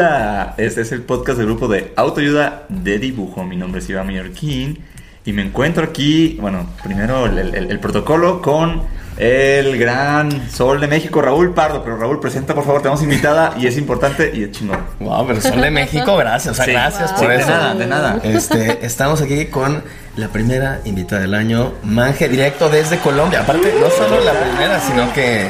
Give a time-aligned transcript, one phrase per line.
[0.00, 3.44] Hola, este es el podcast del grupo de autoayuda de dibujo.
[3.44, 4.84] Mi nombre es Iván Mallorquín
[5.24, 8.82] y me encuentro aquí, bueno, primero el, el- el protocolo con
[9.16, 11.82] el gran sol de México, Raúl Pardo.
[11.82, 14.80] Pero Raúl, presenta por favor, tenemos invitada y es importante y es chingón.
[15.00, 16.52] Wow, pero son de México, gracias.
[16.52, 16.72] O sea, Sí.
[16.72, 17.48] gracias por de eso.
[17.48, 18.20] nada, de nada.
[18.22, 19.82] Este, estamos aquí con
[20.16, 23.40] la primera invitada del año, Manje, directo desde Colombia.
[23.40, 25.48] Aparte, no solo la primera, sino que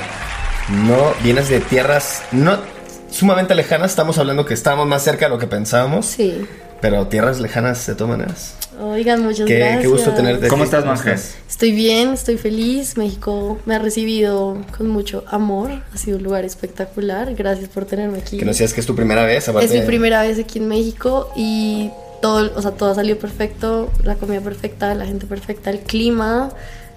[0.86, 2.75] no vienes de tierras no
[3.16, 3.90] sumamente lejanas.
[3.90, 6.46] Estamos hablando que estamos más cerca de lo que pensábamos, Sí.
[6.80, 8.54] pero tierras lejanas de todas maneras.
[8.80, 9.80] Oigan, muchas Qué, gracias.
[9.80, 10.48] qué gusto tenerte.
[10.48, 10.68] ¿Cómo aquí.
[10.74, 11.14] estás, Manje?
[11.48, 12.98] Estoy bien, estoy feliz.
[12.98, 15.70] México me ha recibido con mucho amor.
[15.94, 17.34] Ha sido un lugar espectacular.
[17.34, 18.36] Gracias por tenerme aquí.
[18.36, 19.48] Que nos decías que es tu primera vez.
[19.48, 23.90] aparte- Es mi primera vez aquí en México y todo, o sea, todo salió perfecto.
[24.04, 26.50] La comida perfecta, la gente perfecta, el clima,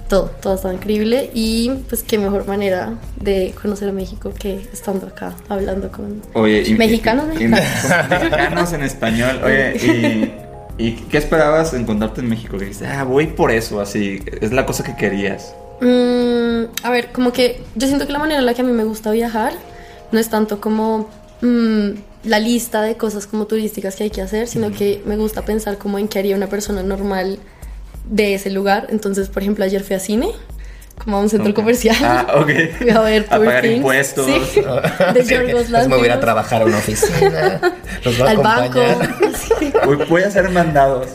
[0.09, 1.29] todo, todo estaba increíble.
[1.33, 6.63] Y pues qué mejor manera de conocer a México que estando acá hablando con Oye,
[6.67, 8.09] y- mexicanos, y- y- mexicanos.
[8.09, 9.39] mexicanos en español.
[9.43, 10.33] Oye,
[10.77, 12.57] y, ¿y qué esperabas encontrarte en México?
[12.57, 15.53] Que dijiste, ah, voy por eso, así, es la cosa que querías.
[15.81, 18.71] Mm, a ver, como que yo siento que la manera en la que a mí
[18.73, 19.53] me gusta viajar
[20.11, 21.07] no es tanto como
[21.41, 21.89] mm,
[22.25, 25.77] la lista de cosas como turísticas que hay que hacer, sino que me gusta pensar
[25.77, 27.39] como en qué haría una persona normal
[28.09, 28.87] de ese lugar.
[28.89, 30.29] Entonces, por ejemplo, ayer fui a cine,
[31.03, 31.55] como a un centro Ok.
[31.55, 31.95] comercial.
[32.03, 32.49] Ah, ok.
[32.77, 33.77] Fui a ver A pagar Things.
[33.77, 34.25] impuestos.
[34.25, 34.61] Sí,
[35.13, 36.19] de Sí, Yorgos es me voy a ir a Lanthimos.
[36.19, 37.61] trabajar a una oficina.
[38.05, 38.79] Nos va a Al banco.
[39.59, 39.71] Sí.
[39.87, 41.07] Uy, voy a hacer mandados.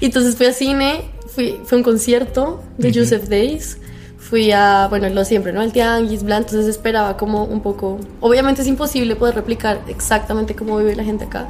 [0.00, 1.02] Y entonces fui a cine,
[1.34, 3.78] fui, fue un concierto de Joseph Days.
[4.18, 5.60] Fui a, bueno, lo siempre, ¿no?
[5.60, 7.98] Al Tianguis, bla, entonces esperaba como un poco...
[8.20, 11.48] Obviamente es imposible poder replicar exactamente cómo vive la gente acá,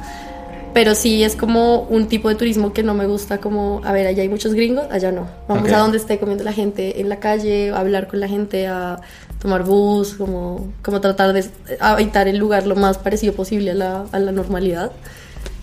[0.73, 4.07] pero sí es como un tipo de turismo que no me gusta como, a ver,
[4.07, 5.27] allá hay muchos gringos, allá no.
[5.47, 5.73] Vamos Ok.
[5.73, 8.99] a donde esté comiendo la gente en la calle, a hablar con la gente, a
[9.39, 11.45] tomar bus, como, como tratar de
[11.79, 14.91] habitar el lugar lo más parecido posible a la, a la normalidad.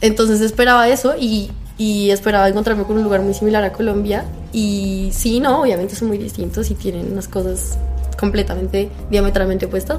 [0.01, 4.25] Entonces esperaba eso y, y esperaba encontrarme con un lugar muy similar a Colombia.
[4.53, 7.79] Y sí, no, obviamente son muy distintos y tienen unas cosas
[8.19, 9.99] completamente, diametralmente opuestas.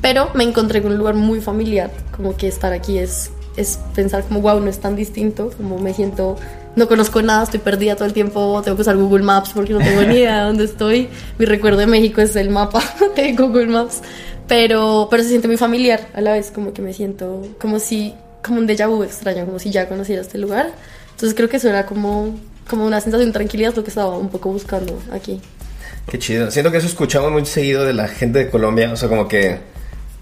[0.00, 4.24] Pero me encontré con un lugar muy familiar, como que estar aquí es, es pensar
[4.24, 6.36] como, wow, no es tan distinto, como me siento,
[6.76, 9.80] no conozco nada, estoy perdida todo el tiempo, tengo que usar Google Maps porque no
[9.80, 11.08] tengo ni idea de dónde estoy.
[11.38, 12.82] Mi recuerdo de México es el mapa
[13.16, 14.00] de Google Maps.
[14.46, 18.14] Pero, pero se siente muy familiar a la vez, como que me siento como si,
[18.42, 20.72] como un déjà vu extraño, como si ya conociera este lugar.
[21.10, 22.38] Entonces creo que eso era como,
[22.68, 25.40] como una sensación de tranquilidad, lo que estaba un poco buscando aquí.
[26.10, 26.50] Qué chido.
[26.50, 28.90] Siento que eso escuchamos muy seguido de la gente de Colombia.
[28.92, 29.58] O sea, como que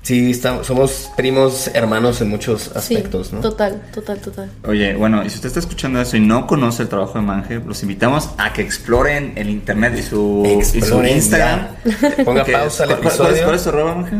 [0.06, 3.40] sí, estamos, somos primos hermanos en muchos aspectos, sí, ¿no?
[3.40, 4.50] total, total, total.
[4.66, 7.54] Oye, bueno, y si usted está escuchando eso y no conoce el trabajo de Manje,
[7.66, 10.44] los invitamos a que exploren el internet y su,
[10.74, 11.66] y su Instagram.
[11.84, 12.24] ya.
[12.24, 13.42] Ponga pausa al ¿cuál- cuál- episodio.
[13.44, 14.16] ¿Cuál es tu arroba, Manje?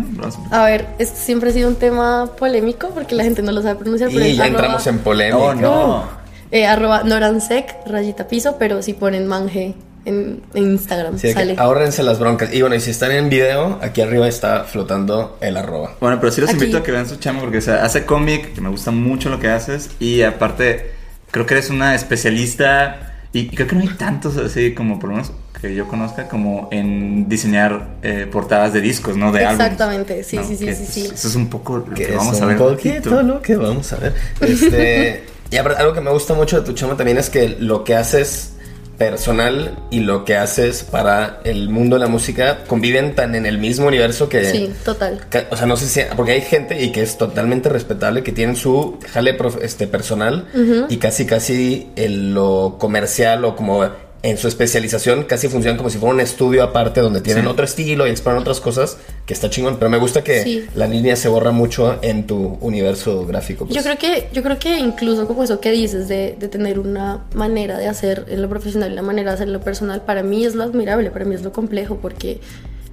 [0.50, 3.76] A ver, esto siempre ha sido un tema polémico porque la gente no lo sabe
[3.76, 4.10] pronunciar.
[4.10, 5.38] Y ya arroba- entramos en polémica.
[5.38, 6.04] Oh, no.
[6.50, 9.74] eh, arroba noransec, rayita piso, pero si ponen manje
[10.06, 11.55] en, en Instagram, Sí, sale.
[11.59, 12.55] ahórrense las broncas.
[12.55, 15.94] Y bueno, y si están en video, aquí arriba está flotando el arroba.
[16.00, 16.59] Bueno, pero sí los Aquí.
[16.61, 19.28] invito a que vean su chama porque o sea, hace cómic, que me gusta mucho
[19.28, 20.93] lo que haces y aparte
[21.31, 25.11] creo que eres una especialista y, y creo que no hay tantos así como por
[25.11, 29.33] lo menos que yo conozca como en diseñar eh, portadas de discos, ¿no?
[29.33, 29.66] De álbumes.
[29.66, 30.45] Exactamente, sí, ¿no?
[30.47, 31.11] sí, sí, Que sí, eso- sí.
[31.15, 32.61] Eso es un poco lo que, Que vamos es a ver.
[32.61, 34.15] un poquito lo que vamos a ver.
[34.43, 37.95] Este, y algo que me gusta mucho de tu chama también es que lo que
[37.95, 38.53] haces
[38.98, 43.59] personal y lo que haces para el mundo de la música conviven tan en el
[43.59, 44.45] mismo universo que...
[44.45, 45.21] Sí, total.
[45.31, 46.01] que- o sea, no sé si...
[46.16, 50.47] Porque hay gente y que es totalmente respetable que tienen su jale prof- este, personal
[50.89, 53.84] y casi casi el- lo comercial o como
[54.28, 57.49] en su especialización casi funcionan como si fuera un estudio aparte donde tienen Sí.
[57.51, 59.77] otro estilo y exploran otras cosas que está chingón.
[59.78, 60.67] Pero me gusta que Sí.
[60.75, 63.67] la línea se borra mucho en tu universo gráfico.
[63.67, 63.77] pues.
[63.77, 67.25] Yo creo que, yo creo que incluso como eso que dices de, de tener una
[67.34, 70.23] manera de hacer en lo profesional y una manera de hacer en lo personal, para
[70.23, 72.41] mí es lo admirable, para mí es lo complejo, porque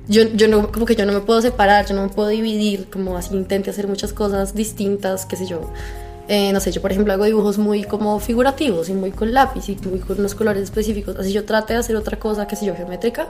[0.07, 2.87] yo, yo no, como que yo no me puedo separar, yo no me puedo dividir,
[2.91, 5.61] como así intente hacer muchas cosas distintas, qué sé yo.
[6.35, 9.69] Eh, no sé, yo por ejemplo hago dibujos muy como figurativos y muy con lápiz
[9.69, 11.15] y muy con unos colores específicos.
[11.15, 13.27] Así yo trate de hacer otra cosa, qué sé yo, geométrica.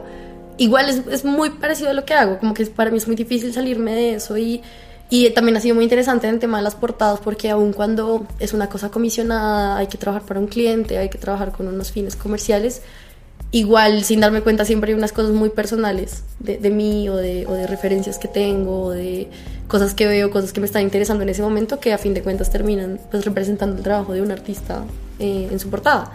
[0.58, 3.18] Igual es, es muy parecido a lo que hago, como que para mí es muy
[3.18, 4.62] difícil salirme de eso y,
[5.10, 8.26] Y también ha sido muy interesante en el tema de las portadas porque aun cuando
[8.40, 11.92] es una cosa comisionada, hay que trabajar para un cliente, hay que trabajar con unos
[11.92, 12.82] fines comerciales,
[13.54, 17.46] igual sin darme cuenta siempre hay unas cosas muy personales de, de mí o de,
[17.46, 19.30] o de referencias que tengo, o de
[19.68, 22.24] cosas que veo, cosas que me están interesando en ese momento que a fin de
[22.24, 24.84] cuentas terminan pues representando el trabajo de un artista
[25.20, 26.12] eh, en su portada.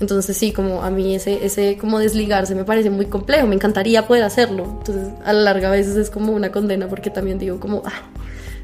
[0.00, 4.08] Entonces sí, como a mí ese, ese como desligarse me parece muy complejo, me encantaría
[4.08, 4.64] poder hacerlo.
[4.64, 8.02] Entonces a la larga a veces es como una condena porque también digo como, ah,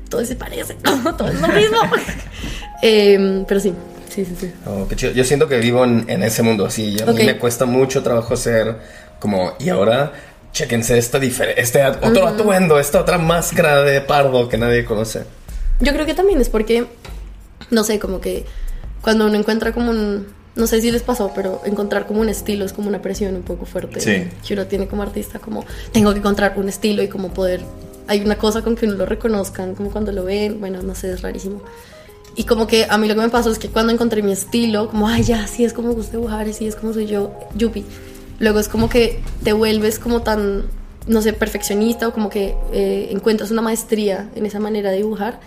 [0.09, 0.75] todo se parece,
[1.17, 1.79] todo es lo mismo.
[2.83, 3.73] Em, pero sí,
[4.09, 4.53] sí, sí, sí.
[4.67, 5.13] Oh, qué chido.
[5.13, 6.97] Yo siento que vivo en, en ese mundo así.
[7.01, 7.19] A Ok.
[7.19, 8.77] mí me cuesta mucho trabajo ser
[9.21, 10.13] como, y ahora,
[10.53, 15.25] chéquense esta este otro atuendo, esta otra máscara de pardo que nadie conoce.
[15.81, 16.87] Yo creo que también es porque,
[17.71, 18.45] no sé, como que
[19.03, 22.65] cuando uno encuentra como un, no sé si les pasó, pero encontrar como un estilo
[22.65, 24.01] es como una presión un poco fuerte.
[24.01, 24.29] Sí.
[24.47, 27.61] Que uno tiene como artista, como tengo que encontrar un estilo y como poder,
[28.09, 31.13] hay una cosa con que uno lo reconozcan, como cuando lo ven, bueno, no sé,
[31.13, 31.63] es rarísimo.
[32.37, 34.91] Y como que a mí lo que me pasó es que cuando encontré mi estilo,
[34.91, 37.33] como, ay, ya, sí es como me gusta dibujar, y sí es como soy yo,
[37.55, 37.85] yupi.
[38.39, 40.67] Luego es como que te vuelves como tan,
[41.07, 45.41] no sé, perfeccionista o como que eh, encuentras una maestría en esa manera de dibujar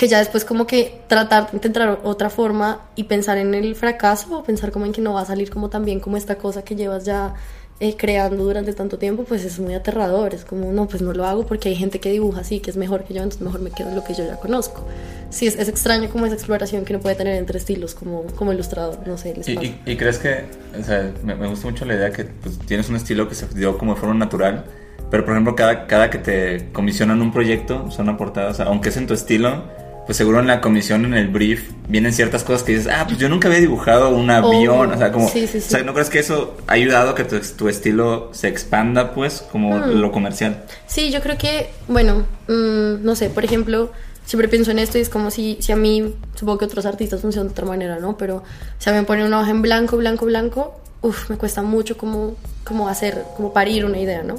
[0.00, 4.38] que ya después como que tratar de intentar otra forma y pensar en el fracaso
[4.38, 6.64] o pensar como en que no va a salir como tan bien como esta cosa
[6.64, 7.34] que llevas ya
[7.80, 10.34] eh, creando durante tanto tiempo, pues es muy aterrador.
[10.34, 12.76] Es como, no, pues no lo hago porque hay gente que dibuja así, que es
[12.76, 14.86] mejor que yo, entonces mejor me quedo en lo que yo ya conozco.
[15.30, 18.52] Sí, es, es extraño como esa exploración que uno puede tener entre estilos como, como
[18.52, 20.44] ilustrador, no sé, ¿Y, y- y crees que,
[20.78, 23.46] o sea, me, me gusta mucho la idea que pues, tienes un estilo que se
[23.54, 24.64] dio como de forma natural,
[25.10, 28.54] pero por ejemplo, cada, cada que te comisionan un proyecto, o sea, una portada, o
[28.54, 29.64] sea, aunque es en tu estilo,
[30.10, 33.16] pues seguro en la comisión, en el brief, vienen ciertas cosas que dices, ah, pues
[33.18, 35.68] yo nunca había dibujado un avión, o sea, como, Oh, sí, sí, sí.
[35.68, 39.14] o sea, ¿no crees que eso ha ayudado a que tu, tu estilo se expanda,
[39.14, 40.00] pues, como Hmm.
[40.00, 40.64] lo comercial?
[40.88, 43.92] Sí, yo creo que, bueno, mm, no sé, por ejemplo,
[44.26, 47.20] siempre pienso en esto y es como si, si a mí, supongo que otros artistas
[47.20, 48.16] funcionan de otra manera, ¿no?
[48.18, 48.42] Pero
[48.80, 51.96] si a mí me ponen una hoja en blanco, blanco, blanco, uff, me cuesta mucho
[51.96, 52.34] como,
[52.64, 54.34] como hacer, como parir una idea, ¿no?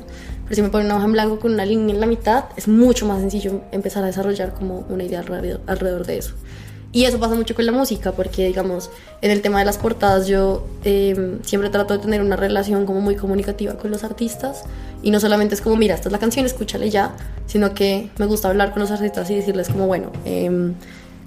[0.52, 2.68] Pero si me ponen una hoja en blanco con una línea en la mitad, es
[2.68, 6.34] mucho más sencillo empezar a desarrollar como una idea alrededor, de eso.
[6.92, 8.90] Y eso pasa mucho con la música, porque digamos,
[9.22, 13.00] en el tema de las portadas yo eh, siempre trato de tener una relación como
[13.00, 14.66] muy comunicativa con los artistas.
[15.02, 17.16] Y no solamente es como, mira, esta es la canción, escúchale ya,
[17.46, 20.74] sino que me gusta hablar con los artistas y decirles como, bueno, eh,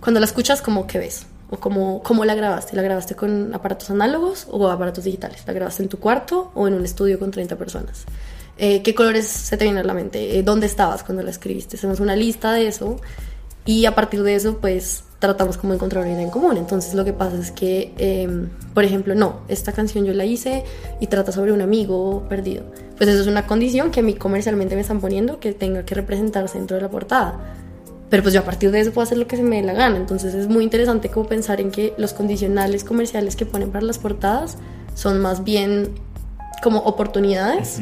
[0.01, 1.25] cuando la escuchas, como qué ves?
[1.49, 2.77] O como, ¿cómo la grabaste?
[2.77, 5.45] ¿La grabaste con aparatos análogos o aparatos digitales?
[5.47, 8.05] ¿La grabaste en tu cuarto o en un estudio con 30 personas?
[8.57, 10.39] Eh, ¿Qué colores se te vienen a la mente?
[10.39, 11.77] Eh, ¿Dónde estabas cuando la escribiste?
[11.77, 13.01] Hacemos una lista de eso
[13.67, 16.57] y a partir de eso, pues tratamos como encontrar una idea en común.
[16.57, 18.29] Entonces lo que pasa es que, eh,
[18.75, 20.65] por ejemplo, no, esta canción yo la hice
[21.01, 22.65] y trata sobre un amigo perdido.
[22.97, 25.95] Pues eso es una condición que a mí comercialmente me están poniendo que tenga que
[25.95, 27.57] representarse dentro de la portada.
[28.11, 29.73] Pero pues yo a partir de eso puedo hacer lo que se me dé la
[29.73, 29.97] gana.
[29.97, 33.99] Entonces es muy interesante como pensar en que los condicionales comerciales que ponen para las
[33.99, 34.59] portadas
[34.95, 35.89] son más bien
[36.63, 37.81] como oportunidades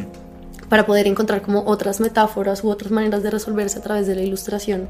[0.73, 4.23] para poder encontrar como otras metáforas u otras maneras de resolverse a través de la
[4.23, 4.89] ilustración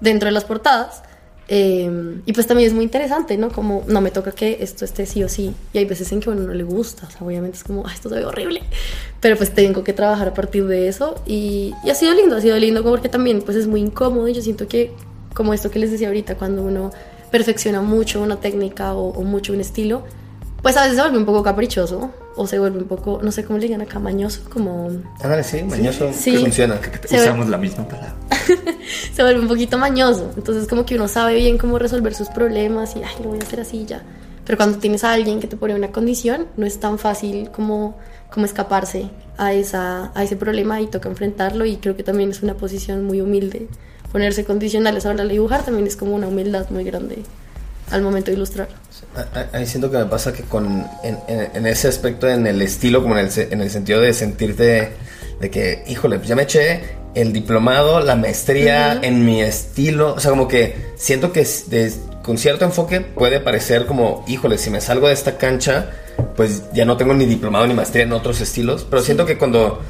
[0.00, 1.02] dentro de las portadas.
[1.48, 3.50] Eh, y pues también es muy interesante, ¿no?
[3.50, 5.52] Como no me toca que esto esté sí o sí.
[5.72, 7.84] Y hay veces en que a uno no le gusta, o sea, obviamente es como,
[7.84, 8.62] "Ay, esto se ve horrible.
[9.18, 11.16] Pero pues tengo que trabajar a partir de eso.
[11.26, 14.28] Y, y ha sido lindo, ha sido lindo porque también pues es muy incómodo.
[14.28, 14.92] Y yo siento que,
[15.34, 16.92] como esto que les decía ahorita, cuando uno
[17.32, 20.04] perfecciona mucho una técnica o, o mucho un estilo,
[20.62, 23.44] pues a veces se vuelve un poco caprichoso o se vuelve un poco, no sé
[23.44, 24.88] cómo le digan acá, mañoso, como
[25.22, 26.32] Ándale, sí, mañoso, Sí.
[26.32, 26.78] que funciona.
[27.06, 28.14] Se ve- Usamos la misma palabra.
[29.14, 30.30] se vuelve un poquito mañoso.
[30.36, 33.42] Entonces como que uno sabe bien cómo resolver sus problemas y, ay, lo voy a
[33.42, 34.02] hacer así ya.
[34.44, 37.96] Pero cuando tienes a alguien que te pone una condición, no es tan fácil como,
[38.30, 42.42] como escaparse a, esa, a ese problema y toca enfrentarlo y creo que también es
[42.42, 43.68] una posición muy humilde.
[44.12, 47.22] Ponerse condicionales a la hora de dibujar también es como una humildad muy grande
[47.90, 48.68] al momento de ilustrar.
[49.52, 53.02] Ahí siento que me pasa que con en, en- en ese aspecto, en el estilo,
[53.02, 54.90] como en el, en el sentido de sentirte
[55.40, 56.80] de que, híjole, pues ya me eché
[57.14, 61.92] el diplomado, la maestría en mi estilo, o sea, como que siento que de-
[62.24, 65.90] con cierto enfoque puede parecer como, híjole, si me salgo de esta cancha,
[66.36, 69.80] pues ya no tengo ni diplomado ni maestría en otros estilos, pero siento que cuando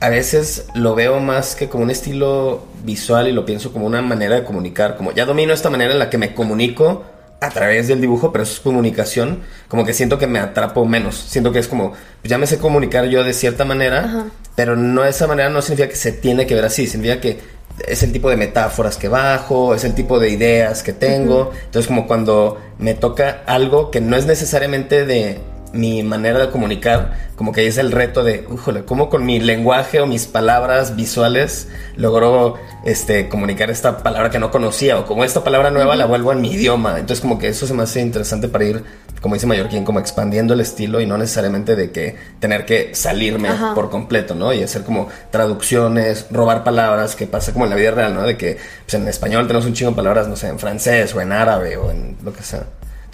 [0.00, 4.02] a veces lo veo más que como un estilo visual y lo pienso como una
[4.02, 7.04] manera de comunicar, como ya domino esta manera en la que me comunico
[7.46, 11.16] a través del dibujo, pero eso es comunicación, como que siento que me atrapo menos,
[11.16, 14.26] siento que es como, pues ya me sé comunicar yo de cierta manera, Ajá.
[14.54, 17.38] pero no de esa manera no significa que se tiene que ver así, significa que
[17.86, 21.86] es el tipo de metáforas que bajo, es el tipo de ideas que tengo, entonces
[21.88, 25.40] como cuando me toca algo que no es necesariamente de
[25.74, 30.00] mi manera de comunicar, como que es el reto de, híjole, ¿cómo con mi lenguaje
[30.00, 32.54] o mis palabras visuales logro
[32.84, 34.98] este, comunicar esta palabra que no conocía?
[34.98, 36.98] O como esta palabra nueva la vuelvo en mi idioma.
[36.98, 38.84] Entonces como que eso se me hace interesante para ir,
[39.20, 43.48] como dice Mallorquín, como expandiendo el estilo y no necesariamente de que tener que salirme
[43.48, 43.74] Ajá.
[43.74, 44.52] por completo, ¿no?
[44.52, 48.22] Y hacer como traducciones, robar palabras, que pasa como en la vida real, ¿no?
[48.22, 51.20] De que pues, en español tenemos un chingo de palabras, no sé, en francés o
[51.20, 52.64] en árabe o en lo que sea.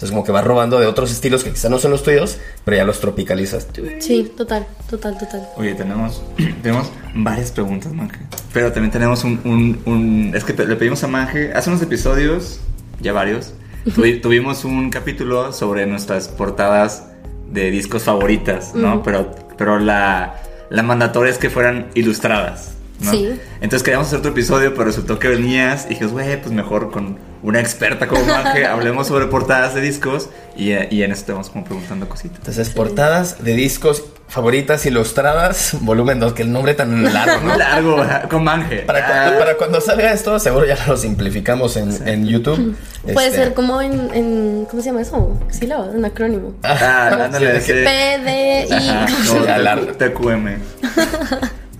[0.01, 2.75] Entonces como que vas robando de otros estilos que quizás no son los tuyos, pero
[2.77, 3.67] ya los tropicalizas.
[3.99, 5.47] Sí, total, total, total.
[5.57, 6.23] Oye, tenemos,
[6.63, 8.17] tenemos varias preguntas, Manje.
[8.51, 12.59] Pero también tenemos un, un- un- Es que le pedimos a Manje, hace unos episodios,
[12.99, 13.53] ya varios,
[13.85, 17.03] tuvi- tuvimos un capítulo sobre nuestras portadas
[17.51, 19.03] de discos favoritas, ¿no?
[19.03, 20.41] Pero, pero la,
[20.71, 23.11] la mandatoria es que fueran ilustradas, ¿no?
[23.11, 23.39] Sí.
[23.61, 27.17] Entonces queríamos hacer otro episodio, pero resultó que venías y dijimos, güey, pues mejor con
[27.43, 31.49] una experta como Manje, hablemos sobre portadas de discos y, y en eso te vamos
[31.49, 32.37] como preguntando cositas.
[32.39, 37.57] Entonces, portadas de discos favoritas ilustradas, volumen 2, que el nombre tan largo, ¿no?
[37.57, 37.97] Largo,
[38.29, 38.77] con Manje.
[38.79, 39.35] Para, cu- Ah.
[39.39, 42.75] para cuando salga esto, seguro ya lo simplificamos en, en YouTube.
[43.13, 45.37] Puede Este, ser como en, en- ¿Cómo se llama eso?
[45.49, 46.53] Sílabas, un acrónimo.
[46.63, 47.71] Ah, ándale, sí.
[47.73, 48.73] P, D, I.
[48.73, 50.47] Ajá, Sí, no, TQM.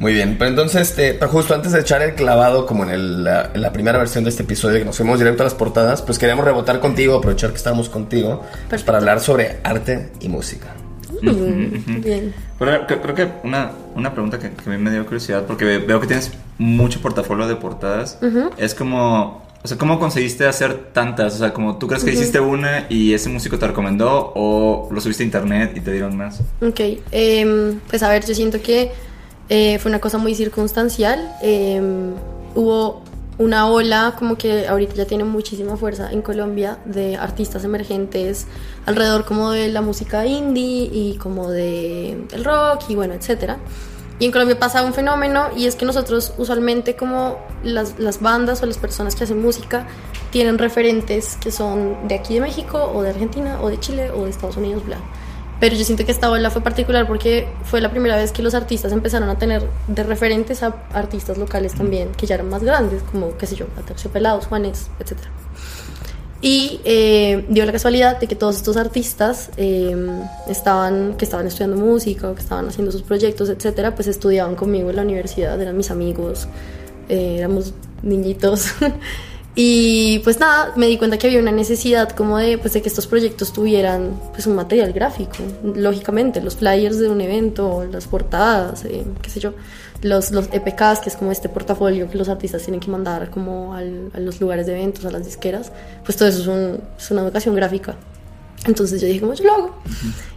[0.02, 3.52] Muy bien, pero entonces, este, justo antes de echar el clavado, como en, el- la,
[3.54, 6.18] en la primera versión de este episodio, que nos fuimos directo a las portadas, pues
[6.18, 10.74] queríamos rebotar contigo, aprovechar que estábamos contigo, pues, para hablar sobre arte y música.
[11.22, 12.34] Mm, Bien.
[12.58, 15.66] Pero cre- creo que una, una pregunta que, que a mí me dio curiosidad, porque
[15.66, 18.18] ve- veo que tienes mucho portafolio de portadas,
[18.58, 21.36] es como, o sea, ¿cómo conseguiste hacer tantas?
[21.36, 25.00] O sea, como tú crees que hiciste una y ese músico te recomendó o lo
[25.00, 26.40] subiste a internet y te dieron más.
[26.60, 26.80] Ok,
[27.12, 28.92] em, pues a ver, yo siento que
[29.54, 31.36] eh, fue una cosa muy circunstancial.
[31.42, 32.14] em,
[32.56, 33.02] hubo
[33.38, 38.48] una ola como que ahorita ya tiene muchísima fuerza en Colombia de artistas emergentes
[38.86, 43.58] alrededor como de la música indie y como de el rock y bueno, etcétera.
[44.20, 48.64] Y en Colombia pasa un fenómeno y es que nosotros usualmente como las, las bandas
[48.64, 49.86] o las personas que hacen música
[50.32, 54.24] tienen referentes que son de aquí de México o de Argentina o de Chile o
[54.24, 55.00] de Estados Unidos, bla.
[55.62, 58.56] Pero yo siento que esta ola fue particular porque fue la primera vez que los
[58.56, 63.04] artistas empezaron a tener de referentes a artistas locales también, que ya eran más grandes,
[63.04, 65.20] como, qué sé yo, Aterciopelados, Juanes, etc.
[66.42, 69.96] Y eh, dio la casualidad de que todos estos artistas eh,
[70.48, 74.90] estaban, que estaban estudiando música o que estaban haciendo sus proyectos, etcétera, pues estudiaban conmigo
[74.90, 76.48] en la universidad, eran mis amigos,
[77.08, 78.74] eh, éramos niñitos.
[79.54, 82.88] y pues nada, me di cuenta que había una necesidad como de, pues, de que
[82.88, 85.38] estos proyectos tuvieran pues, un material gráfico.
[85.76, 89.54] Lógicamente, los flyers de un evento, las portadas, eh, qué sé yo,
[90.04, 93.74] los, los EPKs, que es como este portafolio que los artistas tienen que mandar como
[93.74, 95.72] al- a los lugares de eventos, a las disqueras,
[96.06, 97.96] pues todo eso es, un- es una educación gráfica.
[98.66, 99.76] Entonces yo dije, como yo lo hago.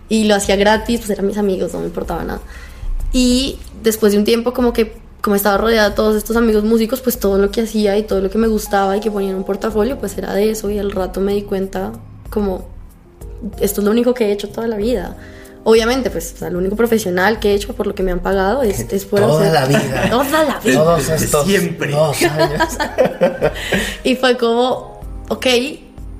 [0.09, 2.40] Y lo hacía gratis, pues eran mis amigos, no me importaba nada.
[3.12, 7.00] Y después de un tiempo como que como estaba rodeada de todos estos amigos músicos,
[7.00, 9.37] pues todo lo que hacía y todo lo que me gustaba y que ponía en
[9.37, 11.93] un portafolio, pues era de eso y al rato me di cuenta
[12.28, 12.66] como
[13.59, 15.16] esto es lo único que he hecho toda la vida.
[15.66, 18.21] Obviamente, pues o sea, lo único profesional que he hecho por lo que me han
[18.21, 20.07] pagado es, es por Toda hacer- la vida.
[20.11, 20.75] Toda la vida.
[20.75, 21.90] Todos estos siempre.
[21.90, 22.76] dos años.
[24.04, 25.00] Y fue como,
[25.31, 25.47] ok,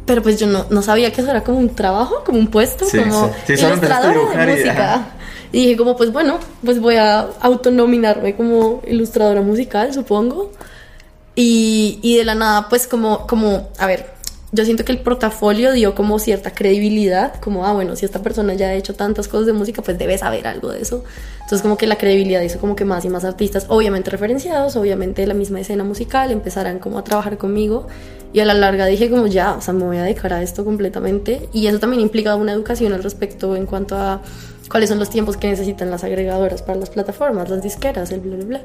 [0.07, 2.87] pero pues yo no, no sabía que eso era como un trabajo, como un puesto,
[2.87, 3.57] Sí, como sí.
[3.57, 5.07] Sí, ilustradora de música.
[5.55, 10.51] Y, dije como, pues bueno, pues voy a autonominarme como ilustradora musical, supongo.
[11.37, 14.15] Y, y de la nada, pues como, como, a ver,
[14.55, 18.55] yo siento que el portafolio dio como cierta credibilidad, como, ah, bueno, si esta persona
[18.55, 21.03] ya ha hecho tantas cosas de música, pues debe saber algo de eso.
[21.43, 25.23] Entonces como que la credibilidad hizo como que más y más artistas, obviamente referenciados, obviamente
[25.23, 27.89] de la misma escena musical, empezaran como a trabajar conmigo.
[28.33, 30.65] Y a la larga dije como ya, o sea, me voy a dedicar a esto
[30.65, 31.49] completamente.
[31.53, 34.23] Y eso también implica una educación al respecto en cuanto a
[34.69, 38.37] cuáles son los tiempos que necesitan las agregadoras para las plataformas, las disqueras, el bla,
[38.37, 38.61] bla, bla.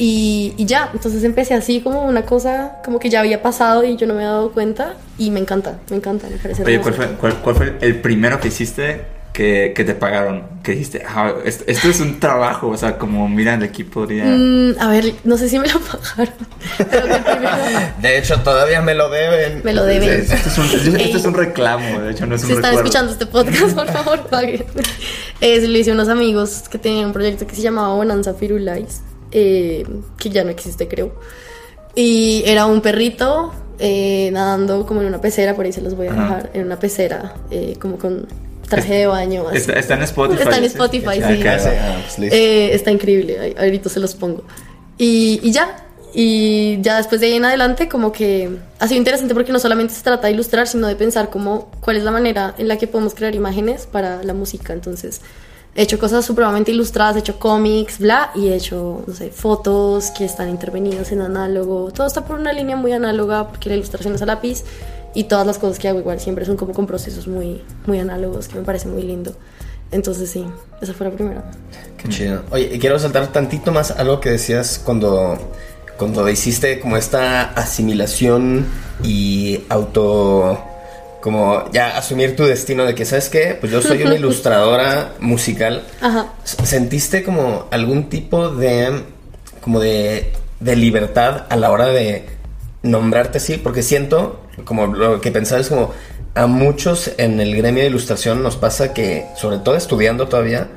[0.00, 3.96] Y, y ya, entonces empecé así como una cosa como que ya había pasado y
[3.96, 6.80] yo no me había dado cuenta y me encanta, me encanta, me parece Oye.
[6.80, 10.42] ¿cuál fue, cuál, cuál fue el primero que hiciste que, que te pagaron?
[10.64, 14.24] Que dijiste, ah, esto, esto es un trabajo, o sea, como mira, el equipo podría...
[14.24, 16.34] Mm, a ver, no sé si me lo pagaron,
[16.76, 17.56] pero primero-
[18.02, 19.60] De hecho, todavía me lo deben.
[19.62, 20.10] me lo deben.
[20.10, 22.80] Esto es, un, esto es un reclamo, de hecho, no es un Si están recuerdo.
[22.88, 24.64] escuchando este podcast, por favor, paguen.
[25.40, 28.34] Eh, se lo hice a unos amigos que tenían un proyecto que se llamaba Bonanza
[28.34, 29.86] Firulais, eh,
[30.18, 31.12] que ya no existe, creo.
[31.94, 36.08] Y era un perrito eh, nadando como en una pecera, por ahí se los voy
[36.08, 36.22] a Ajá.
[36.22, 38.26] dejar, en una pecera, eh, como con
[38.68, 39.48] traje de baño.
[39.48, 39.58] así.
[39.58, 40.42] Está, está en Spotify.
[40.42, 40.66] Está en ¿sí?
[40.66, 41.40] Spotify, sí.
[41.40, 41.62] claro.
[41.66, 42.32] Ah, pues.
[42.32, 44.44] Eh, está increíble, ahorita se los pongo.
[44.96, 45.84] Y, y ya,
[46.14, 48.48] Y ya después de ahí en adelante como que
[48.78, 51.96] ha sido interesante porque no solamente se trata de ilustrar, sino de pensar como cuál
[51.98, 54.72] es la manera en la que podemos crear imágenes para la música.
[54.72, 55.20] Entonces
[55.74, 60.10] he hecho cosas supremamente ilustradas, he hecho cómics, bla, y he hecho, no sé, fotos
[60.10, 61.92] que están intervenidas en análogo.
[61.92, 64.64] Todo está por una línea muy análoga porque la ilustración es a lápiz
[65.14, 68.48] y todas las cosas que hago igual siempre son como con procesos muy, muy análogos
[68.48, 69.34] que me parece muy lindo.
[69.90, 70.44] Entonces sí,
[70.82, 71.50] esa fue la primera.
[71.96, 72.42] Qué chido.
[72.50, 75.38] Oye, quiero saltar tantito más algo que decías cuando,
[75.96, 78.66] cuando hiciste como esta asimilación
[79.02, 80.62] y auto
[81.20, 83.56] como ya asumir tu destino de que, ¿sabes qué?
[83.58, 85.84] Pues yo soy una ilustradora musical.
[86.00, 86.32] Ajá.
[86.44, 89.02] ¿Sentiste como algún tipo de,
[89.60, 92.26] como de, de libertad a la hora de
[92.82, 93.56] nombrarte así?
[93.56, 95.92] Porque siento, como lo que pensaba es como,
[96.34, 100.68] a muchos en el gremio de ilustración nos pasa que, sobre todo estudiando todavía,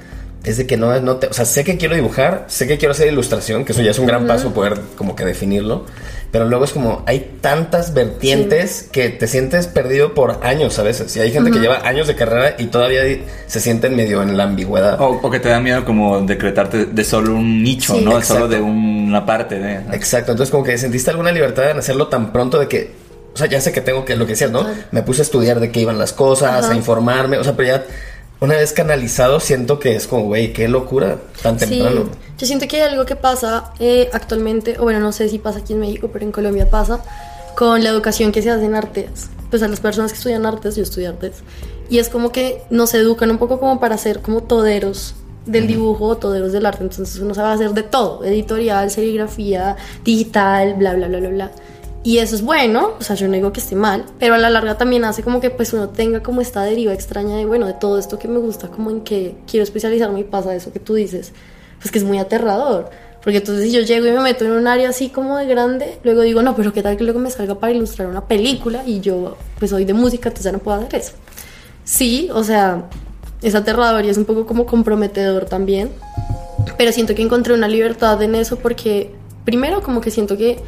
[0.43, 2.93] es de que no, no te, o sea, sé que quiero dibujar, sé que quiero
[2.93, 5.85] hacer ilustración, que eso ya es un gran paso poder como que definirlo,
[6.31, 11.15] pero luego es como hay tantas vertientes que te sientes perdido por años a veces,
[11.15, 13.01] y hay gente que lleva años de carrera y todavía
[13.45, 15.00] se sienten medio en la ambigüedad.
[15.00, 18.01] O, o que te da miedo como decretarte de solo un nicho, Sí.
[18.03, 18.17] ¿no?
[18.17, 18.33] Exacto.
[18.33, 19.75] Solo de una parte de...
[19.95, 23.00] Exacto, entonces como que sentiste alguna libertad en hacerlo tan pronto de que,
[23.33, 24.65] o sea, ya sé que tengo que, lo que decías, ¿no?
[24.91, 26.73] Me puse a estudiar de qué iban las cosas, Ajá.
[26.73, 27.85] a informarme, o sea, pero ya
[28.41, 32.05] una vez canalizado siento que es como, güey, qué locura, tan temprano.
[32.05, 35.38] Sí, yo siento que hay algo que pasa eh, actualmente, o bueno, no sé si
[35.38, 37.01] pasa aquí en México, pero en Colombia pasa,
[37.55, 39.29] con la educación que se hace en artes.
[39.51, 41.43] Pues a las personas que estudian artes, yo estudio artes,
[41.89, 45.13] y es como que nos educan un poco como para ser como toderos
[45.45, 50.75] del dibujo o toderos del arte, entonces uno sabe hacer de todo, editorial, serigrafía, digital,
[50.75, 51.51] bla, bla, bla, bla, bla.
[52.03, 54.50] Y eso es bueno, o sea, yo no digo que esté mal, pero a la
[54.50, 57.74] larga también hace como que pues uno tenga como esta deriva extraña de, bueno, de
[57.74, 60.96] todo esto que me gusta, como en que quiero especializarme y pasa eso que tú
[60.96, 61.31] dices,
[61.79, 62.89] pues que es muy aterrador.
[63.24, 66.00] Porque entonces si yo llego y me meto en un área así como de grande,
[66.03, 69.00] luego digo, no, pero qué tal que luego me salga para ilustrar una película y
[69.00, 71.13] yo pues soy de música, entonces ya no puedo hacer eso.
[71.84, 72.89] Sí, o sea,
[73.43, 75.91] es aterrador y es un poco como comprometedor también,
[76.80, 79.12] pero siento que encontré una libertad en eso porque
[79.45, 80.60] primero como que siento que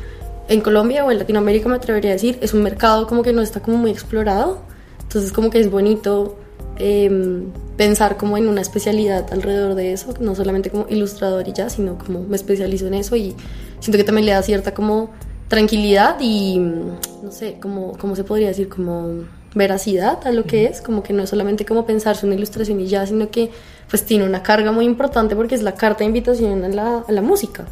[0.47, 3.41] en Colombia o en Latinoamérica me atrevería a decir es un mercado como que no
[3.41, 4.61] está como muy explorado
[5.01, 6.37] entonces como que es bonito
[6.77, 7.43] eh,
[7.77, 11.97] pensar como en una especialidad alrededor de eso no solamente como ilustrador y ya sino
[11.97, 13.35] como me especializo en eso y
[13.79, 15.11] siento que también le da cierta como
[15.47, 19.25] tranquilidad y no sé como cómo se podría decir como
[19.55, 22.87] veracidad a lo que es, como que no es solamente como pensarse una ilustración y
[22.87, 23.51] ya, sino que
[23.89, 27.11] pues tiene una carga muy importante porque es la carta de invitación a la, a
[27.11, 27.65] la música.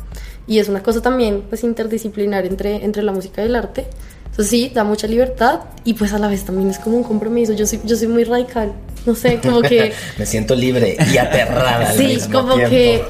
[0.51, 3.85] Y es una cosa también pues interdisciplinar entre, entre la música y el arte.
[4.25, 7.53] Entonces sí, da mucha libertad y pues a la vez también es como un compromiso.
[7.53, 8.73] Yo soy, yo soy muy radical,
[9.05, 9.93] no sé, como que...
[10.19, 11.91] Me siento libre y aterrada.
[11.91, 12.69] al Sí, mismo como tiempo.
[12.69, 13.01] que,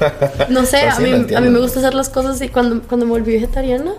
[0.50, 3.10] no sé, a mí, a mí me gusta hacer las cosas y cuando, cuando me
[3.10, 3.92] volví vegetariana,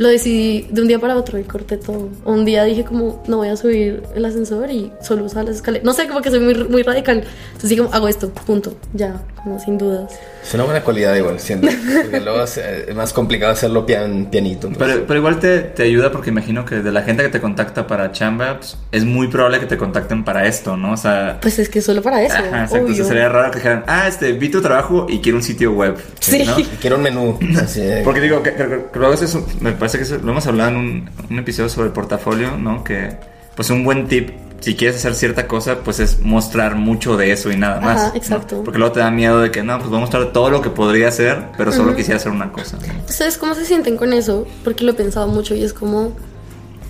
[0.00, 2.08] lo decidí de un día para otro y corté todo.
[2.24, 5.84] Un día dije como, no voy a subir el ascensor y solo usar las escaleras.
[5.84, 7.22] No sé, como que soy muy, muy radical.
[7.52, 10.12] Entonces como, hago esto, punto, ya, como sin dudas.
[10.42, 11.68] Es una buena cualidad igual, siento.
[12.02, 14.68] Porque luego es, eh, es más complicado hacerlo pian, pianito.
[14.68, 14.78] pues.
[14.78, 17.86] Pero, pero igual te, te ayuda porque imagino que de la gente que te contacta
[17.86, 20.92] para chamba, pues, es muy probable que te contacten para esto, ¿no?
[20.92, 21.38] O sea...
[21.40, 22.34] Pues es que solo para eso.
[22.34, 22.74] Ajá, exacto.
[22.74, 22.80] obvio.
[22.80, 25.96] Entonces sería raro que dijeran, ah, este, vi tu trabajo y quiero un sitio web.
[26.20, 26.44] Sí.
[26.44, 26.58] ¿no?
[26.58, 27.38] Y Quiero un menú.
[27.62, 30.70] Así de- Porque digo, que, que- que eso, me parece que eso- lo hemos hablado
[30.70, 32.84] en un, un episodio sobre portafolio, ¿no?
[32.84, 33.08] Que
[33.54, 37.50] pues un buen tip, si quieres hacer cierta cosa, pues es mostrar mucho de eso
[37.50, 37.96] y nada más.
[37.96, 38.16] Ajá, ¿no?
[38.16, 38.62] exacto.
[38.62, 40.70] Porque luego te da miedo de que, no, pues voy a mostrar todo lo que
[40.70, 42.78] podría hacer, pero solo quisiera hacer una cosa.
[43.08, 44.46] ¿Ustedes cómo se sienten con eso?
[44.62, 46.12] Porque lo he pensado mucho y es como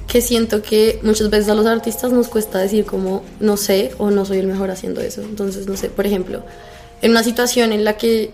[0.09, 4.11] que siento que muchas veces a los artistas nos cuesta decir como no sé o
[4.11, 5.23] no soy el mejor haciendo eso.
[5.23, 6.43] Entonces, no sé, por ejemplo,
[7.01, 8.33] en una situación en la que,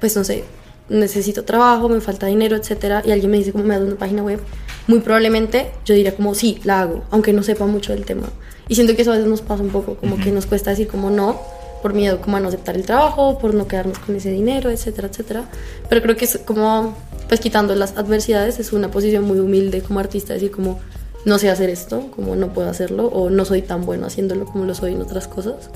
[0.00, 0.44] pues no sé,
[0.88, 4.22] necesito trabajo, me falta dinero, etcétera, y alguien me dice como me das una página
[4.22, 4.40] web,
[4.86, 8.28] muy probablemente yo diría como sí, la hago, aunque no sepa mucho del tema.
[8.68, 10.88] Y siento que eso a veces nos pasa un poco, como que nos cuesta decir
[10.88, 11.40] como no,
[11.82, 15.08] por miedo como a no aceptar el trabajo, por no quedarnos con ese dinero, etcétera,
[15.08, 15.44] etcétera.
[15.88, 16.94] Pero creo que es como,
[17.28, 20.78] pues quitando las adversidades, es una posición muy humilde como artista, decir como
[21.24, 24.64] no sé hacer esto, como no puedo hacerlo, o no soy tan bueno haciéndolo como
[24.64, 25.70] lo soy en otras cosas.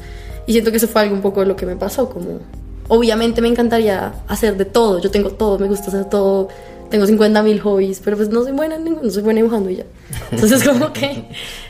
[0.46, 2.40] Y siento que eso fue algo un poco lo que me pasó, como
[2.88, 6.49] obviamente me encantaría hacer de todo, yo tengo todo, me gusta hacer todo,
[6.90, 9.77] tengo 50 mil hobbies, pero pues no soy buena en ninguno, soy buena dibujando y
[9.77, 9.85] ya.
[10.31, 11.25] Entonces como que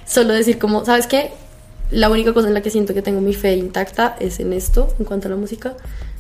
[0.07, 1.31] solo decir como, ¿sabes qué?
[1.91, 4.89] La única cosa en la que siento que tengo mi fe intacta es en esto,
[4.99, 5.77] en cuanto a la música.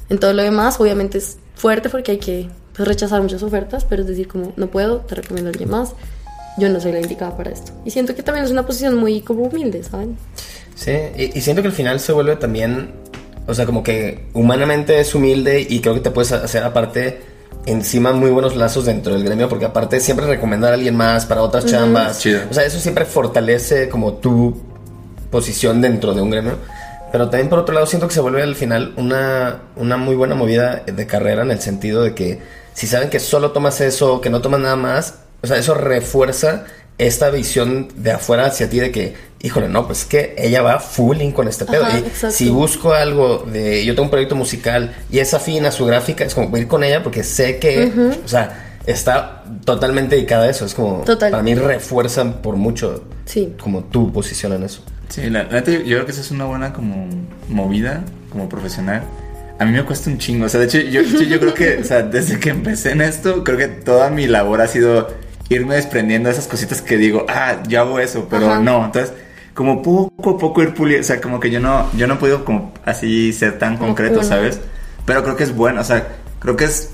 [0.08, 4.02] En todo lo demás, obviamente es fuerte porque hay que pues, rechazar muchas ofertas, pero
[4.02, 5.94] es decir como, no puedo, te recomiendo a alguien más,
[6.58, 7.72] yo no soy la indicada para esto.
[7.84, 10.16] Y siento que también es una posición muy como humilde, ¿saben?
[10.76, 12.92] Sí, y, y siento que al final se vuelve también,
[13.48, 17.35] o sea, como que humanamente es humilde y creo que te puedes hacer aparte
[17.66, 21.42] encima muy buenos lazos dentro del gremio, porque aparte siempre recomendar a alguien más para
[21.42, 22.20] otras chambas.
[22.20, 22.40] Chido.
[22.50, 24.56] O sea, eso siempre fortalece como tu
[25.30, 26.58] posición dentro de un gremio.
[27.12, 30.34] Pero también por otro lado siento que se vuelve al final una, una muy buena
[30.34, 32.40] movida de carrera en el sentido de que
[32.72, 36.64] si saben que solo tomas eso, que no tomas nada más, o sea, eso refuerza
[36.98, 41.20] esta visión de afuera hacia ti de que, híjole, no, pues que ella va full
[41.20, 41.84] in con este pedo.
[41.84, 45.72] Ajá, y si busco algo de, yo tengo un proyecto musical y es afín a
[45.72, 47.92] su gráfica, es como voy a ir con ella porque sé que,
[48.24, 50.64] o sea, está totalmente dedicada a eso.
[50.64, 51.30] Es como, Total.
[51.30, 53.54] para mí refuerzan por mucho Sí.
[53.60, 54.82] como tu posición en eso.
[55.08, 57.08] Sí, la, la neta, yo creo que esa es una buena como
[57.48, 59.02] movida como profesional.
[59.58, 60.46] A mí me cuesta un chingo.
[60.46, 63.00] O sea, de hecho, yo, yo, yo creo que, o sea, desde que empecé en
[63.00, 65.08] esto, creo que toda mi labor ha sido
[65.48, 68.60] irme desprendiendo de esas cositas que digo, ah, ya hago eso, pero Ajá.
[68.60, 68.84] no.
[68.86, 69.12] Entonces,
[69.54, 72.16] como poco a poco ir puliendo, o sea, como que yo no, yo no he
[72.18, 74.22] podido como así ser tan Como concreto.
[74.22, 74.60] ¿sabes?
[75.04, 76.08] Pero creo que es bueno, o sea,
[76.40, 76.90] creo que es,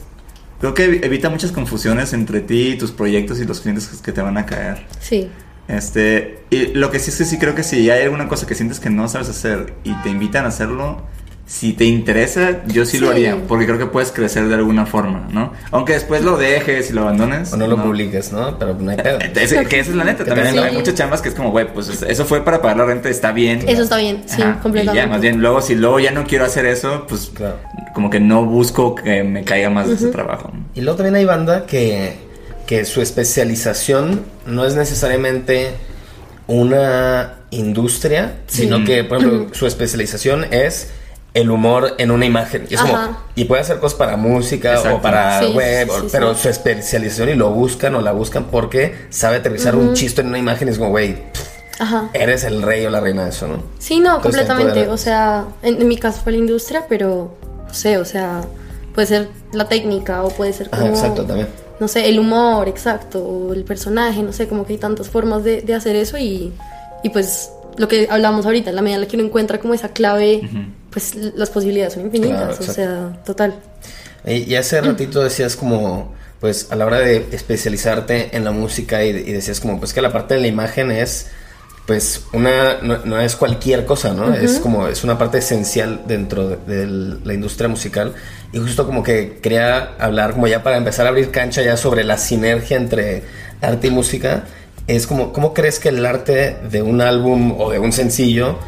[0.61, 4.21] creo que evita muchas confusiones entre ti y tus proyectos y los clientes que te
[4.21, 4.87] van a caer.
[5.01, 5.29] Sí.
[5.69, 8.55] Este, y lo que sí es que sí creo que si hay alguna cosa que
[8.55, 11.03] sientes que no sabes hacer y te invitan a hacerlo,
[11.53, 15.29] si te interesa, yo sí, lo haría, porque creo que puedes crecer de alguna forma,
[15.31, 15.53] ¿no?
[15.71, 17.53] Aunque después lo dejes y lo abandones.
[17.53, 18.59] O no lo publiques, ¿no?
[18.59, 19.19] Pero no hay pedo.
[19.19, 21.51] Es- que esa es la neta, Que también también hay muchas chambas que es como,
[21.51, 23.63] güey, pues eso fue para pagar la renta, está bien.
[23.69, 24.99] Eso está bien, sí, Ajá, completamente.
[24.99, 27.57] Y ya, más bien, luego si luego ya no quiero hacer eso, pues Claro.
[27.95, 30.51] como que no busco que me caiga más de ese trabajo.
[30.75, 32.15] Y luego también hay banda que,
[32.67, 35.73] que su especialización no es necesariamente
[36.47, 40.91] una industria, sino que, por ejemplo, su especialización es
[41.35, 42.67] el humor en una imagen.
[42.69, 43.19] Y, es como- Ajá.
[43.35, 44.99] y puede hacer cosas para música Exacto.
[44.99, 46.43] o para Sí, web, sí, o- sí, pero sí.
[46.43, 50.39] su especialización y lo buscan o la buscan porque sabe aterrizar un chiste en una
[50.39, 51.17] imagen y es como, güey,
[51.79, 52.11] Ajá.
[52.13, 53.63] eres el rey o la reina de eso, ¿no?
[53.79, 54.89] Sí, no, Entonces, completamente.
[54.91, 57.35] O sea, en, en mi caso fue la industria, pero
[57.67, 58.43] no sé, o sea,
[58.95, 60.95] puede ser la técnica o puede ser Ajá, como.
[60.95, 61.49] exacto, también.
[61.81, 65.43] No sé, el humor, exacto, o el personaje, no sé, como que hay tantas formas
[65.43, 66.53] de, de hacer eso y,
[67.03, 69.75] y pues lo que hablamos ahorita, en la medida en la que uno encuentra como
[69.75, 70.43] esa clave,
[70.91, 73.55] pues l- las posibilidades son infinitas, Claro, o sea, total.
[74.27, 79.05] Y y hace ratito decías como, pues a la hora de especializarte en la música
[79.05, 81.29] y, y decías como, pues que la parte de la imagen es,
[81.87, 84.33] pues una, no, no es cualquier cosa, ¿no?
[84.33, 86.57] Es como, es una parte esencial dentro de,
[86.87, 88.15] de la industria musical.
[88.53, 92.05] Y justo como que quería hablar como ya para empezar a abrir cancha ya sobre
[92.05, 93.23] la sinergia entre
[93.61, 94.45] arte y música.
[94.89, 98.59] Es como, ¿cómo crees que el arte de un álbum o de un sencillo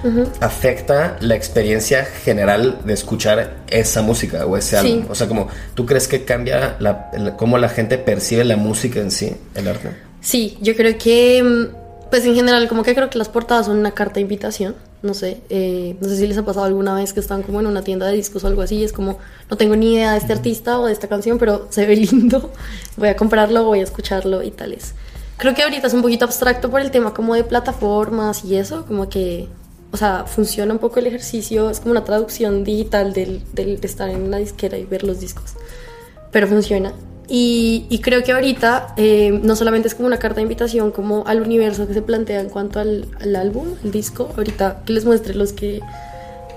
[0.40, 4.92] afecta la experiencia general de escuchar esa música o ese Sí.
[4.92, 5.07] álbum?
[5.11, 9.00] O sea, como, ¿tú crees que cambia la, la- cómo la gente percibe la música
[9.00, 9.90] en sí, el arte?
[10.20, 13.79] Sí, yo creo que, mm, pues en general, como que creo que las portadas son
[13.79, 14.74] una carta de invitación.
[15.03, 17.66] No sé, eh, no sé si les ha pasado alguna vez que están como en
[17.66, 18.83] una tienda de discos o algo así.
[18.85, 19.18] Es como,
[19.50, 22.53] no tengo ni idea de este artista o de esta canción, pero se ve lindo.
[22.96, 24.94] Voy a comprarlo, voy a escucharlo y tales.
[25.36, 28.86] Creo que ahorita es un poquito abstracto por el tema como de plataformas y eso,
[28.86, 29.48] como que,
[29.92, 31.70] o sea, funciona un poco el ejercicio.
[31.70, 35.20] Es como una traducción digital del, del de estar en una disquera y ver los
[35.20, 35.54] discos
[36.34, 36.92] pero funciona.
[37.28, 41.24] Y, y creo que ahorita eh, no solamente es como una carta de invitación como
[41.28, 45.04] al universo que se plantea en cuanto al, al álbum, el disco, ahorita que les
[45.04, 45.80] muestre los que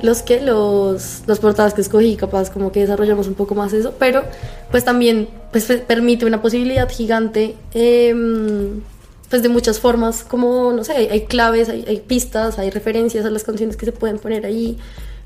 [0.01, 3.93] los que los, los portadas que escogí, capaz como que desarrollamos un poco más eso,
[3.97, 4.23] pero
[4.71, 8.81] pues también pues, pe- permite una posibilidad gigante em,
[9.29, 13.25] pues de muchas formas, como no sé, hay, hay claves, hay, hay pistas, hay referencias
[13.25, 14.77] a las canciones que se pueden poner ahí,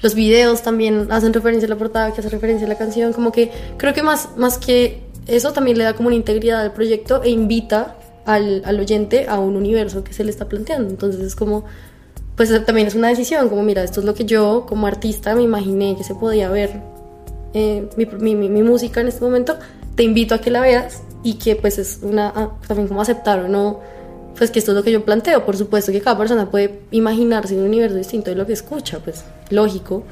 [0.02, 3.32] los videos también hacen referencia a la portada, que hace referencia a la canción, como
[3.32, 7.22] que creo que más, más que eso también le da como una integridad al proyecto
[7.24, 11.36] e invita al, al oyente a un universo que se le está planteando, entonces es
[11.36, 11.66] como
[12.36, 15.44] pues también es una decisión, como mira, esto es lo que yo como artista me
[15.44, 16.82] imaginé que se podía ver
[17.54, 19.58] eh, mi, mi- mi- mi música en este momento,
[19.96, 23.40] te invito a que la veas y que pues es una, ah, también como aceptar
[23.40, 23.80] o no,
[24.38, 27.56] pues que esto es lo que yo planteo, por supuesto que cada persona puede imaginarse
[27.58, 30.04] un universo distinto de lo que escucha, pues lógico,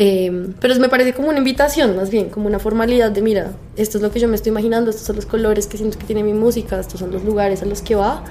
[0.00, 3.98] Eh, pero me parece como una invitación más bien, como una formalidad de mira, esto
[3.98, 6.22] es lo que yo me estoy imaginando, estos son los colores que siento que tiene
[6.22, 8.22] mi música, estos son los lugares a los que va,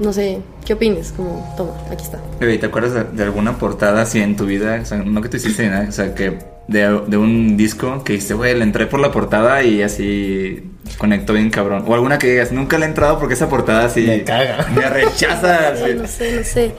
[0.00, 1.12] no sé, ¿qué opines?
[1.12, 2.20] Como, toma, aquí está.
[2.40, 4.80] Oye, ¿te acuerdas de, de alguna portada así en tu vida?
[4.82, 8.02] O sea, no que tú hiciste ni nada, o sea, que de, de un disco
[8.04, 11.84] que dijiste, güey, le entré por la portada y así conectó bien cabrón.
[11.86, 14.66] O alguna que digas, nunca le he entrado porque esa portada así Me caga.
[14.74, 15.70] Me rechaza.
[15.96, 16.72] no sé, no sé.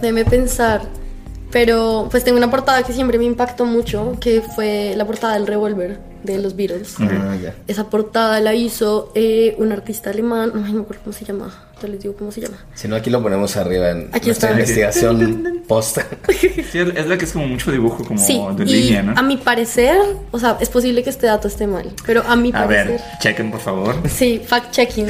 [0.00, 0.82] Déjeme pensar.
[1.52, 5.46] Pero pues tengo una portada que siempre me impactó mucho, que fue la portada del
[5.48, 6.94] revólver de los Beatles.
[7.00, 7.54] Ah, ya.
[7.66, 11.88] Esa portada la hizo eh, un artista alemán, no me acuerdo cómo se llama, ya
[11.88, 12.56] les digo cómo se llama.
[12.74, 14.60] Si no, aquí lo ponemos arriba en Aquí nuestra está.
[14.60, 15.98] investigación post.
[16.70, 19.14] Sí, es la que es como mucho dibujo, como Sí, de y línea, ¿no?
[19.18, 19.96] a mi parecer,
[20.30, 22.88] o sea, es posible que este dato esté mal, pero a mi A parecer...
[22.92, 23.96] ver, chequen por favor.
[24.08, 25.08] Sí, fact-checking.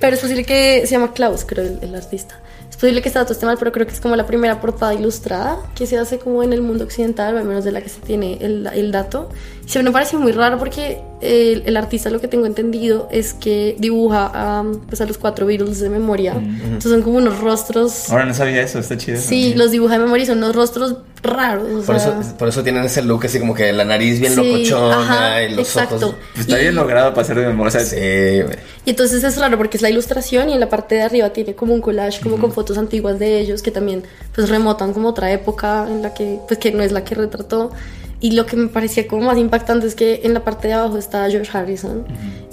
[0.00, 2.40] pero es posible que se llama Klaus, creo, el, el artista.
[2.78, 4.94] Es posible que este dato esté mal, pero creo que es como la primera portada
[4.94, 7.88] ilustrada que se hace como en el mundo occidental, o al menos de la que
[7.88, 9.30] se tiene el, el dato.
[9.66, 13.34] Y se me parece muy raro porque el, el artista, lo que tengo entendido, es
[13.34, 16.34] que dibuja a, pues, a los cuatro Beatles de memoria.
[16.34, 18.10] Entonces son como unos rostros...
[18.10, 19.18] Ahora no sabía eso, está chido.
[19.20, 21.64] Sí, los dibuja de memoria y son unos rostros raros.
[21.82, 24.34] o Por sea, eso, por eso tienen ese look así como que la nariz bien
[24.36, 25.96] Sí, locochona ajá, y los exacto.
[25.96, 26.14] ojos.
[26.34, 27.68] Pues está Y- bien logrado para ser de memoria.
[27.68, 27.96] O sea, Sí,
[28.42, 28.56] güey.
[28.88, 31.54] Y entonces es raro porque es la ilustración y en la parte de arriba tiene
[31.54, 34.02] como un collage como con fotos antiguas de ellos que también
[34.34, 37.70] pues remotan como otra época en la que pues que no es la que retrató.
[38.18, 40.96] Y lo que me parecía como más impactante es que en la parte de abajo
[40.96, 42.06] está George Harrison.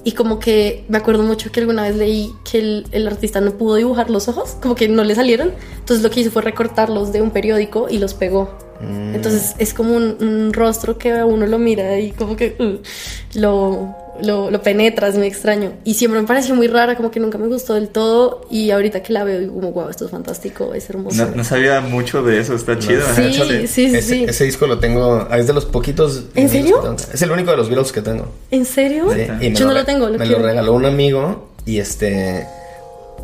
[0.04, 3.52] Y como que me acuerdo mucho que alguna vez leí que el, el artista no
[3.52, 5.54] pudo dibujar los ojos, como que no le salieron.
[5.80, 8.58] Entonces lo que hizo fue recortarlos de un periódico y los pegó.
[8.82, 13.40] Entonces es como un, un rostro que a uno lo mira y como que uh,
[13.40, 15.74] lo, lo, lo penetra, es muy extraño.
[15.84, 18.46] Y siempre me pareció muy rara, como que nunca me gustó del todo.
[18.50, 21.26] Y ahorita que la veo, digo como, wow, esto es fantástico, es hermoso.
[21.26, 23.02] no, no sabía mucho de eso, está chido.
[23.16, 23.28] Sí, ¿eh?
[23.30, 23.68] Échale.
[23.68, 24.26] sí, sí, ese, sí.
[24.28, 26.24] ese disco lo tengo, es de los poquitos.
[26.36, 26.96] ¿En Beatles serio?
[27.14, 28.28] Es el único de los Beatles que tengo.
[28.52, 29.06] ¿En serio?
[29.14, 30.42] Sí, Yo no lo tengo, lo me quiero.
[30.42, 32.46] lo regaló un amigo y este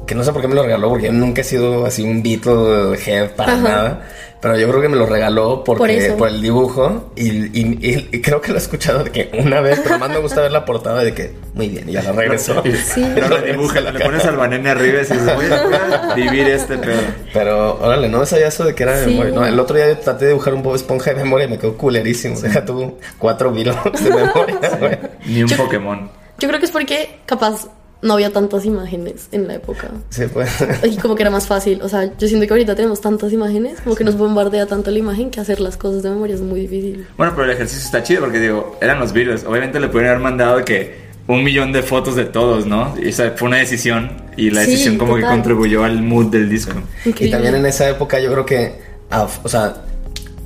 [0.07, 2.23] que no sé por qué me lo regaló porque yo nunca he sido así un
[2.23, 3.61] Beatle head para Ajá.
[3.61, 4.07] nada.
[4.41, 8.09] Pero yo creo que me lo regaló porque, Por por, el dibujo y, y- y-
[8.11, 10.51] y creo que lo he escuchado de que una vez, pero más me gusta ver
[10.51, 12.63] la portada de que muy bien, y ya la regresó.
[12.63, 13.05] Sí.
[13.13, 17.01] Pero lo dibuja, le pones al banene arriba y dices, voy a vivir este pedo.
[17.33, 19.11] Pero órale, no sabía eso de que era de Sí.
[19.11, 19.31] memoria.
[19.33, 21.59] No, el otro día yo traté de dibujar un Bob Esponja de memoria y me
[21.59, 22.39] quedó culerísimo.
[22.39, 25.09] Deja tú cuatro Beatles de memoria.
[25.27, 26.09] Ni un Yo- Pokémon.
[26.39, 27.67] Yo creo que es porque capaz
[28.01, 29.91] no había tantas imágenes en la época.
[30.09, 30.49] Sí, pues.
[30.83, 31.81] Y como que era más fácil.
[31.81, 34.99] O sea, yo siento que ahorita tenemos tantas imágenes, como que nos bombardea tanto la
[34.99, 37.05] imagen que hacer las cosas de memoria es muy difícil.
[37.17, 39.43] Bueno, pero el ejercicio está chido porque digo, eran los Beatles.
[39.45, 42.93] Obviamente le pueden haber mandado que un millón de fotos de todos, ¿no?
[43.01, 46.49] Y esa fue una decisión y la Sí, decisión como que contribuyó al mood del
[46.49, 46.73] disco.
[47.05, 48.73] Y también en esa época yo creo que,
[49.11, 49.75] ah, o sea,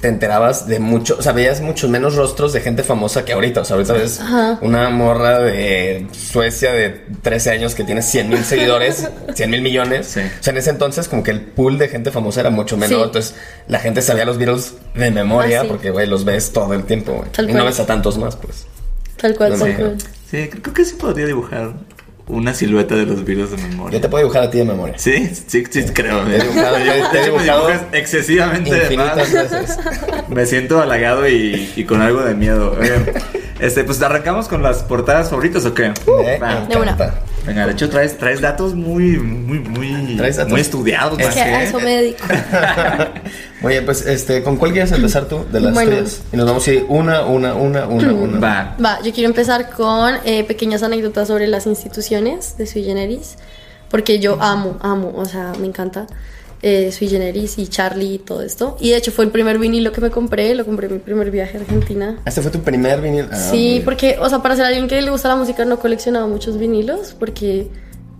[0.06, 3.62] te enterabas de mucho, o sea, veías muchos menos rostros de gente famosa que ahorita.
[3.62, 4.60] O sea, ahorita ves Ajá.
[4.62, 6.92] una morra de Suecia de
[7.24, 10.06] 13 años que tiene 100 mil seguidores, 100 mil millones.
[10.06, 10.20] Sí.
[10.20, 13.00] O sea, en ese entonces como que el pool de gente famosa era mucho menor.
[13.00, 13.04] Sí.
[13.04, 13.36] Entonces
[13.68, 15.70] la gente sabía los Beatles de memoria Ah, sí.
[15.70, 17.32] porque, güey, los ves todo el tiempo, güey.
[17.32, 18.68] Tal Y no ves a tantos más, pues.
[19.18, 19.98] Tal cual, No tal cual.
[20.30, 21.74] Sí, creo que sí podría dibujar
[22.28, 23.98] una silueta de los Beatles de memoria.
[23.98, 24.98] Yo te puedo dibujar a ti de memoria.
[24.98, 26.22] Sí, sí, sí, creo.
[26.24, 28.88] Te he dibujado- te- te me dibujado dibujas excesivamente de
[29.32, 29.78] veces.
[30.30, 32.76] Me siento halagado y, y con algo de miedo.
[33.60, 35.94] Este, pues arrancamos con las portadas favoritas o qué?
[36.08, 36.66] Me Va.
[36.66, 36.98] De una.
[37.46, 40.52] Venga, de hecho traes, traes datos muy, muy, muy, ¿Traes datos?
[40.52, 41.20] muy estudiados.
[41.20, 42.24] Es que a eso me dedico.
[43.68, 45.46] Bien, pues, este, ¿con cuál quieres empezar tú?
[45.52, 45.92] De las Bueno.
[45.92, 46.22] tuyas.
[46.32, 48.40] Y nos vamos a ir una, una, una, una, una.
[48.40, 48.76] Va.
[48.84, 53.36] Va, yo quiero empezar con eh, pequeñas anécdotas sobre las instituciones de Sui Generis,
[53.90, 56.08] porque yo amo, amo, o sea, me encanta
[56.68, 58.76] eh, Sui Generis y Charlie y todo esto.
[58.80, 61.30] Y de hecho fue el primer vinilo que me compré, lo compré en mi primer
[61.30, 62.18] viaje a Argentina.
[62.26, 63.28] ¿Este fue tu primer vinil?
[63.32, 66.26] Ah, sí, porque, o sea, para ser alguien que le gusta la música no coleccionaba
[66.26, 67.68] muchos vinilos, porque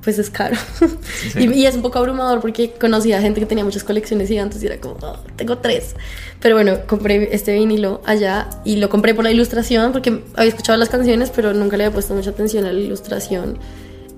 [0.04, 0.56] pues es caro.
[1.40, 4.68] y, y es un poco abrumador porque conocía gente que tenía muchas colecciones gigantes y
[4.68, 5.96] era como, "Oh, tengo tres.
[6.40, 10.78] Pero bueno, compré este vinilo allá y lo compré por la ilustración porque había escuchado
[10.78, 13.58] las canciones, pero nunca le había puesto mucha atención a la ilustración.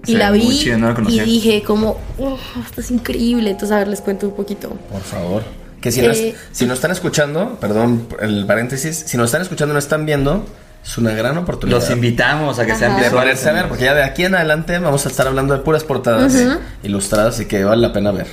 [0.05, 3.49] Y Se la vi muy chida, no la y dije como, "Oh, esto es increíble.
[3.51, 4.69] Entonces, a ver, les cuento un poquito.
[4.91, 5.43] Por favor.
[5.81, 9.79] Que si, Eh, si no están escuchando, perdón el paréntesis, si no están escuchando no
[9.79, 10.45] están viendo,
[10.83, 11.79] es una gran oportunidad.
[11.79, 12.99] Los invitamos a que sean Ajá.
[13.01, 13.39] de visuales.
[13.39, 16.35] poderse ver, porque ya de aquí en adelante vamos a estar hablando de puras portadas
[16.83, 18.27] ilustradas y que vale la pena ver.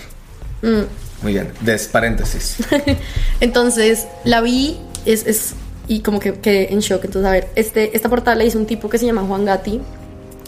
[0.62, 0.82] Mm.
[1.22, 2.56] Muy bien, des paréntesis.
[3.40, 5.54] Entonces la vi es, es-
[5.86, 7.04] y como que quedé en shock.
[7.04, 9.80] Entonces, a ver, este, esta portada la hizo un tipo que se llama Juan Gatti,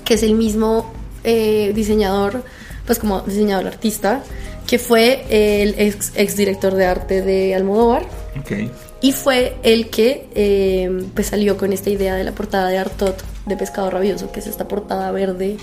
[0.04, 0.90] que es el mismo
[1.26, 2.42] eh, diseñador,
[2.86, 4.22] pues como diseñador artista,
[4.66, 8.04] que fue el ex, ex director de arte de Almodóvar.
[8.40, 8.70] Ok.
[9.02, 13.22] Y fue el que eh, pues salió con esta idea de la portada de Artot
[13.44, 15.58] de Pescado Rabioso, que es esta portada verde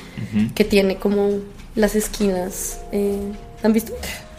[0.54, 1.30] que tiene como
[1.76, 2.80] las esquinas.
[2.92, 3.18] eh,
[3.64, 3.92] ¿Han visto?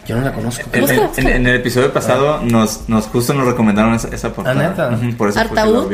[0.07, 0.63] Yo no la conozco.
[0.73, 1.21] En, Busca, en- busca.
[1.23, 4.65] en- en el episodio pasado nos, nos justo nos recomendaron esa, esa portada.
[4.65, 4.91] Ah, ¿neta?
[5.09, 5.93] Ujú, por eso Artaud.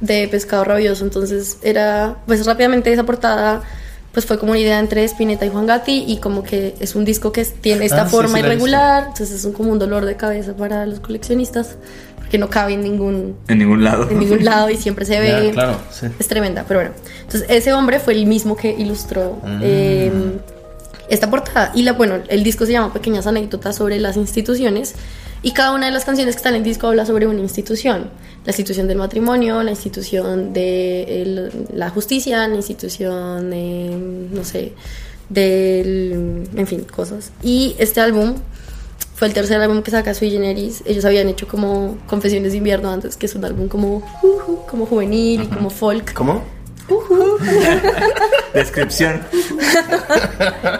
[0.00, 1.04] de pescado rabioso.
[1.04, 3.62] Entonces era, pues rápidamente esa portada
[4.14, 7.04] pues fue como una idea entre Spinetta y Juan Gatti y como que es un
[7.04, 8.46] disco que tiene esta Ah, sí, forma sí, visto.
[8.48, 11.76] irregular, entonces es un, como un dolor de cabeza para los coleccionistas
[12.16, 14.08] porque no cabe en ningún En ningún lado.
[14.08, 16.06] en ningún lado y siempre se ve Ya, claro, sí.
[16.18, 16.94] es tremenda, pero bueno.
[17.22, 20.10] Entonces, ese hombre fue el mismo que ilustró eh,
[21.10, 21.72] esta portada.
[21.74, 24.94] Y la, bueno, el disco se llama Pequeñas anécdotas sobre las instituciones.
[25.44, 28.10] Y cada una de las canciones que están en el disco habla sobre una institución.
[28.44, 33.96] La institución del matrimonio, la institución de el- la justicia, la institución, eh,
[34.32, 34.72] no sé,
[35.28, 36.48] del...
[36.56, 37.30] En fin, cosas.
[37.42, 38.34] Y este álbum
[39.14, 40.82] fue el tercer álbum que saca Sui Generis.
[40.86, 44.86] Ellos habían hecho como Confesiones de Invierno antes, que es un álbum como, ujú, como
[44.86, 46.12] juvenil y como folk.
[46.14, 46.42] ¿Cómo?
[48.54, 49.20] Descripción.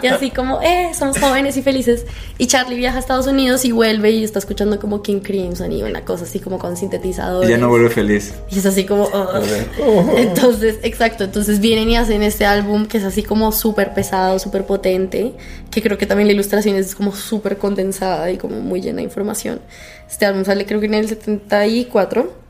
[0.02, 2.04] Y así como, eh, somos jóvenes y felices.
[2.38, 5.82] Y Charlie viaja a Estados Unidos y vuelve y está escuchando como King Crimson y
[5.82, 7.48] una cosa así como con Y sintetizadores.
[7.48, 8.34] ya no vuelve feliz.
[8.50, 9.04] Y es así como...
[9.04, 10.14] "Ugh".
[10.16, 14.64] Entonces, exacto, entonces vienen y hacen este álbum que es así como súper pesado, súper
[14.66, 15.32] potente,
[15.70, 19.02] que creo que también la ilustración es como súper condensada y como muy llena de
[19.04, 19.60] información.
[20.08, 22.43] Este álbum sale creo que en el 74.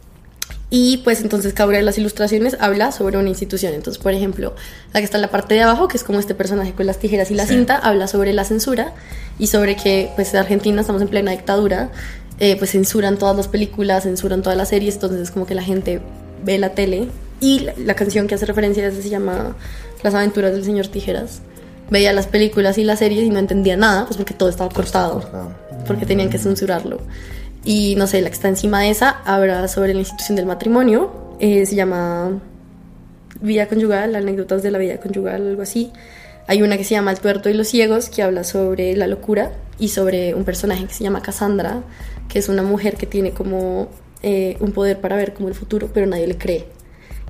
[0.70, 3.74] Y pues entonces cada una de las ilustraciones habla sobre una institución.
[3.74, 4.54] Entonces, por ejemplo,
[4.92, 6.98] la que está en la parte de abajo, que es como este personaje con las
[6.98, 7.54] tijeras y la Sí.
[7.54, 8.92] cinta, habla sobre la censura
[9.38, 11.90] y sobre que pues en Argentina estamos en plena dictadura,
[12.40, 15.62] eh, pues censuran todas las películas, censuran todas las series, entonces es como que la
[15.62, 16.00] gente
[16.44, 17.08] ve la tele
[17.40, 19.54] y la, la canción que hace referencia a eso se llama
[20.02, 21.40] Las aventuras del señor Tijeras.
[21.90, 25.22] Veía las películas y las series y no entendía nada, pues porque todo estaba cortado
[25.86, 26.98] porque tenían que censurarlo.
[27.64, 31.10] Y no sé, la que está encima de esa habla sobre la institución del matrimonio,
[31.40, 32.40] eh, se llama
[33.40, 35.90] Vida Conyugal, anécdotas de la vida conyugal, algo así.
[36.46, 39.52] Hay una que se llama El tuerto y los ciegos, que habla sobre la locura
[39.78, 41.82] y sobre un personaje que se llama Cassandra,
[42.28, 43.88] que es una mujer que tiene como
[44.22, 46.66] eh, un poder para ver como el futuro, pero nadie le cree.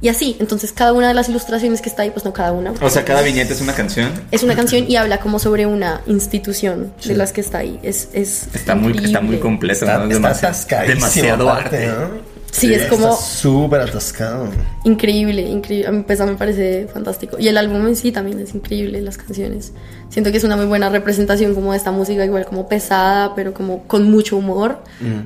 [0.00, 2.72] Y así, entonces cada una de las ilustraciones que está ahí, pues no cada una.
[2.80, 4.12] O sea, cada viñeta es una canción.
[4.30, 7.78] Es una canción y habla como sobre una institución de las que está ahí.
[7.82, 9.86] Es, es Está muy, está muy completo.
[9.86, 10.28] Está, ¿no?
[10.28, 11.86] está Demasiado, arte.
[11.86, 12.34] ¿no?
[12.54, 14.48] Sí, es como súper atascado.
[14.84, 15.88] increíble, increíble.
[15.88, 17.36] A mí pues, a mí me parece fantástico.
[17.38, 19.72] Y el álbum en sí también es increíble, las canciones.
[20.08, 23.52] Siento que es una muy buena representación como de esta música, igual como pesada, pero
[23.52, 24.78] como con mucho humor,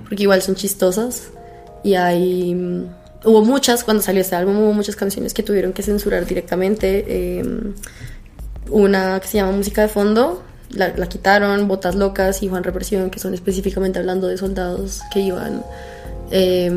[0.08, 1.24] porque igual son chistosas.
[1.84, 2.86] Y hay...
[3.24, 7.04] Hubo muchas, cuando salió este álbum, hubo muchas canciones que tuvieron que censurar directamente.
[7.08, 7.72] eh,
[8.70, 13.10] una que se llama Música de Fondo, la, la quitaron, Botas Locas y Juan Represión,
[13.10, 15.62] que son específicamente hablando de soldados que iban,
[16.30, 16.70] eh,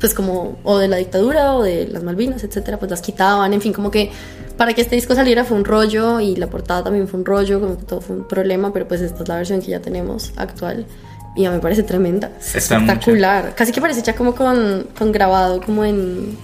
[0.00, 3.60] pues como, o de la dictadura o de las Malvinas, etcétera, pues las quitaban, en
[3.60, 4.10] fin, como que
[4.56, 7.60] para que este disco saliera fue un rollo y la portada también fue un rollo,
[7.60, 10.32] como que todo fue un problema, pero pues esta es la versión que ya tenemos
[10.36, 10.84] actual.
[11.38, 13.54] Y a mí me parece tremenda, Está espectacular.
[13.54, 16.36] Casi que parece hecha como con, con grabado, como en,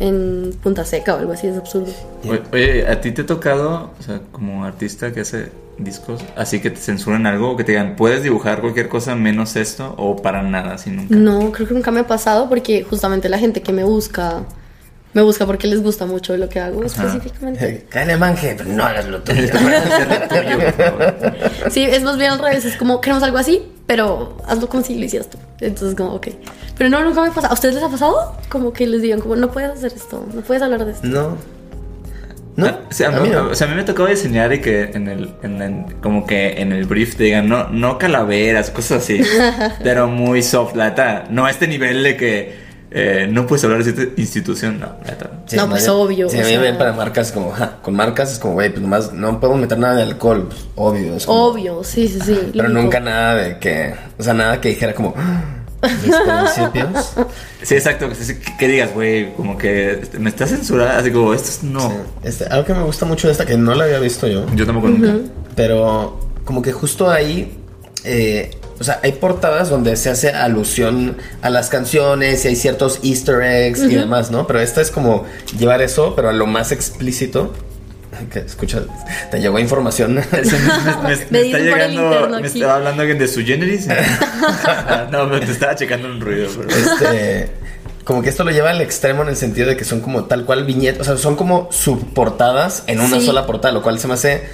[0.00, 1.92] en punta seca o algo así, es absurdo.
[2.26, 6.60] Oye, Oye, ¿a ti te ha tocado, o sea, como artista que hace discos, así
[6.60, 10.16] que te censuran algo o que te digan, puedes dibujar cualquier cosa menos esto o
[10.16, 11.14] para nada, así nunca?
[11.14, 14.40] No, creo que nunca me ha pasado porque justamente la gente que me busca,
[15.14, 17.86] me busca porque les gusta mucho lo que hago específicamente.
[17.88, 19.48] Cállate, manje, pero no hagas lo tuyo.
[21.70, 24.98] Sí, es más bien al revés, es como, queremos algo así, pero hazlo como si
[24.98, 25.38] lo hicieras tú.
[25.60, 26.28] Entonces, como, ok.
[26.76, 27.52] Pero no, nunca me ha pasado.
[27.52, 28.36] ¿A ustedes les ha pasado?
[28.48, 31.06] Como que les digan, como, no puedes hacer esto, no puedes hablar de esto.
[31.06, 31.36] No.
[32.56, 32.66] No.
[32.66, 33.48] Ah, sí, a, mí, a mí no.
[33.48, 36.60] o sea, a mí me tocó diseñar y que en el, en el- como que
[36.60, 39.20] en el brief te digan, no, no calaveras, cosas así,
[39.82, 42.63] pero muy soft, la neta, no a este nivel de que
[42.96, 45.28] eh, no puedes hablar de esta institución, no, neta.
[45.56, 46.60] No, pues, obvio, Sí, o a mí sea.
[46.60, 49.60] me ven para marcas como, ja, con marcas es como, güey, pues nomás no podemos
[49.60, 51.16] meter nada de alcohol, pues, obvio.
[51.16, 52.38] Es como- Obvio, sí, sí, sí.
[52.52, 52.82] Pero lógico.
[52.82, 55.42] nunca nada de que, o sea, nada que dijera como, "Ah,
[55.82, 57.12] mis principios.
[57.64, 61.32] Sí, exacto, que, que- que digas, güey, como que este, me estás censurada, así como,
[61.34, 61.80] esto es no.
[61.90, 61.96] Sí.
[62.22, 64.66] Este, algo que me gusta mucho de esta, que no la había visto yo, Yo
[64.66, 65.14] tampoco nunca.
[65.56, 67.58] pero como que justo ahí,
[68.04, 68.50] eh,
[68.84, 73.40] o sea, hay portadas donde se hace alusión a las canciones y hay ciertos easter
[73.40, 74.46] eggs y demás, ¿no?
[74.46, 75.24] Pero esta es como
[75.58, 77.54] llevar eso, pero a lo más explícito.
[78.30, 78.82] Que escucha,
[79.30, 80.14] te llegó información.
[80.30, 82.58] Me, me- me- me está llegando, me aquí.
[82.58, 83.86] estaba hablando alguien de su generis.
[85.10, 86.48] no, pero te estaba checando un ruido.
[86.54, 86.68] Pero...
[86.70, 87.50] este,
[88.04, 90.44] como que esto lo lleva al extremo en el sentido de que son como tal
[90.44, 93.24] cual viñetas, o sea, son como subportadas en una Sí.
[93.26, 94.44] sola portada, lo cual se me hace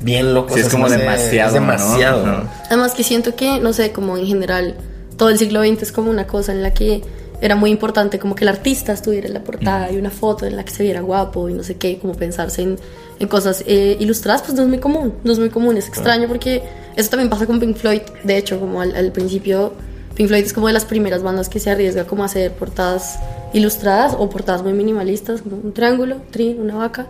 [0.00, 0.54] bien loco.
[0.54, 2.26] Sí, es como demasiado, Es demasiado.
[2.26, 2.32] ¿no?
[2.38, 2.50] No.
[2.66, 4.76] Además que siento que, no sé, como en general,
[5.16, 7.02] todo el siglo XX es como una cosa en la que
[7.40, 10.56] era muy importante como que el artista estuviera en la portada y una foto en
[10.56, 12.78] la que se viera guapo y no sé qué, como pensarse en,
[13.18, 16.28] en cosas eh, ilustradas, pues no es muy común, no es muy común, es extraño
[16.28, 16.62] porque
[16.96, 19.72] eso también pasa con Pink Floyd, de hecho, como al, al principio,
[20.14, 23.18] Pink Floyd es como de las primeras bandas que se arriesga como a hacer portadas
[23.54, 27.06] ilustradas o portadas muy minimalistas, como un triángulo, trin, una vaca,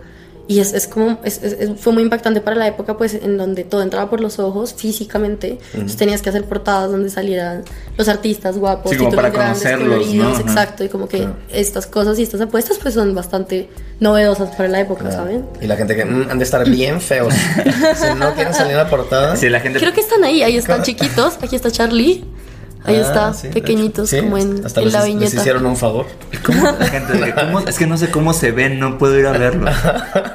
[0.50, 3.36] Y es, es como, es- es- es- fue muy impactante para la época, pues, en
[3.38, 5.60] donde todo entraba por los ojos físicamente.
[5.74, 7.62] Entonces tenías que hacer portadas donde salieran
[7.96, 10.34] los artistas guapos, Sí, como títulos para grandes, conocerlos, coloridos, ¿no?
[10.34, 10.40] Ajá.
[10.42, 10.82] exacto.
[10.82, 11.36] Y como que Claro.
[11.52, 13.68] estas cosas y estas apuestas, pues, son bastante
[14.00, 15.46] novedosas para la época, ¿saben?
[15.60, 17.32] Y la gente que "Mm, han de estar bien feos.
[17.94, 19.36] si no quieren salir en la portada.
[19.36, 19.78] Sí, la gente.
[19.78, 21.38] Creo que están ahí, ahí están chiquitos.
[21.42, 22.24] Aquí está Charlie.
[22.84, 25.36] Ahí Ah, está, sí, pequeñitos, Sí, como en, hasta en les, la les viñeta.
[25.36, 26.06] hicieron un favor.
[26.44, 27.34] ¿Cómo la gente?
[27.34, 27.60] ¿cómo?
[27.60, 29.70] Es que no sé cómo se ven, no puedo ir a verlo.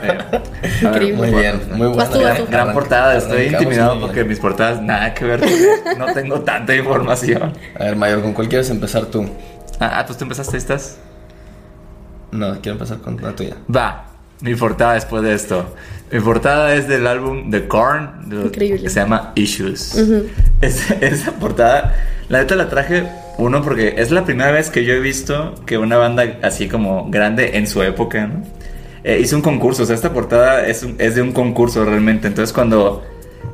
[0.03, 0.41] Eh, ver,
[0.81, 1.31] Increíble.
[1.31, 2.09] Muy bien, muy buena.
[2.09, 2.45] tú, Gran, tú.
[2.49, 5.41] gran portada, estoy intimidado porque mis portadas nada que ver.
[5.97, 7.53] No tengo tanta información.
[7.79, 9.27] A ver, Mayor, ¿con cuál quieres empezar tú?
[9.79, 10.97] Ah, ah, pues tú empezaste estas.
[12.31, 13.55] No, quiero empezar con la tuya.
[13.73, 14.05] Va,
[14.41, 15.75] mi portada después de esto.
[16.11, 18.83] Mi portada es del álbum The Korn, de- Increíble.
[18.83, 19.95] que se llama Issues.
[20.61, 21.95] Es- esa portada,
[22.29, 23.07] la neta la traje,
[23.37, 27.09] uno, porque es la primera vez que yo he visto que una banda así como
[27.09, 28.43] grande en su época, ¿no?
[29.03, 32.27] Eh, hizo un concurso, o sea, esta portada es, un- es de un concurso realmente.
[32.27, 33.03] Entonces, cuando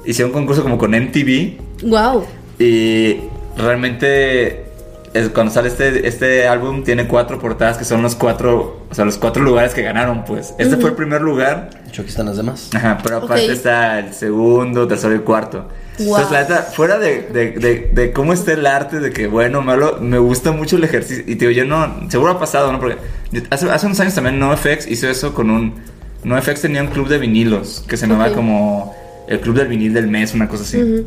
[0.05, 2.25] hicieron un concurso como con MTV, Wow.
[2.59, 3.17] y
[3.57, 4.65] realmente
[5.13, 9.05] es- cuando sale este, este álbum tiene cuatro portadas que son los cuatro, o sea,
[9.05, 10.53] los cuatro lugares que ganaron, pues.
[10.57, 11.69] Este fue el primer lugar.
[11.83, 12.69] De hecho, aquí están las demás.
[12.73, 13.51] Ajá, pero aparte Ok.
[13.51, 15.67] está el segundo, tercero y cuarto.
[15.99, 16.07] Wow.
[16.17, 19.61] Entonces, la neta, fuera de, de, de, de cómo está el arte, de que bueno
[19.61, 21.23] malo, me gusta mucho el ejercicio.
[21.27, 22.79] Y te digo, yo no, seguro ha pasado, ¿no?
[22.79, 22.97] Porque
[23.31, 25.75] yo- hace, hace unos años también NoFX hizo eso con un.
[26.23, 28.35] NoFX tenía un club de vinilos que se llamaba Ok.
[28.35, 28.95] como
[29.27, 31.05] el club del vinil del mes, una cosa así.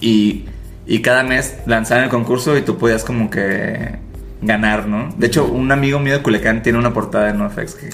[0.00, 0.44] Y,
[0.86, 3.98] y cada mes lanzaban el concurso y tú podías como que
[4.42, 5.14] ganar, ¿no?
[5.16, 7.74] De hecho, un amigo mío de Culiacán tiene una portada de NoFX.
[7.74, 7.90] Que.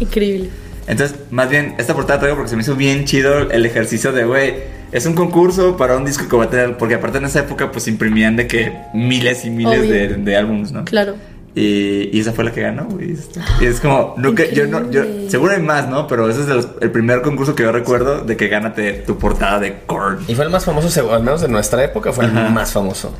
[0.00, 0.50] Increíble.
[0.86, 4.24] Entonces, más bien, esta portada traigo porque se me hizo bien chido el ejercicio de,
[4.24, 4.54] güey,
[4.90, 7.70] es un concurso para un disco que va a tener, porque aparte en esa época
[7.70, 10.84] pues imprimían de que miles y miles de, de álbumes, ¿no?
[10.86, 11.16] Claro.
[11.54, 13.16] Y, y esa fue la que ganó, güey.
[13.60, 16.06] Y es como, nunca, yo no, yo, seguro hay más, ¿no?
[16.06, 19.80] Pero ese es el primer concurso que yo recuerdo de que gánate tu portada de
[19.86, 20.18] Korn.
[20.28, 22.46] Y fue el más famoso, al menos de nuestra época, fue Ajá.
[22.46, 23.12] el más famoso.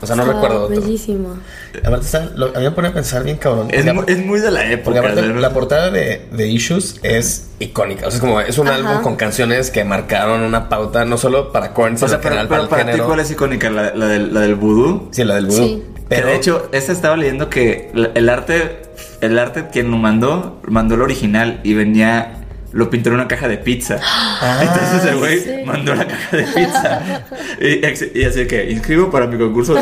[0.00, 0.80] O sea, no recuerdo otro.
[0.80, 1.40] Bellísima.
[1.84, 3.68] Aparte, está, lo, a mí me pone a pensar bien cabrón.
[3.70, 3.84] Es,
[4.24, 5.14] muy de la Porque época.
[5.14, 8.06] la portada de, de Issues es icónica.
[8.08, 8.76] O sea, es como es un Ajá.
[8.76, 12.22] álbum con canciones que marcaron una pauta no solo para Korn, O sino sea, en
[12.22, 13.06] pero, general pero para para el ti, género.
[13.06, 13.70] ¿cuál es icónica?
[13.70, 15.08] ¿La, la del, la del vudú?
[15.12, 15.62] Sí, la del vudú.
[15.62, 15.84] Sí.
[16.08, 18.82] Pero de hecho, esta estaba leyendo que el arte,
[19.20, 23.48] el arte quien lo mandó, mandó el original y venía, lo pintó en una caja
[23.48, 23.98] de pizza.
[24.02, 25.50] Ah, Entonces el güey sí.
[25.64, 27.00] mandó la caja de pizza.
[27.60, 29.80] y, así que inscribo para mi concurso de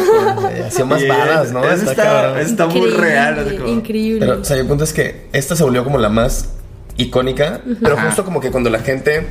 [0.66, 1.62] hacía más varas, ¿no?
[1.64, 2.38] Eso Está está, cabrón.
[2.38, 3.38] eso está muy real.
[3.46, 4.20] así como- Increíble.
[4.26, 6.50] Pero, o sea, el punto es que esta se volvió como la más
[6.96, 8.06] icónica, pero Ajá.
[8.06, 9.26] justo como que cuando la gente,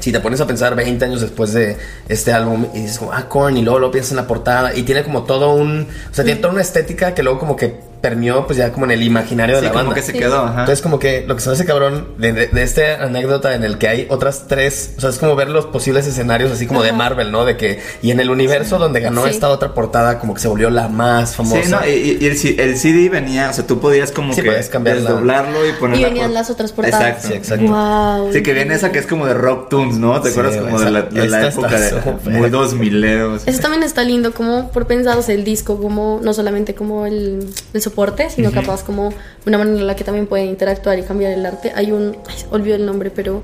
[0.00, 1.76] si te pones a pensar 20 años después de
[2.08, 4.82] este álbum y dices como, ah, Korn, y luego lo piensas en la portada y
[4.82, 8.46] tiene como todo un, o sea, tiene toda una estética que luego como que permeó
[8.46, 9.94] pues ya como en el imaginario de la como banda.
[9.94, 10.18] que se Sí.
[10.18, 10.40] quedó.
[10.42, 10.60] Ajá.
[10.60, 13.78] Entonces como que lo que se hace cabrón de, de, de esta anécdota en el
[13.78, 16.92] que hay otras tres, o sea, es como ver los posibles escenarios así como de.
[16.92, 17.44] Marvel, ¿no?
[17.44, 19.30] De que, y en el universo donde ganó Sí.
[19.30, 21.62] esta otra portada como que se volvió la más famosa.
[21.62, 22.26] Sí, no, y, y
[22.60, 26.04] el, CD venía, o sea, tú podías como Sí, que podías desdoblarlo y poner y
[26.04, 27.00] venían las otras portadas.
[27.24, 27.28] Exacto.
[27.28, 27.66] Sí, exacto.
[27.66, 28.32] Wow.
[28.32, 30.20] Sí, que viene esa que es como de Rock Tunes, ¿no?
[30.20, 33.42] ¿Te Sí, acuerdas como de la, de la esta época de muy dos mileros?
[33.46, 37.82] Eso también está lindo, como por pensarse el disco, como no solamente como el, el
[37.88, 39.12] soporte, sino capaz como
[39.46, 41.72] una manera en la que también pueden interactuar y cambiar el arte.
[41.74, 43.42] Hay un, ay, olvido el nombre, pero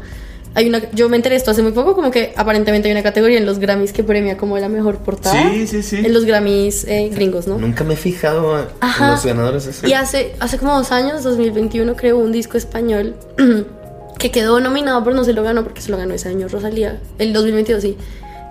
[0.56, 3.38] hay una, yo me enteré esto hace muy poco, como que aparentemente hay una categoría
[3.38, 5.50] en los Grammys que premia como la mejor portada.
[5.50, 5.96] Sí, sí, sí.
[5.96, 7.58] En los Grammys eh, gringos, ¿no?
[7.58, 9.10] Nunca me he fijado en Ajá.
[9.10, 9.86] los ganadores de eso.
[9.88, 13.16] Y hace, hace como dos años, 2021, creó un disco español
[14.18, 17.00] que quedó nominado, pero no se lo ganó porque se lo ganó ese año Rosalía,
[17.18, 17.96] el 2022, sí.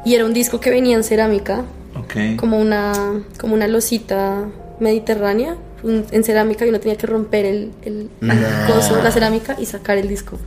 [0.05, 1.63] Y era un disco que venía en cerámica,
[1.97, 2.35] Ok.
[2.35, 4.43] como una, como una losita
[4.81, 8.33] mediterránea un- en cerámica y uno tenía que romper el, el No.
[8.67, 10.37] coso, la cerámica y sacar el disco.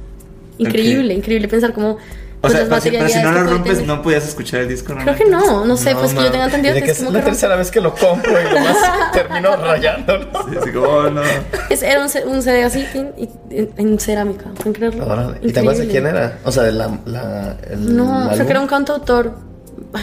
[0.58, 1.98] Increíble, increíble pensar como O
[2.40, 3.86] pues, sea, las pero si, pero si no lo rompes, tener.
[3.88, 5.02] no podías escuchar el disco, ¿no?
[5.02, 7.10] Creo que no, no sé, pues que yo tenga entendido que que es es como
[7.12, 8.76] la que tercera vez que lo compro y nomás
[9.12, 10.26] termino rayándolo.
[10.50, 11.22] Sí, así como, oh, no.
[11.70, 13.12] Es- era un, un CD así en,
[13.50, 15.06] en- en cerámica, ¿pueden creerlo?
[15.06, 15.38] Órale.
[15.42, 16.38] ¿Y te acuerdas de quién era?
[16.44, 16.98] O sea, de la.
[17.06, 19.32] la el No, o sea que era un cantautor.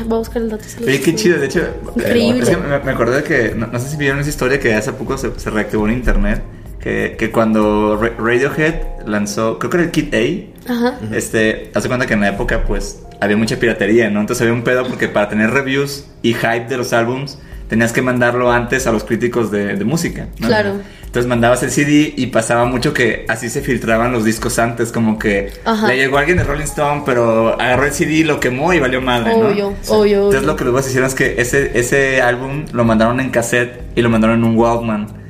[0.05, 0.63] Voy a buscar el dato.
[0.85, 1.61] Oye, qué chido, de hecho.
[1.95, 2.43] Increíble.
[2.43, 4.73] Es que me, me acordé de que, no, no sé si vieron esa historia que
[4.73, 6.41] hace poco se, se reactivó en internet.
[6.79, 10.99] Que, que cuando Ra- Radiohead lanzó, creo que era el Kit A, Ajá.
[11.13, 14.19] este, hace cuenta que en la época, pues, había mucha piratería, ¿no?
[14.19, 18.01] Entonces había un pedo porque para tener reviews y hype de los álbums, tenías que
[18.01, 20.47] mandarlo antes a los críticos de, de música, ¿no?
[20.47, 20.75] Claro.
[21.05, 25.19] Entonces mandabas el CD y pasaba mucho que así se filtraban los discos antes, como
[25.19, 25.87] que Ajá.
[25.87, 29.37] le llegó alguien de Rolling Stone, pero agarró el CD, lo quemó y valió madre,
[29.37, 29.47] ¿no?
[29.49, 30.41] Obvio, obvio, Entonces obvio.
[30.41, 34.09] lo que luego hicieron es que ese, ese álbum lo mandaron en cassette y lo
[34.09, 35.22] mandaron en un Walkman.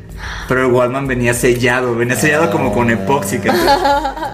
[0.48, 3.36] Pero el Walkman venía sellado, venía sellado como con epoxi.
[3.38, 3.64] Entonces,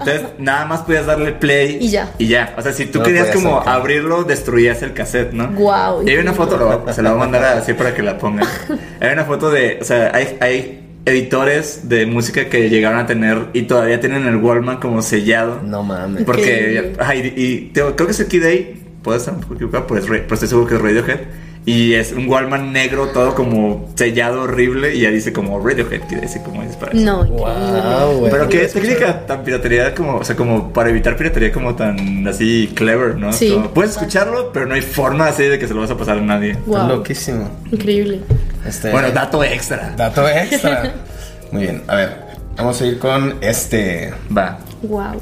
[0.00, 2.10] entonces, nada más podías darle play Y ya.
[2.18, 2.54] Y ya.
[2.56, 3.74] O sea, si tú No querías como sacar.
[3.76, 5.48] abrirlo, destruías el cassette, ¿no?
[5.52, 8.18] Guau, Y hay una foto, lo se la voy a mandar así para que la
[8.18, 8.46] pongan.
[9.00, 13.46] Hay una foto de, o sea, hay, hay editores de música que llegaron a tener
[13.54, 15.60] y todavía tienen el Walkman como sellado.
[15.64, 16.24] No mames.
[16.24, 16.92] Porque, Increíble.
[16.98, 19.86] ajá, y, y te- creo que es el Kid Day, puede estar un poco equivocado,
[19.86, 21.20] pero, es pero estoy seguro que es Radiohead.
[21.66, 26.24] Y es un Walkman negro, todo como sellado horrible, y ya dice como Radiohead, Day,
[26.24, 27.02] así como es para eso.
[27.04, 27.24] No.
[27.26, 28.28] Wow.
[28.30, 32.70] Pero qué técnica tan piratería como, o sea, como para evitar piratería como tan así
[32.74, 33.30] clever, ¿no?
[33.32, 33.50] Sí.
[33.52, 36.16] Como, puedes escucharlo, pero no hay forma así de que se lo vas a pasar
[36.16, 36.52] a nadie.
[36.52, 36.88] Está Wow.
[36.88, 37.50] loquísimo.
[37.70, 38.20] Increíble.
[38.66, 39.92] Este, Bueno, dato extra.
[39.96, 40.94] dato extra.
[41.52, 42.16] Muy bien, a ver,
[42.56, 44.58] vamos a ir con este Va.
[44.82, 45.20] Wow.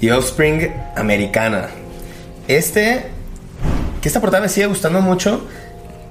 [0.00, 1.66] The Offspring americana.
[2.48, 3.04] Este,
[4.00, 5.46] que esta portada me sigue gustando mucho.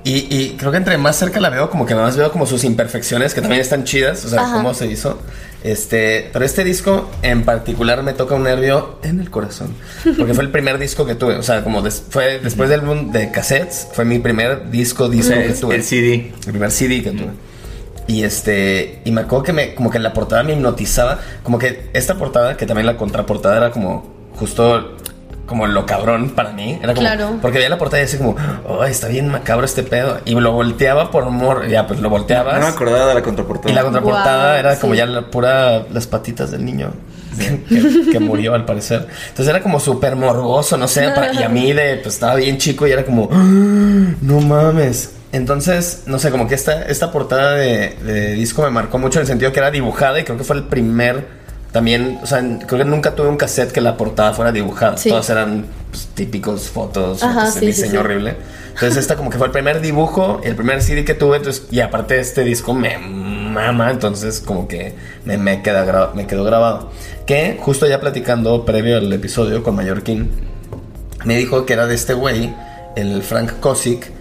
[0.05, 2.63] Y, y creo que entre más cerca la veo, como que más veo como sus
[2.65, 4.55] imperfecciones, que también están chidas, o sea, Ajá.
[4.57, 5.17] cómo se hizo.
[5.63, 9.73] Este, pero este disco en particular me toca un nervio en el corazón.
[10.17, 11.35] Porque fue el primer disco que tuve.
[11.37, 15.33] O sea, como des- fue después del boom de cassettes, fue mi primer disco, disco
[15.35, 15.75] que El, tuve.
[15.75, 16.33] el CD.
[16.45, 17.29] El primer CD que tuve.
[18.05, 21.89] Y este, y me acuerdo que me, como que la portada me hipnotizaba, como que
[21.93, 24.97] esta portada, que también la contraportada era como justo
[25.45, 27.37] como lo cabrón para mí, era como, Claro.
[27.41, 28.35] porque veía la portada y decía como,
[28.67, 32.55] oh, está bien macabro este pedo, y lo volteaba por amor, ya pues lo volteabas,
[32.59, 33.71] No me acordaba de la contraportada.
[33.71, 36.91] y la contraportada era como ya la pura, las patitas del niño.
[37.37, 39.07] Que, que murió al parecer.
[39.29, 41.09] Entonces era como súper morboso, no sé.
[41.09, 43.43] para- y a mí de, pues estaba bien chico y era como, "Ah,
[44.21, 45.13] no mames.
[45.31, 49.21] Entonces, no sé, como que esta, esta portada de, de disco me marcó mucho en
[49.21, 51.25] el sentido que era dibujada y creo que fue el primer
[51.74, 54.95] también, o sea, creo que nunca tuve un cassette que la portada fuera dibujada.
[54.95, 55.09] Sí.
[55.09, 57.97] Todas eran pues, típicos fotos, Ajá, sí, diseño sí.
[57.97, 58.36] horrible.
[58.76, 61.80] Entonces esta como que fue el primer dibujo, el primer CD que tuve, entonces, y
[61.80, 64.93] aparte este disco me mama, entonces como que
[65.26, 66.91] me, me, queda me quedó grabado.
[67.26, 70.30] Que justo ya platicando previo al episodio con Mallorquín,
[71.26, 72.53] me dijo que era de este güey,
[72.95, 74.11] el Frank Kosick,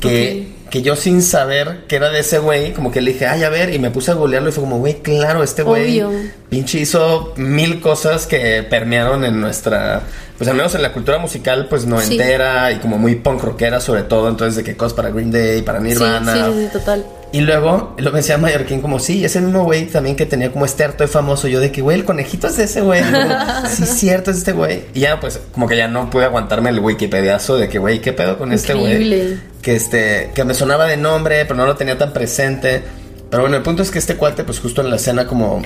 [0.00, 3.42] que, que yo sin saber que era de ese güey, como que le dije, ay,
[3.42, 6.02] a ver, y me puse a googlearlo y fue como, güey, claro, este güey
[6.48, 10.02] pinche hizo mil cosas que permearon en nuestra,
[10.38, 14.04] pues al menos en la cultura musical, pues noventera y como muy punk rockera sobre
[14.04, 16.34] todo, entonces de que cosas para Green Day, para Nirvana.
[16.34, 17.04] sí, sí, sí, total.
[17.32, 20.82] Y luego lo decía Mallorquín como, sí, ese mismo güey también que tenía como este
[20.82, 21.46] harto de famoso.
[21.46, 23.02] Yo de que, güey, el conejito es de ese güey.
[23.68, 24.82] Sí, cierto, es este güey.
[24.94, 28.12] Y ya, pues, como que ya no pude aguantarme el wikipediazo de que, güey, ¿qué
[28.12, 29.38] pedo con este güey?
[29.62, 32.82] Que este, que me sonaba de nombre, pero no lo tenía tan presente.
[33.30, 35.62] Pero bueno, el punto es que este cuate, pues justo en la escena como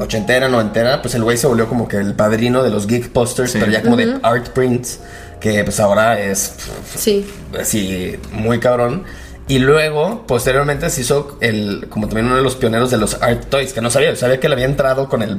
[0.00, 3.50] ochentera, noventera, pues el güey se volvió como que el padrino de los geek posters,
[3.52, 3.58] Sí.
[3.60, 4.98] pero ya como de art prints,
[5.40, 6.54] que pues ahora es
[6.96, 7.26] Sí.
[7.60, 9.04] así muy cabrón.
[9.46, 13.44] Y luego, posteriormente, se hizo el, como también uno de los pioneros de los art
[13.50, 15.38] toys, que no sabía, sabía que le había entrado con el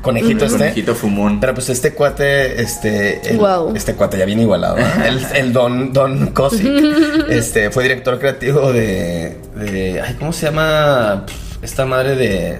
[0.00, 0.58] conejito El este.
[0.58, 1.40] conejito fumón.
[1.40, 3.76] Pero pues este cuate, este, el- Guau.
[3.76, 5.04] este cuate ya bien igualado, ¿no?
[5.04, 6.66] el, el Don, Don Cosick,
[7.28, 11.26] este, fue director creativo de, de, ay, ¿cómo se llama
[11.60, 12.58] esta madre de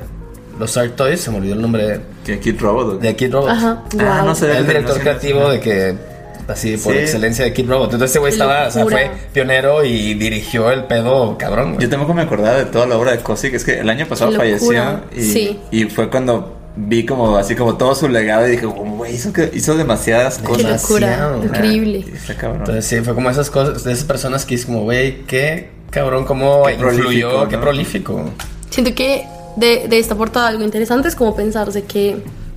[0.58, 1.18] los Art Toys?
[1.18, 3.00] Se me olvidó el nombre Que Kid Robot.
[3.00, 3.48] de Kid Robot.
[3.50, 3.82] Ajá.
[4.00, 4.26] Ah, Wow.
[4.26, 4.54] no sé.
[4.54, 5.52] El director no sé, creativo no sé.
[5.54, 6.13] de que
[6.48, 6.98] así por Sí.
[7.00, 7.92] excelencia de Kid Robot.
[7.92, 11.82] Entonces ese güey estaba, o sea, fue pionero y dirigió el pedo cabrón, güey.
[11.84, 13.54] Yo tampoco me acordaba de toda la obra de Kosick.
[13.54, 15.00] Es que el año pasado falleció.
[15.16, 15.58] Y, Sí.
[15.70, 19.32] y fue cuando vi como así como todo su legado y dije, como, güey, hizo,
[19.32, 20.82] que- hizo demasiadas Qué cosas.
[20.82, 21.06] locura.
[21.08, 21.44] Demasiado.
[21.44, 22.04] Increíble.
[22.28, 22.52] Ah.
[22.58, 26.24] Entonces sí, fue como esas cosas, de esas personas que es como, güey, qué cabrón,
[26.24, 28.30] cómo Qué influyó, prolífico, qué prolífico.
[28.70, 29.24] Siento que
[29.56, 32.16] de, de esta portada algo interesante es como pensarse que,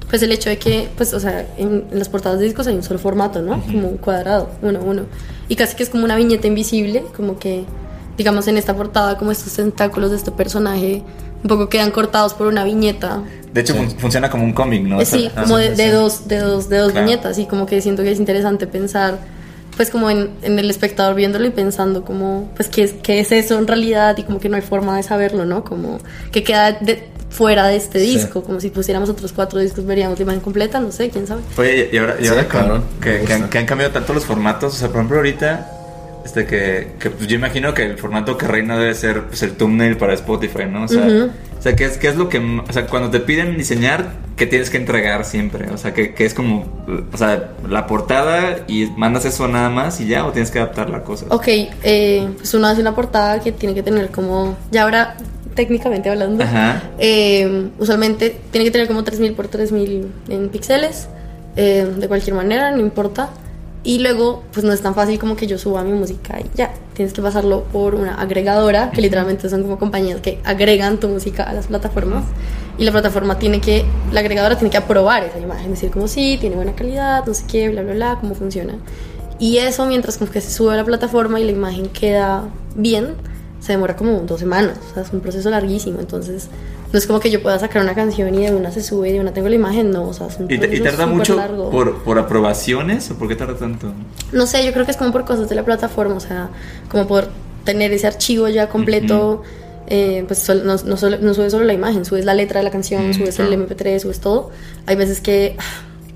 [0.09, 2.75] pues el hecho de que, pues, o sea, en, en las portadas de discos hay
[2.75, 3.61] un solo formato, ¿no?
[3.61, 5.01] Como un cuadrado, uno a uno.
[5.49, 7.65] Y casi que es como una viñeta invisible, como que,
[8.17, 11.03] digamos, en esta portada, como estos tentáculos de este personaje,
[11.43, 13.21] un poco quedan cortados por una viñeta.
[13.53, 13.79] de hecho, Sí.
[13.79, 15.03] fun- funciona como un cómic, ¿no?
[15.03, 17.07] Sí, Ah, como de, de dos, de dos, de dos Claro.
[17.07, 19.17] viñetas, y como que siento que es interesante pensar,
[19.75, 23.31] pues como en, en el espectador viéndolo y pensando como, pues qué es, qué es
[23.31, 25.63] eso en realidad y como que no hay forma de saberlo, ¿no?
[25.63, 25.97] Como
[26.31, 28.15] que queda de- fuera de este Sí.
[28.15, 31.41] disco, como si pusiéramos otros cuatro discos veríamos la imagen completa, no sé, quién sabe.
[31.57, 32.83] Oye, y ahora, y Sí, ahora con- cabrón.
[33.01, 34.73] que, han, que han cambiado tanto los formatos.
[34.73, 35.71] O sea, por ejemplo, ahorita,
[36.25, 39.51] este que, que pues, yo imagino que el formato que reina debe ser pues, el
[39.53, 40.83] thumbnail para Spotify, ¿no?
[40.83, 41.31] O sea, Ujú.
[41.57, 42.39] o sea ¿qué, es, ¿qué es lo que.
[42.39, 45.69] O sea, cuando te piden diseñar, ¿qué tienes que entregar siempre?
[45.71, 46.65] O sea, que, que es como.
[47.13, 50.89] O sea, la portada y mandas eso nada más y ya, o tienes que adaptar
[50.89, 51.25] la cosa.
[51.29, 55.15] Ok, eh, pues uno hace una portada que tiene que tener como, ya ahora
[55.57, 56.45] técnicamente hablando,
[56.99, 61.09] eh, usualmente tiene que tener como 3000 por 3000 en píxeles,
[61.57, 63.29] eh, de cualquier manera, no importa.
[63.83, 66.73] Y luego, pues no es tan fácil como que yo suba mi música y ya.
[66.93, 71.43] Tienes que pasarlo por una agregadora, que literalmente son como compañías que agregan tu música
[71.43, 72.25] a las plataformas.
[72.77, 76.37] Y la plataforma tiene que, la agregadora tiene que aprobar esa imagen, decir como sí,
[76.39, 78.75] tiene buena calidad, no sé qué, bla, bla, bla, cómo funciona.
[79.39, 82.43] Y eso, mientras como que se sube a la plataforma y la imagen queda
[82.75, 83.15] bien,
[83.67, 84.77] se demora como dos semanas.
[84.89, 85.99] O sea, es un proceso larguísimo.
[85.99, 86.47] Entonces,
[86.91, 89.13] no es como que yo pueda sacar una canción y de una se sube y
[89.13, 90.07] de una tengo la imagen, no.
[90.07, 91.69] O sea, es un ¿Y, te- y proceso tarda mucho largo.
[91.69, 93.91] por, por aprobaciones o por qué tarda tanto?
[94.31, 96.49] No sé, yo creo que es como por cosas de la plataforma, o sea,
[96.89, 97.27] como por
[97.65, 99.43] tener ese archivo ya completo.
[99.89, 102.71] eh, pues no, no, solo- no subes solo la imagen, subes la letra de la
[102.71, 103.53] canción, Mm, subes claro.
[103.53, 104.49] el MP3, subes todo.
[104.85, 105.55] Hay veces que.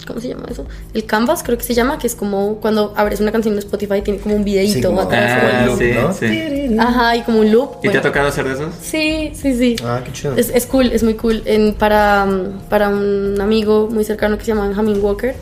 [0.05, 0.65] ¿Cómo se llama eso?
[0.93, 3.95] El Canvas, creo que se llama, que es como cuando abres una canción de Spotify
[3.97, 5.39] y tiene como un videíto Sí, como- atrás.
[5.39, 6.13] como el Ah, loop, sí, ¿no?
[6.13, 6.77] sí.
[6.79, 7.69] Ajá, y como un loop.
[7.79, 7.99] ¿Y te bueno.
[7.99, 8.73] ha tocado hacer de esos?
[8.81, 9.75] Sí, sí, sí.
[9.83, 10.35] Ah, qué chido.
[10.37, 11.43] Es, es cool, es muy cool.
[11.45, 15.35] En, para, mm, para un amigo muy cercano que se llama Benjamin Walker,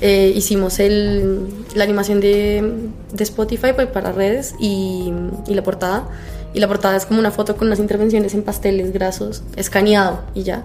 [0.00, 2.74] eh, hicimos el, la animación de,
[3.12, 5.12] de Spotify pues, para redes y,
[5.46, 6.08] y la portada.
[6.52, 10.42] Y la portada es como una foto con unas intervenciones en pasteles grasos, escaneado y
[10.42, 10.64] ya.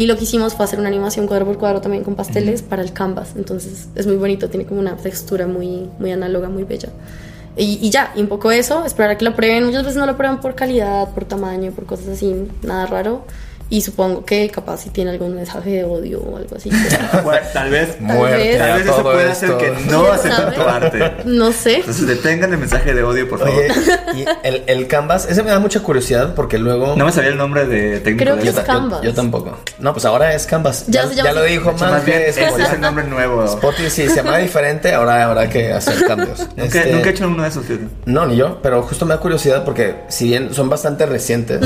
[0.00, 2.80] Y lo que hicimos fue hacer una animación cuadro por cuadro también con pasteles para
[2.80, 3.34] el canvas.
[3.36, 6.88] Entonces es muy bonito, tiene como una textura muy, muy análoga, muy bella.
[7.54, 9.66] Y, y ya, y un poco eso, esperar a que lo prueben.
[9.66, 13.26] Muchas veces no lo prueban por calidad, por tamaño, por cosas así, nada raro.
[13.72, 16.70] Y supongo que capaz si tiene algún mensaje de odio o algo así.
[16.70, 18.00] pero Bueno, tal vez.
[18.00, 19.46] Muerte vez- Tal a vez eso puede esto.
[19.46, 21.12] hacer que no ¿Quién acepten tu arte.
[21.24, 21.76] no sé.
[21.76, 23.54] Entonces detengan el mensaje de odio, por favor.
[23.54, 23.68] Oye,
[24.16, 26.96] y el, el Canvas, ese me da mucha curiosidad porque luego...
[26.96, 28.60] No me sabía el nombre de técnico Creo de que yo, eso.
[28.60, 29.02] es yo- Canvas.
[29.02, 29.56] yo tampoco.
[29.78, 30.86] No, pues ahora es Canvas.
[30.88, 32.70] Ya Ya, lo dijo hecho, más bien, es Spotify.
[32.74, 33.44] el nombre nuevo.
[33.44, 36.40] Spotify, si se llama diferente, ahora habrá que hacer cambios.
[36.56, 37.86] Nunca, Este, nunca he hecho uno de esos, fíjate.
[38.06, 41.60] No, ni yo, pero justo me da curiosidad porque si bien son bastante recientes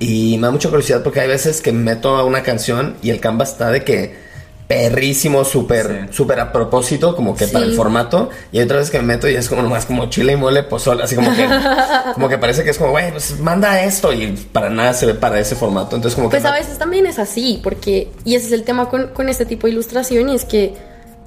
[0.00, 3.20] y me da mucha curiosidad porque hay veces que meto a una canción y el
[3.20, 4.26] Canvas está de que
[4.66, 6.16] perrísimo, súper, Sí.
[6.16, 7.52] súper a propósito, como que Sí.
[7.52, 8.30] para el formato.
[8.50, 10.64] Y hay otras veces que me meto y es como nomás como chile y mole
[10.64, 11.46] pozol, así como que,
[12.14, 15.14] como que parece que es como, güey, pues manda esto y para nada se ve
[15.14, 15.94] para ese formato.
[15.94, 16.36] Entonces como que...
[16.38, 19.46] Pues a veces también es así, porque, y ese es el tema con, con este
[19.46, 20.74] tipo de ilustración, y es que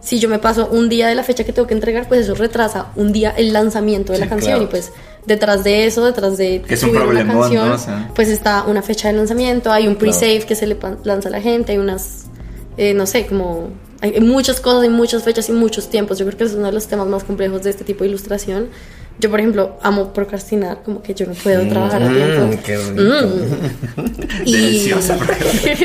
[0.02, 2.36] si yo me paso un día de la fecha que tengo que entregar, pues eso
[2.36, 4.64] retrasa un día el lanzamiento de Sí, la canción, claro.
[4.66, 4.92] y pues
[5.26, 7.76] detrás de eso, detrás de es un subir una problemón, canción, ¿no?
[7.76, 8.12] O sea.
[8.16, 11.42] pues está una fecha de lanzamiento, hay un pre-save que se le lanza a la
[11.42, 12.26] gente, hay unas,
[12.78, 13.70] eh, no sé, como...
[14.02, 16.18] Hay muchas cosas, hay muchas fechas y muchos tiempos.
[16.18, 18.70] Yo creo que es uno de los temas más complejos de este tipo de ilustración.
[19.20, 22.64] Yo, por ejemplo, amo procrastinar, como que yo no puedo trabajar a Mm, tiempo.
[22.66, 24.24] qué rico.
[24.46, 25.18] Y- Deliciosa,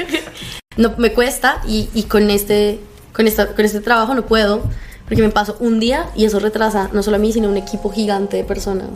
[0.77, 2.79] no me cuesta y, y con este
[3.13, 4.63] con esta con este trabajo no puedo
[5.09, 7.57] porque me paso un día y eso retrasa no solo a mí sino a un
[7.57, 8.89] equipo gigante de personas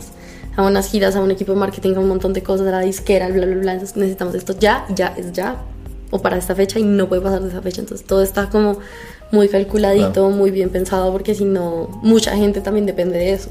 [0.55, 2.79] a unas giras a un equipo de marketing a un montón de cosas a la
[2.81, 5.57] disquera bla bla bla entonces necesitamos esto ya ya es ya
[6.11, 8.79] o para esta fecha y no puede pasar de esa fecha entonces todo está como
[9.31, 10.29] muy calculadito Claro.
[10.31, 13.49] muy bien pensado porque si no mucha gente también depende de eso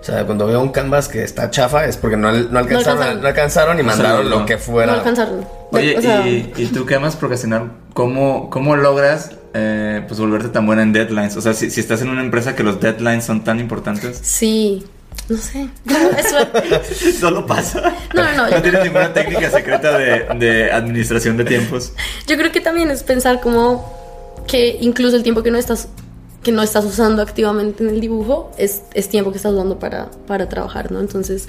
[0.00, 3.20] O sea, cuando veo un canvas que está chafa es porque no, no alcanzaron, alcanzaron.
[3.22, 4.40] no alcanzaron y mandaron no.
[4.40, 4.92] lo que no fuera.
[4.94, 10.20] alcanzaron Oye, O sea, y, y tú que amas procrastinar, ¿cómo, cómo logras eh, pues
[10.20, 11.36] volverte tan buena en deadlines?
[11.38, 14.84] O sea, si, si estás en una empresa que los deadlines son tan importantes, sí
[15.28, 15.68] no sé
[16.18, 17.94] es suerte solo pasa.
[18.14, 21.92] No, no, no, No tienes ninguna técnica secreta de, de administración de tiempos.
[22.26, 23.92] Yo creo que también es pensar como
[24.46, 25.88] que incluso el tiempo que no estás
[26.42, 30.10] que no estás usando activamente en el dibujo es, es tiempo que estás usando para,
[30.26, 31.00] para trabajar, ¿no?
[31.00, 31.48] Entonces,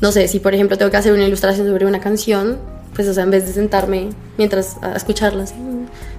[0.00, 2.58] no sé, si por ejemplo tengo que hacer una ilustración sobre una canción,
[2.94, 5.54] pues o sea, en vez de sentarme mientras a escucharla, así,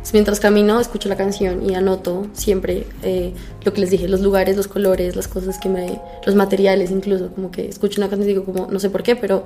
[0.07, 3.33] pues, mientras camino, escucho la canción y anoto siempre eh,
[3.65, 7.29] lo que les dije, los lugares, los colores, las cosas que me, los materiales incluso,
[7.33, 9.43] como que escucho una canción y digo como, no sé por qué, pero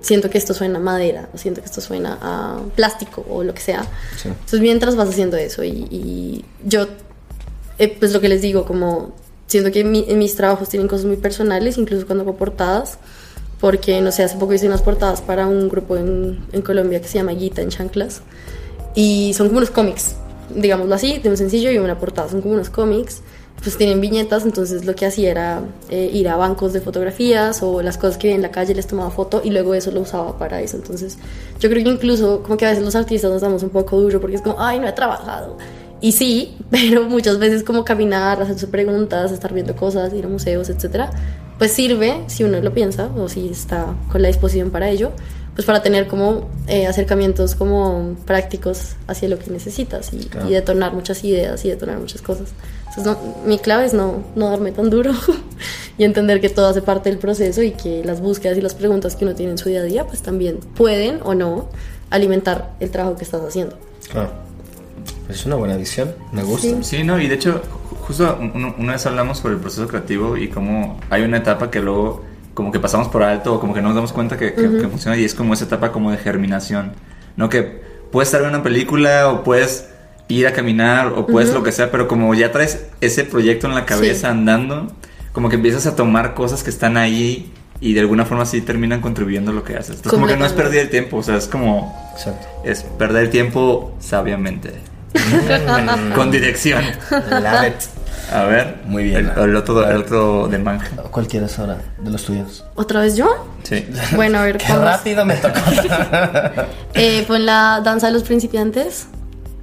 [0.00, 3.52] siento que esto suena a madera, o siento que esto suena a plástico o lo
[3.54, 3.82] que sea.
[4.16, 4.28] Sí.
[4.28, 6.86] Entonces mientras vas haciendo eso y, y yo,
[7.80, 9.12] eh, pues lo que les digo, como
[9.48, 12.98] siento que mi- en mis trabajos tienen cosas muy personales, incluso cuando hago portadas,
[13.60, 17.08] porque no sé, hace poco hice unas portadas para un grupo en, en Colombia que
[17.08, 18.20] se llama Guita en Chanclas
[18.94, 20.16] y son como unos cómics,
[20.54, 23.22] digámoslo así, de un sencillo y una portada, son como unos cómics.
[23.60, 27.82] Pues tienen viñetas, entonces lo que hacía era eh, ir a bancos de fotografías o
[27.82, 30.38] las cosas que vi en la calle les tomaba foto y luego eso lo usaba
[30.38, 30.76] para eso.
[30.76, 31.18] Entonces
[31.58, 34.20] yo creo que incluso como que a veces los artistas nos damos un poco duro
[34.20, 35.56] porque es como, ay, no he trabajado.
[36.00, 40.68] Y sí, pero muchas veces como caminar, hacerse preguntas, estar viendo cosas, ir a museos,
[40.68, 41.10] etcétera,
[41.58, 45.10] pues sirve si uno lo piensa o si está con la disposición para ello,
[45.58, 50.48] pues para tener como eh, acercamientos como prácticos hacia lo que necesitas y, Claro.
[50.48, 52.50] y detonar muchas ideas y detonar muchas cosas.
[52.86, 55.10] Entonces no, mi clave es no, no darme tan duro
[55.98, 59.16] y entender que todo hace parte del proceso y que las búsquedas y las preguntas
[59.16, 61.68] que uno tiene en su día a día pues también pueden o no
[62.10, 63.76] alimentar el trabajo que estás haciendo.
[64.12, 64.30] Claro.
[65.28, 66.68] Es una buena visión, me gusta.
[66.68, 66.76] Sí.
[66.82, 70.36] Sí, no, y de hecho, ju- justo un- una vez hablamos sobre el proceso creativo
[70.36, 72.22] y cómo hay una etapa que luego
[72.58, 74.88] como que pasamos por alto o como que no nos damos cuenta que, que- que
[74.88, 76.90] funciona y es como esa etapa como de germinación,
[77.36, 77.48] ¿no?
[77.48, 77.80] Que
[78.10, 79.86] puedes estar viendo una película o puedes
[80.26, 83.76] ir a caminar o puedes lo que sea, pero como ya traes ese proyecto en
[83.76, 84.26] la cabeza Sí.
[84.26, 84.92] andando,
[85.32, 89.00] como que empiezas a tomar cosas que están ahí y de alguna forma sí terminan
[89.00, 89.90] contribuyendo a lo que haces.
[89.98, 92.44] Entonces como que no es perder el tiempo, o sea, es como Exacto.
[92.64, 94.72] es perder el tiempo sabiamente.
[96.16, 96.82] Con dirección.
[97.12, 97.97] Love it.
[98.32, 98.76] A ver.
[98.84, 99.30] Muy bien.
[99.36, 100.88] El, el otro, el otro de manja.
[101.10, 102.64] ¿Cuál quieres ahora de los tuyos?
[102.74, 103.46] ¿Otra vez yo?
[103.62, 103.86] Sí.
[104.16, 105.58] Bueno, a ver, Qué rápido me tocó.
[106.94, 109.06] Eh, pon la danza de los principiantes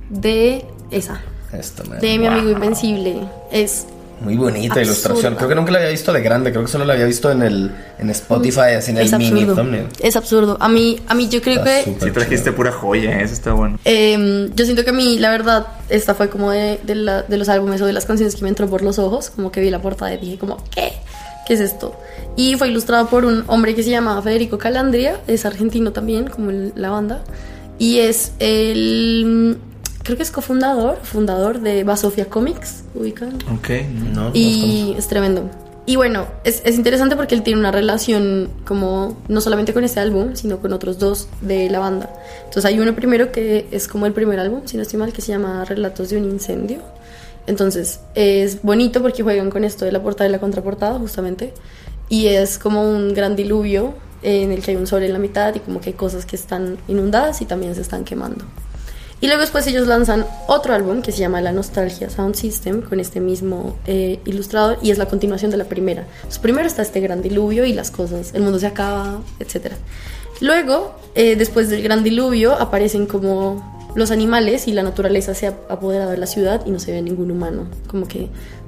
[0.10, 1.20] de esa,
[1.52, 2.00] Esto, man.
[2.00, 2.34] de mi Wow.
[2.38, 3.28] amigo Invencible.
[3.52, 3.88] Es
[4.22, 4.82] Muy bonita Absurda.
[4.84, 5.36] ilustración.
[5.36, 6.52] Creo que nunca la había visto de grande.
[6.52, 9.42] Creo que solo la había visto en el en Spotify, así en el es mini
[9.42, 9.56] absurdo.
[9.56, 9.88] thumbnail.
[10.00, 10.58] Es absurdo.
[10.62, 13.24] A mí, a mí yo creo Está que Sí trajiste pura joya, ¿eh?
[13.24, 13.78] eso está bueno.
[13.86, 17.38] Eh, yo siento que a mí, la verdad, esta fue como de, de la- de
[17.38, 19.70] los álbumes o de las canciones que me entró por los ojos, como que vi
[19.70, 20.94] la portada y dije como, ¿qué?
[21.46, 21.94] ¿Qué es esto?
[22.38, 26.50] Y fue ilustrado por un hombre que se llama Federico Calandria, es argentino también, como
[26.52, 27.22] el- la banda,
[27.78, 29.58] y es el,
[30.06, 33.34] creo que es cofundador, fundador de Basofia Comics, ubican.
[33.52, 33.70] Ok.
[34.14, 35.50] No, Y es tremendo.
[35.88, 40.00] Y bueno, es, es interesante porque él tiene una relación como no solamente con este
[40.00, 42.10] álbum, sino con otros dos de la banda.
[42.46, 45.22] Entonces hay uno primero que es como el primer álbum, si no estoy mal, que
[45.22, 46.80] se llama Relatos de un incendio.
[47.48, 51.54] Entonces es bonito porque juegan con esto de la portada y la contraportada justamente.
[52.10, 55.54] Y es como un gran diluvio en el que hay un sol en la mitad
[55.56, 58.46] y como que hay cosas que están inundadas y también se están quemando.
[59.22, 63.00] Y luego después ellos lanzan otro álbum que se llama La Nostalgia Sound System con
[63.00, 66.06] este mismo eh, ilustrador y es la continuación de la primera.
[66.16, 69.74] Entonces, primero está este gran diluvio y las cosas, el mundo se acaba, etc.
[70.42, 75.56] Luego, eh, después del gran diluvio, aparecen como los animales y la naturaleza se ha
[75.70, 77.68] apoderado de la ciudad y no se ve ningún humano.
[77.88, 78.28] Como que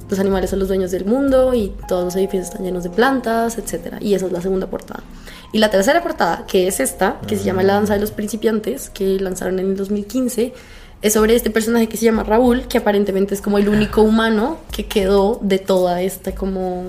[0.10, 3.58] los animales son los dueños del mundo y todos los edificios están llenos de plantas,
[3.58, 3.98] etc.
[4.00, 5.04] Y esa es la segunda portada.
[5.52, 8.90] Y la tercera portada, que es esta, que se llama La Danza de los Principiantes,
[8.90, 10.54] que lanzaron en el 2015,
[11.02, 14.58] es sobre este personaje que se llama Raúl, que aparentemente es como el único humano
[14.72, 16.86] que quedó de toda esta como...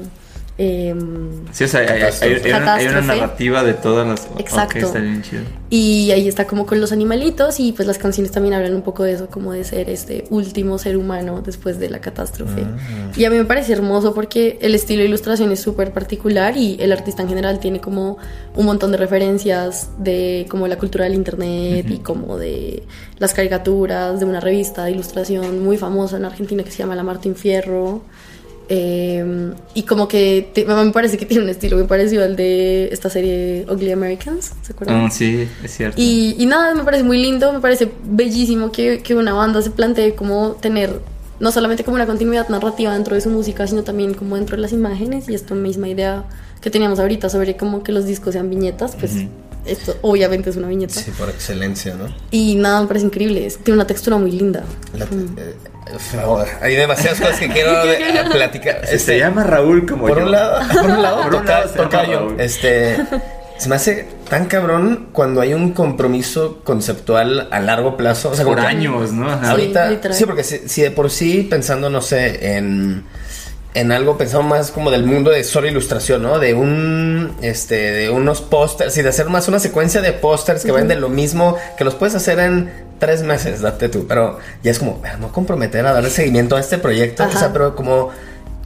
[0.58, 3.06] em, Sí, o sea, hay, hay- hay- hay una, hay una Catástrofe.
[3.06, 4.28] narrativa de todas las.
[4.38, 4.78] Exacto.
[4.78, 5.42] Ok, está bien chido.
[5.70, 9.04] y ahí está como con los animalitos y pues las canciones también hablan un poco
[9.04, 12.62] de eso, como de ser este último ser humano después de la catástrofe.
[13.16, 16.76] Y a mí me parece hermoso porque el estilo de ilustración es súper particular y
[16.80, 18.16] el artista en general tiene como
[18.56, 22.82] un montón de referencias de como la cultura del internet y como de
[23.18, 27.02] las caricaturas de una revista de ilustración muy famosa en Argentina que se llama La
[27.02, 28.00] Martín Fierro.
[28.70, 32.88] Eh, y como que te- me parece que tiene un estilo muy parecido al de
[32.92, 35.06] esta serie Ugly Americans, ¿se acuerdan?
[35.06, 36.00] Ah, sí, es cierto.
[36.00, 39.70] Y, y nada, me parece muy lindo, me parece bellísimo que, que una banda se
[39.70, 41.00] plantee como tener
[41.40, 44.62] no solamente como una continuidad narrativa dentro de su música, sino también como dentro de
[44.62, 46.24] las imágenes y esta misma idea
[46.60, 49.28] que teníamos ahorita sobre como que los discos sean viñetas, pues Ujú.
[49.64, 50.94] esto obviamente es una viñeta.
[51.00, 52.06] Sí, por excelencia, ¿no?
[52.32, 54.64] Y nada, me parece increíble, es- tiene una textura muy linda.
[54.94, 55.54] La- eh,
[56.60, 58.86] hay demasiadas cosas que quiero de- platicar.
[58.86, 60.24] Se Este, llama Raúl como por yo.
[60.24, 62.18] un lado, por un lado, Por un lado se llama tocayo.
[62.20, 62.40] Raúl.
[62.40, 62.96] Este,
[63.58, 68.30] se me hace tan cabrón cuando hay un compromiso conceptual a largo plazo.
[68.30, 69.30] O sea, como Por que- años, ¿no?
[69.30, 69.50] Ajá.
[69.50, 73.04] Ahorita, sí, porque si, si de por sí pensando, no sé, en,
[73.74, 76.38] en algo pensamos más como del mundo de solo ilustración, ¿no?
[76.38, 80.72] De un, este, de unos pósters y de hacer más una secuencia de pósters que
[80.72, 84.78] venden lo mismo, que los puedes hacer en tres meses, date tú, pero ya es
[84.78, 87.36] como, no comprometer a darle seguimiento a este proyecto, Ajá.
[87.36, 88.10] o sea, pero como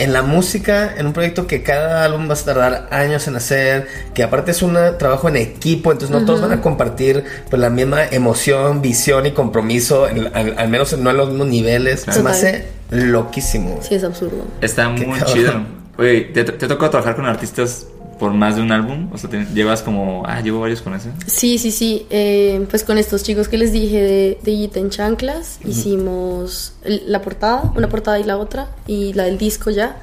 [0.03, 3.87] en la música, en un proyecto que cada álbum va a tardar años en hacer,
[4.15, 7.71] que aparte es un trabajo en equipo, entonces no todos van a compartir pues, la
[7.71, 12.01] misma emoción, visión y compromiso, en- al, al menos no en los mismos niveles.
[12.09, 13.79] Se me hace loquísimo.
[13.83, 14.45] Sí, es absurdo.
[14.61, 15.27] Está muy cabrón.
[15.35, 15.53] chido.
[15.99, 17.87] Oye, ¿te, te tocó trabajar con artistas
[18.23, 19.09] por más de un álbum?
[19.13, 20.23] O sea, te- llevas como.
[20.27, 21.11] Ah, llevo varios con ese.
[21.27, 22.07] Sí, sí, sí.
[22.09, 27.03] eh, pues con estos chicos que les dije de, de Guita en Chanclas, hicimos el-
[27.07, 29.97] la portada, una portada y la otra, y la del disco ya.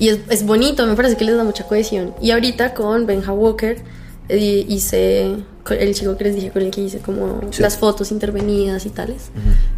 [0.00, 2.12] Y es, es bonito, me parece que les da mucha cohesión.
[2.20, 3.80] Y ahorita con Benja Walker
[4.28, 5.36] eh, hice,
[5.70, 7.62] el chico que les dije con el que hice como Sí.
[7.62, 9.30] las fotos intervenidas y tales.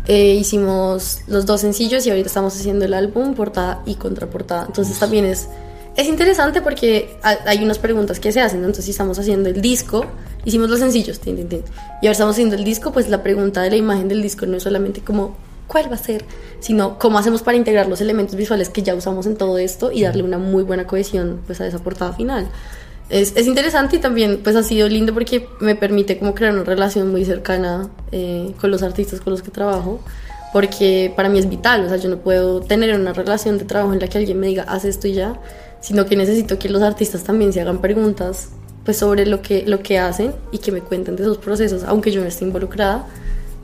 [0.06, 4.64] Eh, hicimos los dos sencillos y ahorita estamos haciendo el álbum, portada y contraportada.
[4.66, 5.48] Entonces también es,
[5.96, 8.60] es interesante porque ha- hay unas preguntas que se hacen.
[8.60, 10.06] Entonces, si estamos haciendo el disco,
[10.44, 11.62] hicimos los sencillos, tin, tin, tin,
[12.00, 14.56] y ahora estamos haciendo el disco, pues la pregunta de la imagen del disco no
[14.56, 15.36] es solamente como
[15.68, 16.24] cuál va a ser,
[16.60, 20.02] sino cómo hacemos para integrar los elementos visuales que ya usamos en todo esto y
[20.02, 22.48] darle una muy buena cohesión pues a esa portada final.
[23.08, 26.64] Es, es interesante y también pues ha sido lindo porque me permite como crear una
[26.64, 30.00] relación muy cercana eh, con los artistas con los que trabajo
[30.52, 33.92] porque para mí es vital, o sea, yo no puedo tener una relación de trabajo
[33.94, 35.40] en la que alguien me diga, haz esto y ya,
[35.82, 38.48] sino que necesito que los artistas también se hagan preguntas
[38.84, 42.10] pues sobre lo que, lo que hacen y que me cuenten de sus procesos, aunque
[42.10, 43.06] yo no esté involucrada,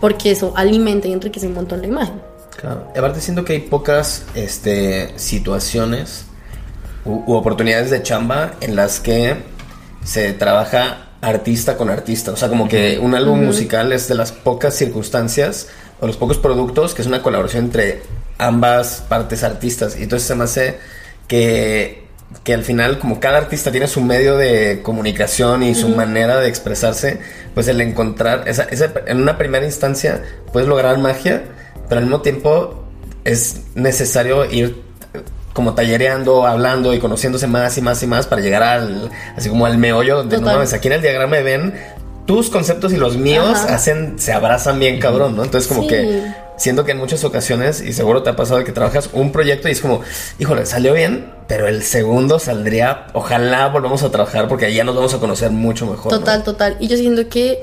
[0.00, 2.20] porque eso alimenta y enriquece un montón la imagen.
[2.60, 2.86] Claro.
[2.90, 6.26] Aparte siento que hay pocas este, situaciones
[7.04, 9.36] u, u oportunidades de chamba en las que
[10.04, 12.32] se trabaja artista con artista.
[12.32, 15.68] O sea, como que un álbum musical es de las pocas circunstancias
[16.00, 18.02] o los pocos productos que es una colaboración entre
[18.38, 19.98] ambas partes artistas.
[19.98, 20.78] Y entonces se me hace
[21.26, 22.07] que,
[22.45, 26.49] que al final, como cada artista tiene su medio de comunicación y su manera de
[26.49, 27.20] expresarse,
[27.55, 30.22] pues el encontrar, esa, esa- en una primera instancia
[30.53, 31.43] puedes lograr magia,
[31.89, 32.85] pero al mismo tiempo
[33.24, 34.83] es necesario ir
[35.14, 35.20] eh,
[35.55, 39.64] como tallereando, hablando y conociéndose más y más y más para llegar al, así como
[39.66, 41.74] al meollo donde no mames, aquí en el diagrama ven
[42.26, 43.74] tus conceptos y los míos Ajá.
[43.74, 45.45] hacen, se abrazan bien cabrón, ¿no?
[45.45, 45.89] Entonces como Sí.
[45.89, 46.22] que
[46.59, 49.72] siento que en muchas ocasiones, y seguro te ha pasado que trabajas un proyecto y
[49.72, 50.02] es como,
[50.38, 54.94] híjole, salió bien, pero el segundo saldría, ojalá volvamos a trabajar porque ahí ya nos
[54.94, 56.12] vamos a conocer mucho mejor.
[56.12, 56.18] ¿no?
[56.18, 56.76] Total, total.
[56.80, 57.61] Y yo siento que,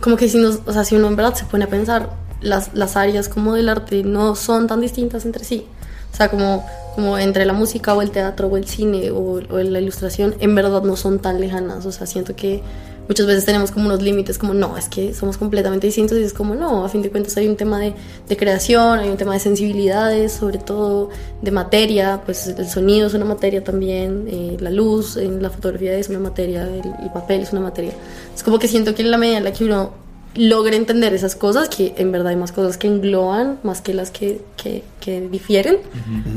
[0.00, 2.10] como que si, nos, o sea, si uno en verdad se pone a pensar,
[2.40, 5.66] las, las áreas como del arte no son tan distintas entre sí.
[6.12, 9.58] O sea, como, como entre la música o el teatro o el cine o, o
[9.58, 11.86] la ilustración, en verdad no son tan lejanas.
[11.86, 12.62] O sea, siento que
[13.10, 16.32] muchas veces tenemos como unos límites, como no, es que somos completamente distintos y es
[16.32, 17.92] como no, a fin de cuentas hay un tema de,
[18.28, 21.10] de creación, hay un tema de sensibilidades, sobre todo
[21.42, 25.94] de materia, pues el sonido es una materia también, eh, la luz en la fotografía
[25.94, 27.90] es una materia, el, el papel es una materia.
[28.32, 29.90] Es como que siento que en la medida en la que uno
[30.36, 34.12] logre entender esas cosas, que en verdad hay más cosas que engloban más que las
[34.12, 35.78] que, que, que difieren,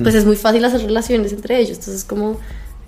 [0.02, 1.78] pues es muy fácil hacer relaciones entre ellos.
[1.78, 2.40] Entonces, como,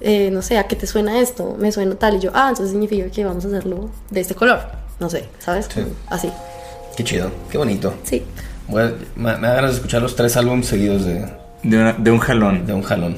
[0.01, 1.55] eh, no sé, ¿a qué te suena esto?
[1.59, 2.15] Me suena tal.
[2.15, 4.59] Y yo, ah, entonces significa que vamos a hacerlo de este color.
[4.99, 5.67] No sé, ¿sabes?
[5.73, 5.81] Sí.
[6.07, 6.31] Así.
[6.95, 7.93] Qué chido, qué bonito.
[8.03, 8.23] Sí.
[8.67, 11.25] Bueno, me, me da ganas de escuchar los tres álbumes seguidos de,
[11.63, 12.65] De, una- de un jalón.
[12.65, 13.13] de un jalón.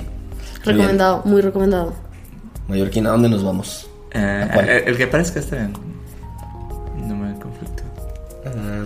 [0.65, 0.73] Muy.
[0.73, 1.93] Recomendado, muy recomendado.
[2.67, 3.87] Mallorquina, ¿a dónde nos vamos?
[4.11, 4.67] Eh, ¿A cuál?
[4.69, 5.73] el, el que aparezca está bien.
[7.05, 7.83] No me conflicto.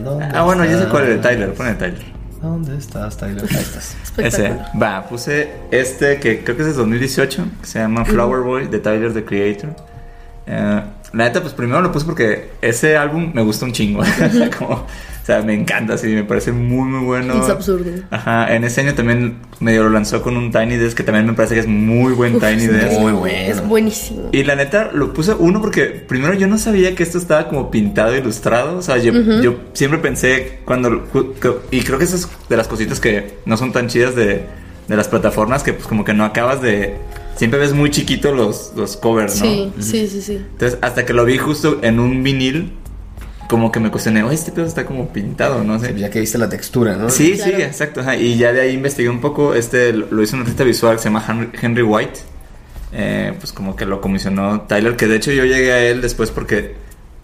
[0.04, 1.54] ¿dónde Ah, bueno, ya sé cuál es el de Tyler.
[1.54, 2.06] Pon el de Tyler.
[2.42, 3.44] ¿Dónde estás, Tyler?
[3.44, 3.96] Ahí estás.
[4.18, 4.58] Ese.
[4.82, 8.80] Va, puse este que creo que es de 2018, que se llama Flower Boy de
[8.80, 9.76] Tyler the Creator.
[10.48, 10.84] Eh,
[11.14, 14.02] la neta, pues primero lo puse porque ese álbum me gusta un chingo.
[14.58, 14.88] como,
[15.22, 17.38] o sea, me encanta, sí, me parece muy, muy bueno.
[17.38, 17.92] It's absurdo.
[18.10, 21.34] Ajá, en ese año también medio lo lanzó con un Tiny Desk que también me
[21.34, 23.00] parece que es muy buen Uf, Tiny es Desk.
[23.00, 23.38] Muy bueno.
[23.38, 24.30] Es buenísimo.
[24.32, 27.70] Y la neta, lo puse uno porque primero yo no sabía que esto estaba como
[27.70, 28.80] pintado, ilustrado.
[28.80, 31.08] O sea, yo, yo siempre pensé cuando...
[31.70, 34.46] Y creo que eso es de las cositas que no son tan chidas de,
[34.88, 36.96] de las plataformas, que pues como que no acabas de...
[37.36, 39.46] Siempre ves muy chiquito los, los covers, ¿no?
[39.46, 40.36] Sí, sí, sí, sí.
[40.52, 42.74] Entonces, hasta que lo vi justo en un vinil,
[43.52, 45.94] como que me cuestioné, oye, este pedo está como pintado, no sé.
[46.00, 47.10] Ya que viste la textura, ¿no?
[47.10, 47.52] Sí, Claro.
[47.58, 48.00] sí, exacto.
[48.00, 48.16] ajá.
[48.16, 49.54] Y ya de ahí investigué un poco.
[49.54, 52.20] Este lo hizo un artista visual que se llama Henry, Henry White.
[52.94, 56.32] Eh, pues como que lo comisionó Tyler, que de hecho yo llegué a él después
[56.32, 56.76] porque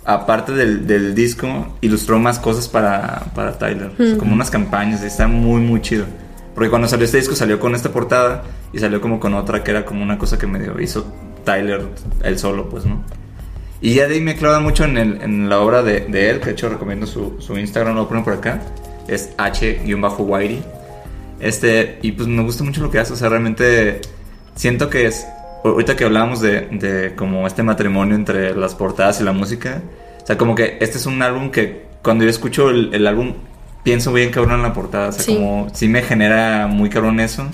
[0.03, 3.91] aparte del, del disco, ilustró más cosas para, para Tyler.
[3.97, 6.05] O sea, como unas campañas, está muy, muy chido.
[6.55, 9.71] Porque cuando salió este disco salió con esta portada y salió como con otra que
[9.71, 11.09] era como una cosa que medio hizo
[11.45, 11.87] Tyler
[12.23, 13.01] él solo, pues, ¿no?
[13.81, 16.39] Y ya de ahí me clava mucho en, el- en la obra de, de él,
[16.39, 18.61] que de hecho recomiendo su, su Instagram, lo pongo por acá.
[19.07, 20.63] Es H-Whitey.
[21.39, 24.01] Este, y pues me gusta mucho lo que hace, o sea, realmente
[24.55, 25.27] siento que es,
[25.63, 29.83] ahorita que hablábamos de, de como este matrimonio entre las portadas y la música,
[30.23, 33.33] o sea, como que este es un álbum que cuando yo escucho el, el álbum
[33.83, 35.35] pienso bien cabrón en la portada, o sea, Sí.
[35.35, 37.45] como sí me genera muy cabrón eso.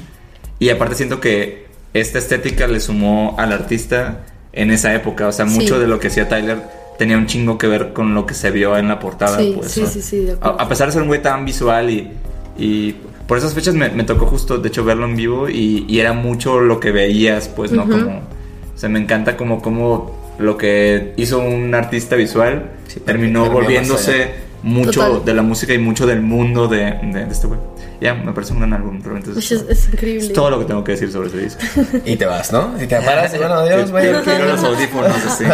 [0.60, 4.24] Y aparte siento que esta estética le sumó al artista
[4.54, 5.60] en esa época, o sea, Sí.
[5.60, 6.62] mucho de lo que hacía Tyler
[6.98, 9.38] tenía un chingo que ver con lo que se vio en la portada.
[9.40, 9.88] Sí, pues, sí, ¿no?
[9.88, 10.62] sí, sí, de a, acuerdo.
[10.62, 12.12] a pesar de ser un güey tan visual y,
[12.58, 12.96] y
[13.28, 16.14] por esas fechas me, me tocó justo, de hecho, verlo en vivo y, y era
[16.14, 17.84] mucho lo que veías, pues, ¿no?
[17.90, 23.50] Como, o sea, me encanta como, como lo que hizo un artista visual Sí, terminó
[23.50, 24.32] volviéndose
[24.62, 25.26] mucho Total.
[25.26, 27.60] de la música y mucho del mundo de, de- de este güey.
[28.04, 29.32] Ya, me parece un gran álbum, realmente.
[29.32, 30.26] Uy, es, es increíble.
[30.28, 31.62] es todo lo que tengo que decir sobre ese disco.
[32.06, 32.74] Y te vas, ¿no?
[32.82, 34.12] Y te paras y bueno, adiós, güey.
[34.24, 35.46] Quiero- los audífonos, así.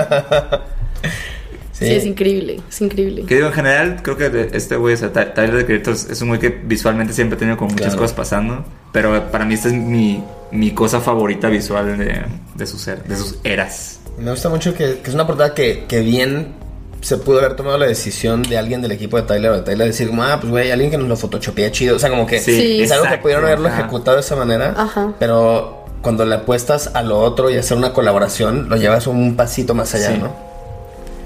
[1.72, 1.86] Sí.
[1.86, 3.24] es increíble, es increíble.
[3.26, 5.94] Que digo, en general, creo que de- este güey, o sea, Ty- Tyler, the Creator,
[5.94, 8.02] es un güey que visualmente siempre ha tenido como muchas Claro.
[8.02, 8.66] cosas pasando.
[8.92, 10.22] Pero para mí esta es mi,
[10.52, 12.26] mi cosa favorita visual de,
[12.56, 14.00] de, sus, de sus eras.
[14.18, 16.54] Me gusta mucho que, que es una portada que, que bien
[17.02, 19.88] se pudo haber tomado la decisión de alguien del equipo de Tyler o de Tyler
[19.88, 21.96] decir, como, ah, pues güey, alguien que nos lo photoshopea chido.
[21.96, 23.80] O sea, como que Sí, es algo que pudieron haberlo ajá.
[23.82, 24.74] ejecutado de esa manera.
[24.78, 25.14] Ajá.
[25.20, 29.74] Pero cuando le apuestas a lo otro y hacer una colaboración, lo llevas un pasito
[29.76, 30.18] más allá, Sí.
[30.20, 30.34] ¿no?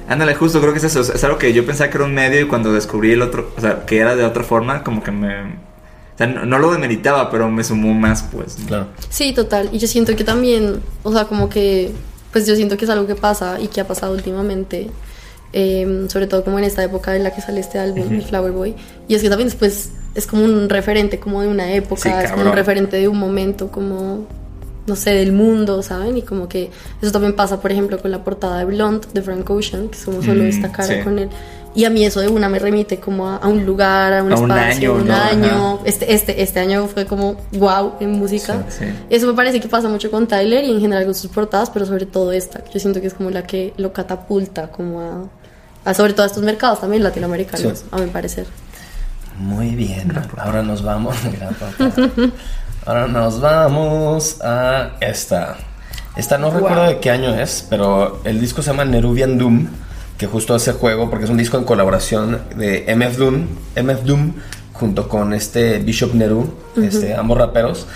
[0.10, 1.00] Ándale, justo, creo que es eso.
[1.02, 3.62] Es algo que yo pensaba que era un medio y cuando descubrí el otro, o
[3.62, 7.32] sea, que era de otra forma, como que me, O sea, no, no lo demeritaba,
[7.32, 8.60] pero me sumó más, pues.
[8.60, 8.68] ¿no?
[8.68, 8.88] Claro.
[9.10, 9.70] Sí, total.
[9.72, 11.92] Y yo siento que también, o sea, como que,
[12.32, 14.92] pues yo siento que es algo que pasa y que ha pasado últimamente,
[15.54, 18.52] eh, sobre todo como en esta época en la que sale este álbum, el Flower
[18.52, 18.76] Boy.
[19.08, 22.32] Y es que también después es como un referente como de una época, Sí, es
[22.32, 24.26] como un referente de un momento, como,
[24.86, 26.18] no sé, del mundo, ¿saben?
[26.18, 26.70] Y como que
[27.02, 30.06] eso también pasa, por ejemplo, con la portada de Blonde de Frank Ocean, que es
[30.06, 31.02] como solo Mm, esta cara sí.
[31.04, 31.30] con él.
[31.76, 34.32] Y a mí eso de una me remite como a, a un lugar, a un
[34.32, 35.16] A un espacio, año, un ¿no?
[35.16, 35.80] año.
[35.86, 38.64] Este, este, este año fue como wow en música.
[38.70, 38.92] Sí, sí.
[39.10, 41.88] Eso me parece que pasa mucho con Tyler y en general con sus portadas, pero
[41.88, 42.64] sobre todo esta.
[42.72, 45.24] Yo siento que es como la que lo catapulta como a
[45.94, 47.86] sobre todo a estos mercados también latinoamericanos, Sí.
[47.92, 48.46] a mi parecer.
[49.38, 50.14] Muy bien.
[50.38, 51.16] Ahora nos vamos.
[52.86, 55.58] Ahora nos vamos a esta.
[56.16, 56.56] Esta no Wow.
[56.60, 59.68] recuerdo de qué año es, pero el disco se llama Nerubian Doom,
[60.18, 64.34] que justo hace juego porque es un disco en colaboración de MF Doom, MF Doom
[64.74, 67.88] junto con este Bishop Neru, este, ambos raperos.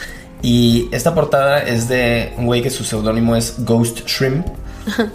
[0.42, 4.48] Y esta portada es de un güey que su seudónimo es Ghost Shrimp.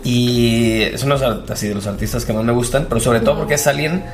[0.04, 1.16] Y es uno
[1.48, 4.04] así, de los artistas que más me gustan, pero sobre todo porque es alguien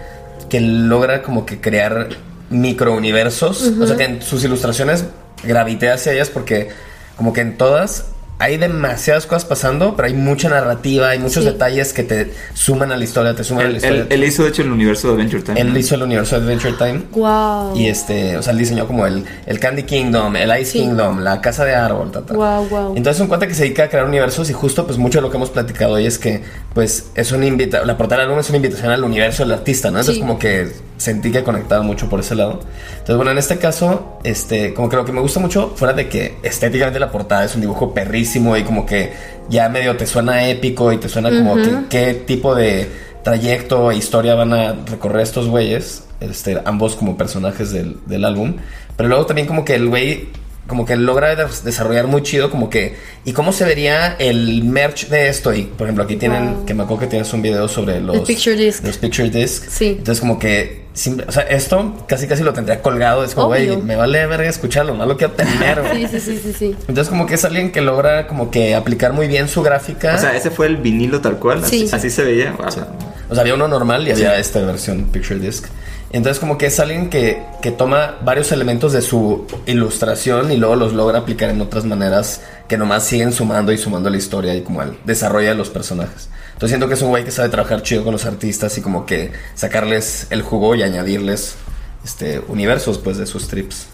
[0.48, 2.08] que logra como que crear
[2.50, 3.62] microuniversos.
[3.80, 5.04] O sea que en sus ilustraciones
[5.44, 6.68] gravité hacia ellas porque
[7.16, 8.06] como que en todas
[8.40, 11.50] hay demasiadas cosas pasando, pero hay mucha narrativa, hay muchos Sí.
[11.50, 14.00] detalles que te suman a la historia, te suman a la Él, historia.
[14.02, 15.60] él- él hizo, de hecho, el universo de Adventure Time.
[15.60, 15.78] Él ¿no?
[15.78, 17.02] hizo el universo de Adventure Time.
[17.12, 17.76] Wow.
[17.76, 20.78] Y este, o sea, él diseñó como el, el Candy Kingdom, el Ice Sí.
[20.80, 22.34] Kingdom, la casa de árbol, ta, ta.
[22.34, 22.96] Wow, wow.
[22.96, 25.22] Entonces es un cuate que se dedica a crear universos y justo pues mucho de
[25.22, 26.42] lo que hemos platicado hoy es que
[26.74, 29.90] pues es una invitación, la portada del álbum es una invitación al universo del artista,
[29.90, 29.98] ¿no?
[29.98, 30.20] Entonces Sí.
[30.20, 30.68] como que
[30.98, 32.60] sentí que conectaba mucho por ese lado.
[32.90, 36.08] Entonces bueno, en este caso, este, como que lo que me gusta mucho, fuera de
[36.08, 39.12] que estéticamente la portada es un dibujo perrísimo y como que
[39.48, 42.88] ya medio te suena épico y te suena como que qué tipo de
[43.22, 48.56] trayecto e historia van a recorrer estos güeyes, este, ambos como personajes del, del álbum,
[48.96, 50.28] pero luego también como que el güey
[50.68, 52.94] como que logra des- desarrollar muy chido como que
[53.24, 56.66] y cómo se vería el merch de esto y por ejemplo aquí tienen Wow.
[56.66, 58.84] que me acuerdo que tienes un video sobre los El picture disc.
[58.84, 59.96] los picture disc Sí.
[59.98, 63.76] entonces como que simple- o sea esto casi casi lo tendría colgado es como güey
[63.78, 66.06] me vale verga escucharlo no lo quiero tener güey".
[66.10, 66.76] Sí, sí, sí, sí, sí.
[66.86, 70.18] entonces como que es alguien que logra como que aplicar muy bien su gráfica O
[70.18, 71.64] sea, ese fue el vinilo tal cual.
[71.64, 71.94] Así, Sí.
[71.96, 72.54] así se veía.
[72.58, 72.88] O sea,
[73.30, 75.66] O sea, había uno normal y había esta versión Picture Disc.
[76.10, 80.74] Entonces, como que es alguien que, que toma varios elementos de su ilustración y luego
[80.74, 84.62] los logra aplicar en otras maneras que nomás siguen sumando y sumando la historia y
[84.62, 86.30] como el desarrollo de los personajes.
[86.48, 89.04] Entonces, siento que es un güey que sabe trabajar chido con los artistas y como
[89.04, 91.56] que sacarles el jugo y añadirles
[92.04, 93.86] este universos pues de sus trips.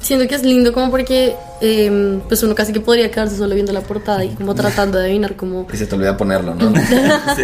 [0.00, 3.72] Siento que es lindo como porque eh, pues uno casi que podría quedarse solo viendo
[3.72, 6.72] la portada y como tratando de adivinar como Y se te olvida ponerlo, ¿no?
[7.36, 7.42] sí.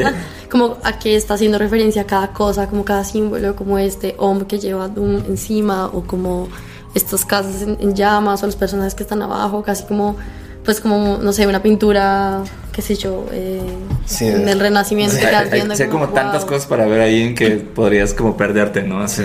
[0.50, 4.58] como a qué está haciendo referencia cada cosa, como cada símbolo, como este hombre que
[4.58, 6.48] lleva Doom encima o como
[6.94, 10.16] estas casas en, en llamas o los personajes que están abajo, casi como
[10.64, 12.42] pues como no sé, una pintura,
[12.72, 13.60] qué sé yo, eh,
[14.04, 14.26] Sí.
[14.26, 16.86] en el Renacimiento O sea, quedas hay, viendo sí hay como wow, tantas cosas para
[16.86, 19.00] ver ahí en que podrías como perderte, ¿no?
[19.00, 19.22] Así.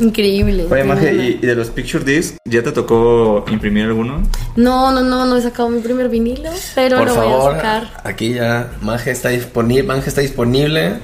[0.00, 0.66] Increíble.
[0.70, 1.14] Oye, Maje.
[1.14, 4.22] ¿y, y de los picture discs ya te tocó imprimir alguno?
[4.56, 7.56] No, no, no, no he sacado mi primer vinilo, pero Por lo favor, voy a
[7.56, 8.00] sacar.
[8.04, 10.94] aquí ya Manje está disponible, Manje está disponible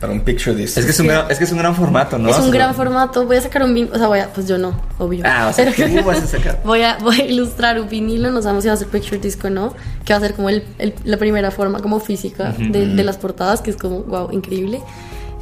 [0.00, 0.78] para un Picture Disc.
[0.78, 2.30] Es que es un, gran, es que es un gran formato, ¿no?
[2.30, 3.26] es O un sea, gran formato.
[3.26, 3.94] Voy a sacar un vinilo.
[3.94, 4.32] O sea, voy a.
[4.32, 5.22] Pues yo no, obvio.
[5.26, 6.62] Ah, o sea, Pero- tú vas a sacar.
[6.64, 8.30] Voy a, voy a ilustrar un vinilo.
[8.30, 9.74] No sabemos si va a ser picture disc o no.
[10.06, 13.18] Que va a ser como el, el- la primera forma, como física de, de las
[13.18, 14.80] portadas, que es como, wow, increíble.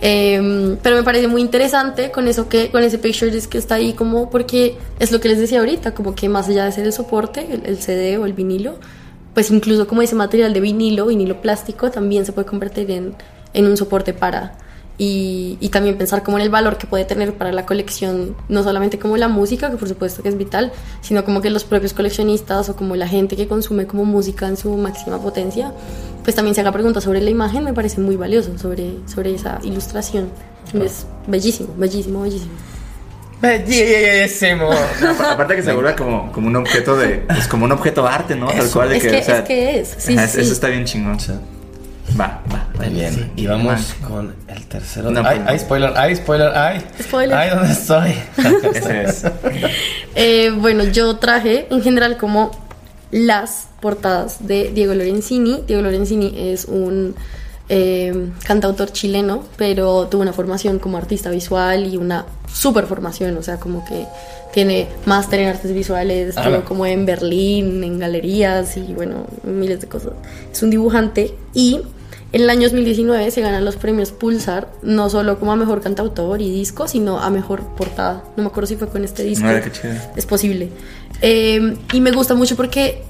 [0.01, 3.75] Em, pero me parece muy interesante con eso que con ese picture disc que está
[3.75, 6.87] ahí como porque es lo que les decía ahorita como que más allá de ser
[6.87, 8.77] el soporte el, el CD o el vinilo
[9.35, 13.17] pues incluso como ese material de vinilo vinilo plástico también se puede convertir en,
[13.55, 14.57] en un soporte para
[14.99, 18.65] y, y también pensar como en el valor que puede tener para la colección, no
[18.65, 21.95] solamente como la música, que por supuesto que es vital, sino como que los propios
[21.95, 25.73] coleccionistas o como la gente que consume como música en su máxima potencia,
[26.29, 29.61] pues también se haga preguntas sobre la imagen, me parece muy valioso sobre, sobre esa
[29.63, 30.29] ilustración.
[30.75, 32.53] Es bellísimo, bellísimo, bellísimo.
[33.41, 34.69] Bellísimo.
[35.01, 37.25] No, apa- aparte que se vuelve como, como un objeto de.
[37.29, 38.49] Pues como un objeto de arte, ¿no?
[38.49, 38.75] Tal Eso.
[38.75, 39.11] cual de Es que.
[39.11, 40.41] que- o sea, es que es, sí, ajá, sí.
[40.43, 41.19] Eso está bien chingón.
[41.19, 41.33] Sí.
[42.21, 42.69] Va, va.
[42.77, 43.15] Muy bien.
[43.15, 43.31] Sí.
[43.37, 44.07] Y vamos Va.
[44.09, 45.11] con el tercero.
[45.11, 46.87] No, ay, pues, ay, spoiler, ay, spoiler, ay.
[47.03, 47.37] Spoiler.
[47.39, 48.15] Ay, ¿dónde estoy?
[48.75, 49.23] Ese es.
[50.15, 52.68] Eh, bueno, yo traje en general como
[53.11, 55.63] las portadas de Diego Lorenzini.
[55.67, 57.15] Diego Lorenzini es un
[57.69, 63.43] eh, cantautor chileno, pero tuvo una formación como artista visual y una super formación, o
[63.43, 64.07] sea, como que
[64.53, 69.81] tiene máster en artes visuales, Ah, estuvo como en Berlín, en galerías y bueno, miles
[69.81, 70.13] de cosas.
[70.51, 71.83] Es un dibujante y
[72.31, 76.43] En el año 2019 se ganan los premios Pulsar, no solo como a mejor cantautor
[76.43, 78.23] y disco, sino a mejor portada.
[78.37, 79.47] No me acuerdo si fue con este disco.
[79.47, 79.95] Mira qué chido.
[80.15, 80.69] Es posible.
[81.23, 83.03] Eh, y me gusta mucho porque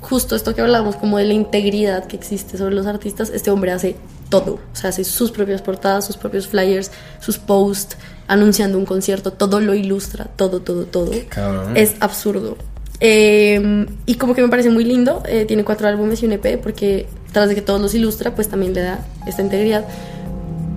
[0.00, 3.72] justo esto que hablábamos como de la integridad que existe sobre los artistas, este hombre
[3.72, 3.96] hace
[4.28, 4.60] todo.
[4.72, 7.96] O sea, hace sus propias portadas, sus propios flyers, sus posts,
[8.28, 11.12] anunciando un concierto, todo lo ilustra, todo, todo, todo.
[11.30, 11.76] cabrón.
[11.76, 12.58] Es absurdo.
[13.00, 16.58] Eh, y como que me parece muy lindo, eh, tiene cuatro álbumes y un EP
[16.58, 17.06] porque
[17.36, 19.84] tras de que todos los ilustra, pues también le da esta integridad.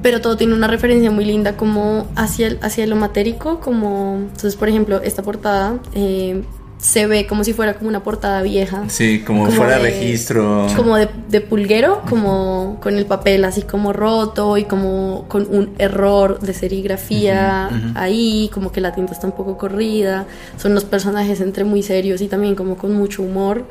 [0.04, 4.16] Pero todo tiene una referencia muy linda como hacia, el, hacia lo matérico, como...
[4.18, 6.44] Entonces, por ejemplo, esta portada eh,
[6.80, 8.84] se ve como si fuera como una portada vieja.
[8.90, 10.68] Sí, como, Como fuera de- registro.
[10.76, 15.72] Como de, de pulguero, como con el papel así como roto y como con un
[15.78, 20.26] error de serigrafía ahí, como que la tinta está un poco corrida.
[20.58, 23.66] Son los personajes entre muy serios y también como con mucho humor.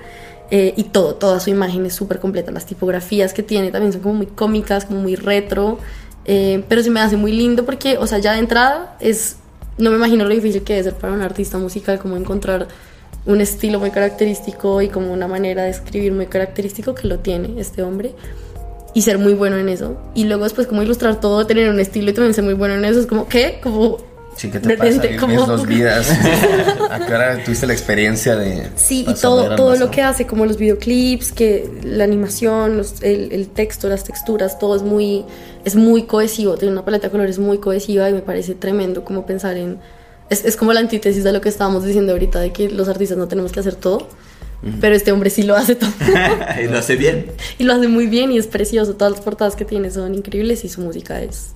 [0.51, 2.51] Eh, y todo, toda su imagen es súper completa.
[2.51, 5.79] Las tipografías que tiene también son como muy cómicas, como muy retro.
[6.25, 9.37] Eh, pero se me hace muy lindo porque, o sea, ya de entrada es.
[9.77, 12.67] No me imagino lo difícil que debe ser para un artista musical como encontrar
[13.27, 17.61] un estilo muy característico y como una manera de escribir muy característico que lo tiene
[17.61, 18.15] este hombre
[18.95, 22.11] y ser muy bueno en eso y luego después como ilustrar todo tener un estilo
[22.11, 23.61] y también ser muy bueno en eso es como ¿qué?
[23.63, 23.99] como
[24.39, 25.01] Sí, ¿qué te pasa?
[25.19, 26.09] como- dos vidas.
[26.91, 28.69] ¿A qué hora tuviste la experiencia de...?
[28.77, 33.33] Sí, y todo, todo lo que hace, como los videoclips, que la animación, los- el,
[33.33, 35.25] el texto, las texturas, todo es muy,
[35.65, 39.27] es muy cohesivo, tiene una paleta de colores muy cohesiva y me parece tremendo como
[39.27, 39.79] pensar en...
[40.31, 43.19] Es, es como la antítesis de lo que estábamos diciendo ahorita, de que los artistas
[43.19, 44.07] no tenemos que hacer todo,
[44.81, 45.91] pero este hombre sí lo hace todo.
[46.63, 47.33] y lo hace bien.
[47.59, 50.65] y lo hace muy bien y es precioso, todas las portadas que tiene son increíbles
[50.65, 51.53] y su música es...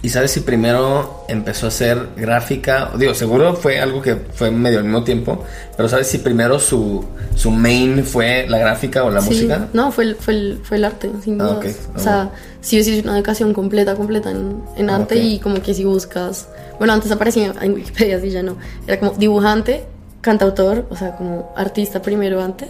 [0.00, 2.92] ¿Y sabes si primero empezó a hacer gráfica?
[2.96, 5.44] Digo, seguro fue algo que fue medio al mismo tiempo,
[5.76, 7.04] pero ¿sabes si primero su,
[7.34, 9.66] su main fue la gráfica o la Sí, música?
[9.72, 11.58] No, fue el, fue el, fue el arte, sin Ah, duda.
[11.58, 11.64] ok.
[11.66, 15.16] Ah, O sea, sí o sí es una educación completa, completa en, en Ah, arte
[15.16, 15.20] ok.
[15.24, 16.48] y como que si buscas...
[16.78, 18.56] Bueno, antes aparecía en Wikipedia, así ya no.
[18.86, 19.84] Era como dibujante,
[20.20, 22.68] cantautor, o sea, como artista primero antes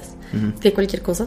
[0.62, 1.26] de cualquier cosa.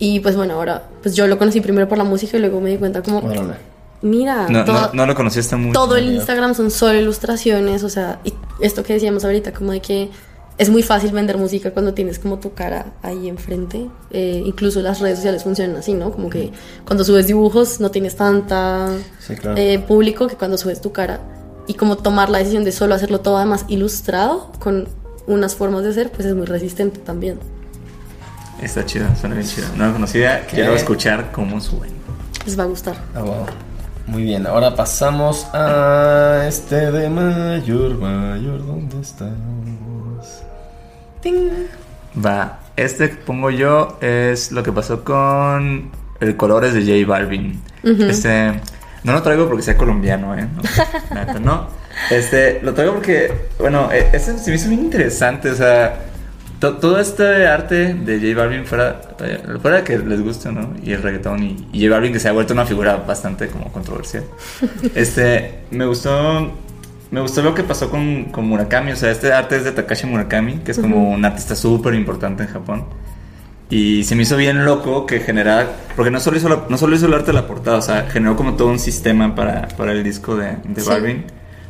[0.00, 2.70] Y pues bueno, ahora, pues yo lo conocí primero por la música y luego me
[2.70, 3.54] di cuenta como, Órale.
[4.02, 5.72] Mira, No, toda- no, no lo conociste mucho.
[5.78, 9.80] todo el Instagram son solo ilustraciones, o sea, y esto que decíamos ahorita, como de
[9.80, 10.10] que
[10.56, 13.88] es muy fácil vender música cuando tienes como tu cara ahí enfrente.
[14.10, 16.10] Eh, incluso las redes sociales funcionan así, ¿no?
[16.10, 16.50] Como que
[16.84, 18.88] cuando subes dibujos no tienes tanta
[19.20, 19.56] Sí, claro.
[19.56, 21.20] eh, público que cuando subes tu cara.
[21.68, 24.88] Y como tomar la decisión de solo hacerlo todo además ilustrado con
[25.28, 27.38] unas formas de hacer, pues es muy resistente también.
[28.60, 29.68] Está chido, suena bien chido.
[29.76, 31.92] No lo conocía, quiero escuchar cómo suena.
[32.46, 32.96] Les va a gustar.
[33.14, 33.46] Wow.
[34.08, 39.38] Muy bien, ahora pasamos a este de mayor, mayor, ¿dónde estamos?
[42.24, 45.90] Va, este que pongo yo es lo que pasó con
[46.20, 47.60] el Colores de J Balvin.
[47.84, 48.58] Este,
[49.04, 50.48] no lo traigo porque sea colombiano, ¿eh?
[51.34, 51.68] No, no.
[52.10, 56.07] Este, lo traigo porque, bueno, este se me hizo bien interesante, o sea,
[56.60, 59.00] to- todo este arte de J Balvin fuera,
[59.60, 60.74] fuera que les guste, ¿no?
[60.82, 63.72] Y el reggaetón y, y J Balvin que se ha vuelto una figura bastante como
[63.72, 64.24] controversial.
[64.94, 66.52] Este, me gustó,
[67.10, 70.06] me gustó lo que pasó con, con Murakami, o sea, este arte es de Takashi
[70.06, 72.84] Murakami, que es como un artista súper importante en Japón.
[73.70, 76.96] Y se me hizo bien loco que generara, porque no solo hizo, la- no solo
[76.96, 79.92] hizo el arte de la portada, o sea, generó como todo un sistema para, para
[79.92, 80.88] el disco de, de Sí.
[80.88, 81.24] Balvin.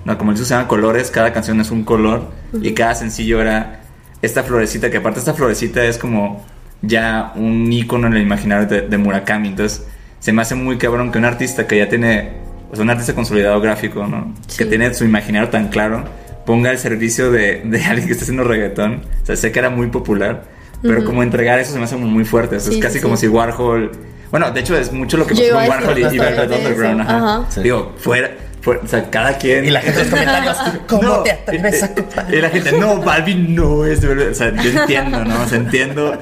[0.04, 2.22] No, como el disco se llama Colores, cada canción es un color
[2.62, 3.80] y cada sencillo era
[4.22, 6.44] esta florecita, que aparte esta florecita es como
[6.82, 9.48] ya un icono en el imaginario de, de Murakami.
[9.48, 9.86] Entonces,
[10.20, 12.32] se me hace muy cabrón que un artista que ya tiene,
[12.70, 14.34] o sea, un artista consolidado gráfico, ¿no?
[14.46, 14.58] Sí.
[14.58, 16.04] Que tiene su imaginario tan claro,
[16.46, 19.02] ponga al servicio de, de alguien que está haciendo reggaetón.
[19.22, 20.44] O sea, sé que era muy popular,
[20.82, 22.56] pero como entregar eso se me hace como muy fuerte.
[22.56, 23.22] O sea, Sí, es casi sí, como sí.
[23.22, 23.90] si Warhol.
[24.30, 27.00] Bueno, de hecho, es mucho lo que pasó con Warhol y, y Velvet Underground.
[27.00, 27.16] Ajá.
[27.16, 27.50] Ajá.
[27.50, 27.62] Sí.
[27.62, 28.30] Digo, fuera,
[28.66, 29.64] O sea, cada quien.
[29.64, 30.56] Y la gente en los comentarios,
[30.88, 32.34] ¿cómo No, te atreves a comparar?
[32.34, 34.00] Y la gente, no, Balvin no es.
[34.00, 34.28] de verdad".
[34.30, 35.42] O sea, yo entiendo, ¿no?
[35.42, 36.18] O sea, entiendo.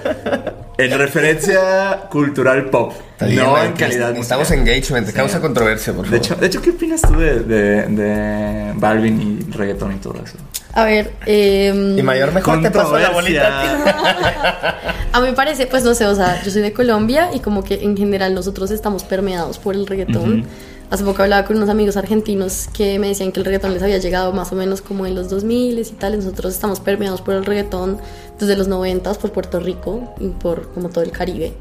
[0.79, 2.93] En referencia cultural pop.
[3.21, 4.69] Bien, no en calidad Necesitamos musical.
[4.69, 6.11] engagement, causa controversia, por favor.
[6.11, 10.15] De hecho, de hecho, ¿qué opinas tú de, de, de Balvin y reggaetón y todo
[10.23, 10.37] eso?
[10.75, 14.77] A ver, eh, y mayor mejor te pasó la bolita.
[15.13, 17.65] A mí me parece, pues no sé, o sea, yo soy de Colombia y como
[17.65, 20.41] que en general nosotros estamos permeados por el reggaetón.
[20.41, 20.49] Ujú.
[20.91, 23.99] Hace poco hablaba con unos amigos argentinos que me decían que el reggaetón les había
[23.99, 26.17] llegado más o menos como en los 2000 y tal.
[26.19, 27.99] Nosotros estamos permeados por el reggaetón
[28.39, 31.55] desde los 90 por Puerto Rico y por como todo el Caribe.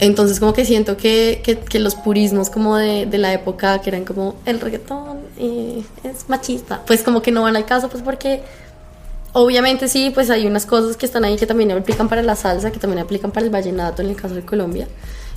[0.00, 3.90] Entonces como que siento que, que, que los purismos como de, de la época que
[3.90, 8.02] eran como el reggaetón eh, es machista, pues como que no van al caso, pues
[8.02, 8.42] porque
[9.32, 12.72] Obviamente sí, pues hay unas cosas que están ahí que también aplican para la salsa,
[12.72, 14.88] que también aplican para el vallenato en el caso de Colombia.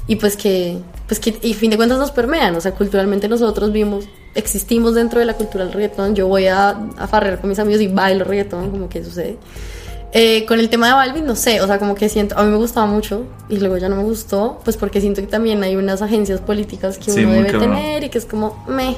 [0.07, 3.71] y pues que, pues que, y fin de cuentas nos permean, o sea, culturalmente nosotros
[3.71, 7.59] vimos, existimos dentro de la cultura del reggaetón, yo voy a, a farrear con mis
[7.59, 9.37] amigos y bailo reggaetón, como que sucede.
[10.13, 12.49] Eh, con el tema de Balvin, no sé, o sea, como que siento, a mí
[12.51, 15.77] me gustaba mucho y luego ya no me gustó, pues porque siento que también hay
[15.77, 17.75] unas agencias políticas que Sí, uno debe cabrón.
[17.75, 18.97] tener y que es como, me.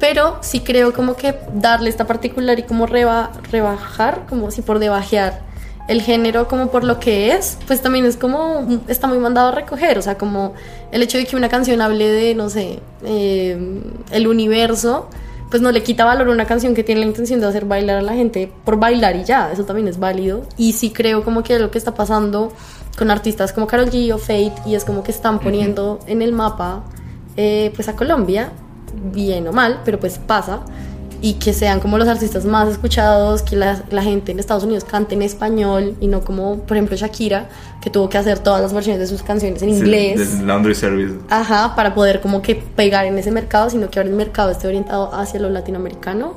[0.00, 4.78] Pero sí creo como que darle esta particular y como reba- rebajar, como si por
[4.78, 5.40] debajear
[5.88, 9.52] el género como por lo que es, pues también es como, está muy mandado a
[9.52, 10.54] recoger, o sea, como
[10.92, 13.58] el hecho de que una canción hable de, no sé, eh,
[14.12, 15.08] el universo,
[15.50, 17.98] pues no le quita valor a una canción que tiene la intención de hacer bailar
[17.98, 20.42] a la gente por bailar y ya, eso también es válido.
[20.56, 22.52] Y sí creo como que lo que está pasando
[22.98, 26.32] con artistas como Karol G o Fate, y es como que están poniendo en el
[26.32, 26.84] mapa
[27.36, 28.52] eh, pues a Colombia,
[29.12, 30.60] bien o mal, pero pues pasa,
[31.20, 34.84] y que sean como los artistas más escuchados, que la, la gente en Estados Unidos
[34.84, 37.48] cante en español y no como, por ejemplo, Shakira,
[37.80, 40.38] que tuvo que hacer todas las versiones de sus canciones en Sí, inglés.
[40.38, 41.14] del laundry service.
[41.30, 44.68] Ajá, para poder como que pegar en ese mercado, sino que ahora el mercado esté
[44.68, 46.34] orientado hacia lo latinoamericano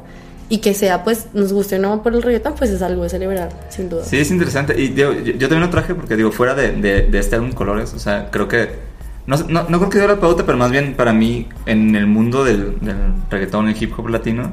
[0.49, 3.10] y que sea, pues, nos guste o no por el reggaetón, pues es algo de
[3.10, 4.03] celebrar, sin duda.
[4.03, 4.80] Sí, es interesante.
[4.82, 7.52] Y digo, yo, yo también lo traje porque, digo, fuera de, de, de este álbum
[7.53, 8.90] Colores, o sea, creo que.
[9.28, 12.08] No, no, no creo que dio la pauta, pero más bien para mí, en el
[12.08, 12.98] mundo del, del
[13.30, 14.52] reggaetón y hip hop latino,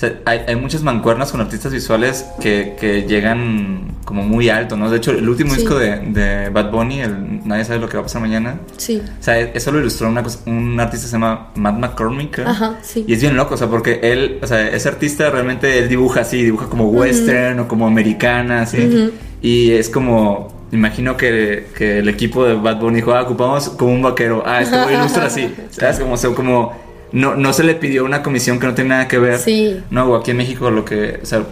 [0.00, 4.90] sea, hay, hay muchas mancuernas con artistas visuales que, que llegan como muy alto, ¿no?
[4.90, 5.60] De hecho, el último Sí.
[5.60, 8.58] disco de, de Bad Bunny, el Nadie sabe lo que va a pasar mañana.
[8.76, 9.00] Sí.
[9.20, 12.38] O sea, eso lo ilustró una cosa- un artista que se llama Matt McCormick.
[12.40, 13.04] Ajá, sí.
[13.06, 16.20] Y es bien loco, o sea, porque él, o sea, ese artista realmente él dibuja
[16.22, 19.10] así, dibuja como western o como americana, así.
[19.42, 23.92] Y es como, imagino que, que el equipo de Bad Bunny dijo, ah, ocupamos como
[23.92, 24.42] un vaquero.
[24.46, 25.52] Ah, esto lo ilustra así.
[25.70, 25.98] ¿Sabes?
[26.00, 29.08] Como, o sea, como no, no se le pidió una comisión que no tiene nada
[29.08, 29.38] que ver.
[29.38, 29.80] Sí.
[29.90, 31.42] No, o aquí en México lo que, o sea,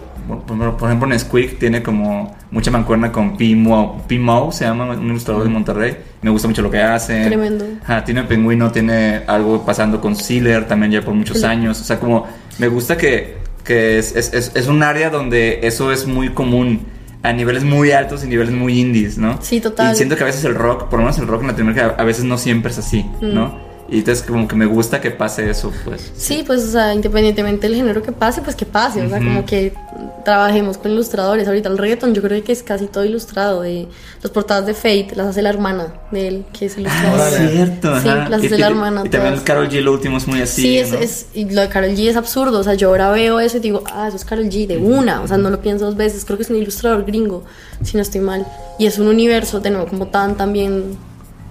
[0.45, 5.49] por, ejemplo, Nesquik tiene como mucha mancuerna con Pimo, Pimo, se llama, un ilustrador de
[5.49, 5.97] Monterrey.
[6.21, 7.25] Me gusta mucho lo que hace.
[7.25, 7.65] Tremendo.
[7.83, 11.45] Ajá, tiene Pingüino, tiene algo pasando con Sealer también ya por muchos Sí.
[11.45, 11.81] años.
[11.81, 12.27] O sea, como
[12.59, 16.81] me gusta que, que es, es, es, es un área donde eso es muy común
[17.23, 19.39] a niveles muy altos y niveles muy indies, ¿no?
[19.41, 19.93] Sí, total.
[19.93, 22.03] Y siento que a veces el rock, por lo menos el rock en Latinoamérica, a
[22.03, 23.33] veces no siempre es así, Mm.
[23.33, 23.68] ¿no?
[23.91, 26.11] Y entonces como que me gusta que pase eso, pues.
[26.15, 29.01] Sí, pues, o sea, independientemente del género que pase, pues que pase.
[29.05, 29.73] O sea, como que
[30.23, 31.47] trabajemos con ilustradores.
[31.47, 33.61] Ahorita el reggaeton yo creo que es casi todo ilustrado.
[33.61, 33.87] De
[34.21, 37.27] las portadas de Fate las hace la hermana de él, que es Ah, ilustradora.
[37.45, 38.29] es cierto, Sí, ajá.
[38.29, 39.01] las y, hace y- la hermana.
[39.05, 39.45] y también todas.
[39.45, 40.99] Carol G lo último es muy así, Sí, es, ¿no?
[40.99, 42.59] es- y lo de Carol G es absurdo.
[42.59, 45.21] O sea, yo ahora veo eso y digo, ah, eso es Carol G de una.
[45.21, 46.25] O sea, no lo pienso dos veces.
[46.25, 47.43] Creo que es un ilustrador gringo,
[47.83, 48.45] si no estoy mal.
[48.77, 50.97] Y es un universo, de nuevo, como tan también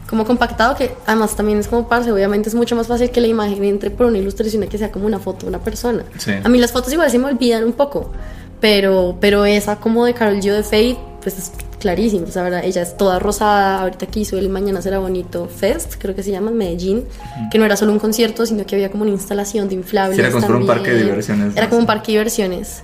[0.09, 2.11] como compactado que además también es como parce.
[2.11, 4.91] Obviamente es mucho más fácil que la imagen entre por una ilustración a que sea
[4.91, 6.05] como una foto de una persona.
[6.17, 6.33] Sí.
[6.43, 8.11] A mí las fotos igual se me olvidan un poco.
[8.61, 12.27] Pero, pero esa como de Carol G o de Fate, pues es clarísimo.
[12.27, 12.65] O sea, ¿verdad?
[12.65, 13.83] ella es toda rosada.
[13.83, 17.05] Ahorita que hizo el Mañana Será Bonito Fest, creo que se llama, en Medellín.
[17.51, 20.17] Que no era solo un concierto, sino que había como una instalación de inflables.
[20.17, 22.83] Sí, era como un parque de diversiones, Era como un parque de diversiones.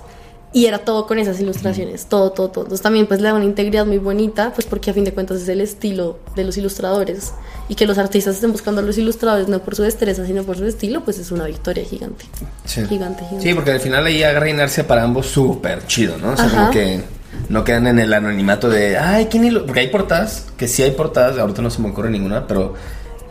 [0.55, 2.63] Y era todo con esas ilustraciones, todo, todo, todo.
[2.63, 5.41] Entonces también pues le da una integridad muy bonita, pues porque a fin de cuentas
[5.41, 7.33] es el estilo de los ilustradores.
[7.67, 10.55] Y que los artistas estén buscando a los ilustradores no por su destreza, sino por
[10.57, 12.23] su estilo, pues es una victoria gigante.
[12.63, 12.85] Sí.
[12.85, 13.45] Gigante, gigante.
[13.45, 16.31] Sí, porque al final ahí agarra inercia para ambos súper chido, ¿no?
[16.31, 16.57] O sea, Ajá.
[16.57, 17.01] como que
[17.49, 19.65] no quedan en el anonimato de, ay, ¿quién hilo?
[19.65, 22.75] Porque hay portadas, que sí hay portadas, ahorita no se me ocurre ninguna, pero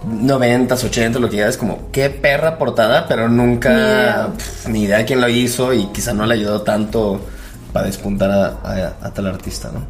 [0.07, 4.29] 90s, 80 lo que ya es como, qué perra portada, pero nunca, Ni idea.
[4.37, 7.21] pf, ni idea quién lo hizo y quizá no le ayudó tanto
[7.73, 9.85] para despuntar a, a- a tal artista, ¿no?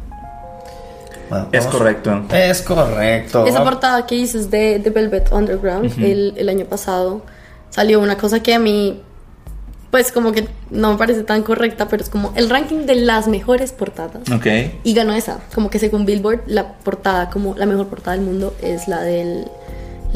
[1.29, 2.23] Bueno, Es correcto.
[2.33, 3.45] Es correcto.
[3.47, 7.23] Esa portada que dices de, de Velvet Underground el, el año pasado
[7.71, 9.01] salió una cosa que a mí,
[9.89, 13.27] pues como que no me parece tan correcta, pero es como el ranking de las
[13.27, 14.29] mejores portadas.
[14.31, 14.45] Ok.
[14.83, 18.55] Y ganó esa, como que según Billboard, la portada, como la mejor portada del mundo
[18.61, 19.47] es la del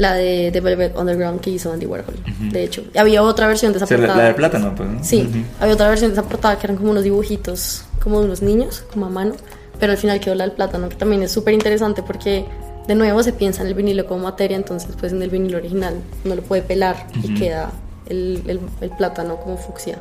[0.00, 2.14] la de, de Velvet Underground que hizo Andy Warhol.
[2.50, 4.16] De hecho, Y había otra versión de esa portada.
[4.16, 4.88] la del plátano, pues.
[4.88, 5.04] ¿no?
[5.04, 5.38] Sí, Ujú.
[5.60, 8.82] había otra versión de esa portada que eran como unos dibujitos, como de unos niños,
[8.92, 9.34] como a mano,
[9.78, 12.46] pero al final quedó la del plátano, que también es súper interesante porque
[12.88, 15.94] de nuevo se piensa en el vinilo como materia, entonces pues en el vinilo original
[16.24, 17.70] uno lo puede pelar y queda
[18.08, 19.98] el, el- el plátano como fucsia.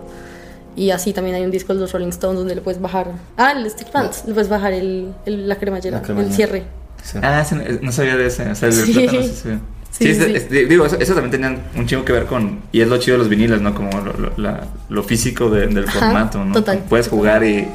[0.77, 3.51] Y así también hay un disco de los Rolling Stones donde le puedes bajar, ah,
[3.51, 6.29] el stick pants, le puedes bajar el, el- la cremallera, La cremallera.
[6.29, 6.63] el cierre.
[7.03, 7.17] Sí.
[7.21, 8.49] Ah, no, no sabía de ese.
[8.49, 8.93] O sea, el Sí.
[8.93, 9.59] plátano
[9.91, 10.25] sí sabía.
[10.25, 10.57] Sí, Sí, es- sí.
[10.59, 12.59] es- digo, eso, eso también tenía un chingo que ver con.
[12.71, 13.73] Y es lo chido de los vinilos, ¿no?
[13.73, 16.53] Como lo, lo- la- lo físico de- del Ajá, formato, ¿no?
[16.53, 16.79] total.
[16.89, 17.67] Puedes jugar y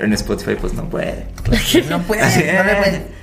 [0.00, 1.26] en Spotify, pues no puede.
[1.90, 3.14] No puede, Así no le puede.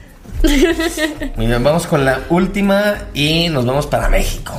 [1.38, 4.53] Muy bien, vamos con la última y nos vamos para México.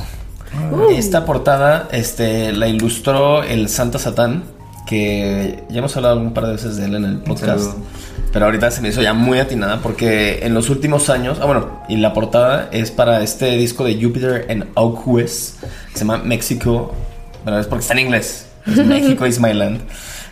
[0.71, 0.91] Uh.
[0.91, 4.43] Esta portada este, la ilustró el Santa Satán,
[4.87, 7.75] que ya hemos hablado un par de veces de él en el podcast.
[8.33, 11.83] Pero ahorita se me hizo ya muy atinada porque en los últimos años, ah bueno,
[11.87, 16.93] y la portada es para este disco de Jupiter and Oakwes, que se llama Mexico,
[17.45, 19.81] pero es porque está en inglés, es México is my land.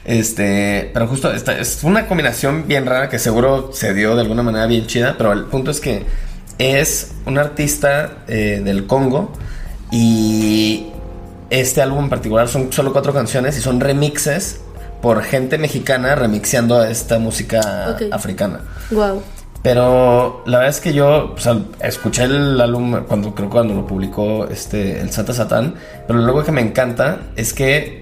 [0.04, 4.42] Este, pero justo esta, es una combinación bien rara que seguro se dio de alguna
[4.42, 6.04] manera bien chida, pero el punto es que
[6.58, 9.32] es un artista eh, del Congo
[9.92, 10.88] y
[11.52, 14.62] este álbum en particular son solo cuatro canciones y son remixes
[15.02, 18.62] por gente mexicana remixeando esta música africana.
[18.92, 19.22] Wow.
[19.64, 23.76] Pero la verdad es que yo o sea, escuché el álbum cuando creo que cuando
[23.76, 25.76] lo publicó este el Santa Satán,
[26.08, 28.01] pero luego que me encanta es que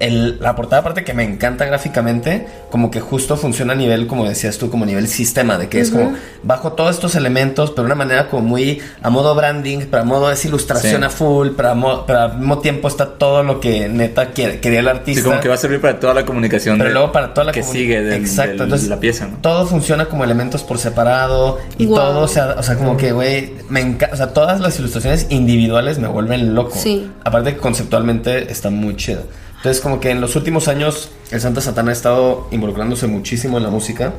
[0.00, 4.24] el- la portada aparte que me encanta gráficamente, como que justo funciona a nivel, como
[4.28, 7.86] decías tú, como nivel sistema, de que es como bajo todos estos elementos, pero de
[7.86, 11.06] una manera como muy a modo branding, pero a modo es ilustración Sí.
[11.06, 14.58] a full, pero, a mo- pero al mismo tiempo está todo lo que neta quiere-
[14.60, 15.22] quería el artista.
[15.22, 16.76] Sí, como que va a servir para toda la comunicación.
[16.76, 19.28] Pero de- luego para toda la que comuni- sigue del- Exacto, del- entonces la pieza,
[19.28, 19.36] ¿no?
[19.42, 21.96] todo funciona como elementos por separado y Wow.
[21.96, 25.26] todo, o sea, o sea, como que, güey, me encanta, o sea, todas las ilustraciones
[25.30, 26.72] individuales me vuelven loco.
[26.76, 27.08] Sí.
[27.24, 29.22] Aparte que conceptualmente está muy chido.
[29.64, 33.62] Entonces, como que en los últimos años el Santa Satana ha estado involucrándose muchísimo en
[33.62, 34.12] la música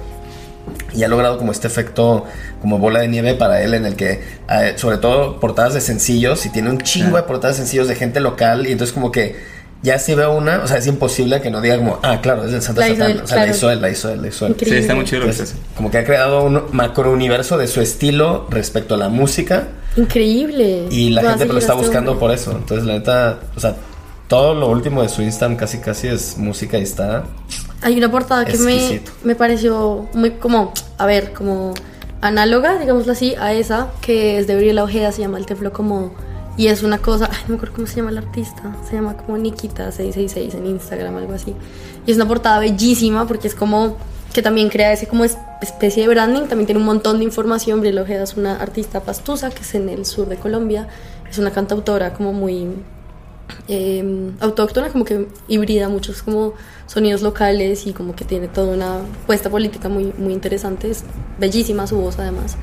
[0.95, 2.25] y ha logrado como este efecto
[2.63, 6.47] como bola de nieve para él en el que eh, sobre todo portadas de sencillos
[6.47, 9.35] y tiene un chingo de portadas de sencillos de gente local y entonces como que
[9.83, 12.51] ya si veo una, o sea, es imposible que no diga como, ah, claro, es
[12.51, 13.51] del Santa La él, o sea, la claro.
[13.51, 14.53] hizo él, la hizo él, la hizo él.
[14.53, 14.79] Increíble.
[14.79, 18.47] Sí, está muy chido Entonces, como que ha creado un macro universo de su estilo
[18.49, 20.87] respecto a la música Increíble.
[20.89, 22.19] y la gente lo está buscando hombre.
[22.19, 22.53] por eso.
[22.53, 23.75] Entonces, la neta, o sea,
[24.27, 27.25] todo lo último de su Instagram casi casi es música y está
[27.81, 31.73] Hay una portada que me, me pareció muy como, a ver, como
[32.21, 36.13] análoga, digámoslo así, a esa, que es de Gabriela Ojeda, se llama El Templo como...
[36.57, 39.17] Y es una cosa, ay, no me acuerdo cómo se llama el artista, se llama
[39.17, 41.53] como Nikita666 en Instagram, algo así.
[42.05, 43.97] Y es una portada bellísima porque es como
[44.33, 47.79] que también crea ese como es- especie de branding, también tiene un montón de información.
[47.79, 50.87] Gabriela Ojeda es una artista pastusa que es en el sur de Colombia,
[51.29, 52.69] es una cantautora como muy
[53.67, 56.53] eh, autóctona, como que hibrida muchos como
[56.87, 60.89] sonidos locales y como que tiene toda una puesta política muy, muy interesante.
[60.89, 61.03] Es
[61.39, 62.57] bellísima su voz además.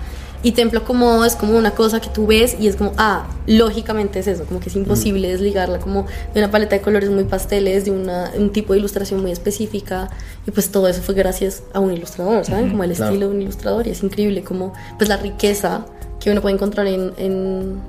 [0.44, 4.18] Y Templo como es como una cosa que tú ves y es como, ah, lógicamente
[4.18, 7.84] es eso, como que es imposible desligarla como de una paleta de colores muy pasteles,
[7.84, 10.10] de una, un tipo de ilustración muy específica.
[10.44, 12.70] Y pues todo eso fue gracias a un ilustrador, ¿saben?
[12.70, 13.12] Como el claro.
[13.12, 13.86] estilo de un ilustrador.
[13.86, 15.86] Y es increíble como pues la riqueza
[16.18, 17.80] que uno puede encontrar en, en,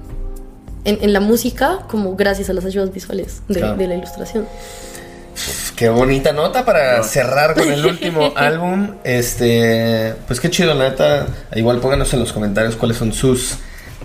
[0.86, 3.76] en, en la música como gracias a las ayudas visuales de, Claro.
[3.78, 4.46] de la ilustración.
[5.76, 8.92] Qué bonita nota para cerrar con el último álbum.
[9.04, 11.26] Este, pues qué chido, la neta.
[11.56, 13.56] Igual pónganos en los comentarios cuáles son sus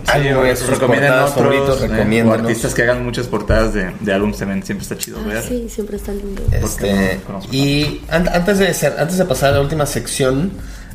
[0.07, 4.63] álbumes, sus portadas favoritos, eh, o artistas que hagan muchas portadas de, de álbumes también
[4.63, 5.43] siempre está chido Ah, ver.
[5.43, 6.41] sí, siempre está lindo.
[6.51, 10.51] Este, no y an- antes de ser, antes de pasar a la última sección,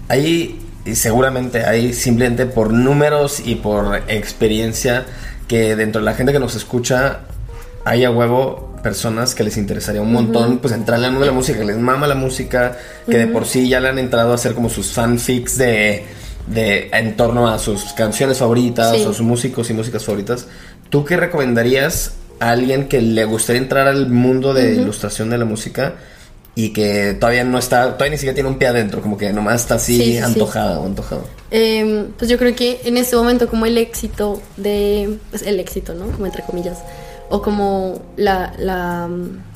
[0.09, 5.05] ahí y seguramente hay simplemente por números y por experiencia
[5.49, 7.21] que dentro de la gente que nos escucha
[7.85, 11.37] hay a huevo personas que les interesaría un montón pues entrarle al mundo de la
[11.37, 12.77] música, que les mama la música,
[13.09, 16.05] que de por sí ya le han entrado a hacer como sus fanfics de,
[16.47, 19.03] de en torno a sus canciones favoritas Sí.
[19.03, 20.47] o sus músicos y músicas favoritas.
[20.91, 25.45] ¿Tú qué recomendarías a alguien que le gustaría entrar al mundo de ilustración de la
[25.45, 25.95] música
[26.57, 29.63] y que todavía no está, todavía ni siquiera tiene un pie adentro, como que nomás
[29.63, 30.19] está así Sí, sí, sí.
[30.19, 31.25] antojada o antojado?
[31.51, 35.95] Eh, pues yo creo que en este momento como el éxito de, pues el éxito,
[35.95, 36.07] ¿no?
[36.07, 36.79] Como entre comillas,
[37.31, 39.09] o como la, la,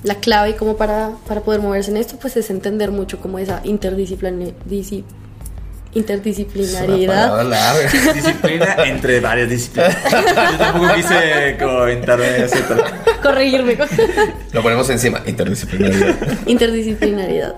[0.02, 3.60] la clave como para, para poder moverse en esto, pues es entender mucho como esa
[3.64, 5.04] interdisciplina, disi-
[5.94, 7.44] interdisciplinariedad.
[7.44, 8.12] Larga.
[8.14, 9.96] Disciplina entre varias disciplinas.
[10.10, 11.56] Yo tampoco quise
[12.44, 12.84] ese tal-
[13.22, 13.76] Corregirme.
[14.52, 16.16] Lo ponemos encima, interdisciplinaridad.
[16.46, 17.54] interdisciplinariedad.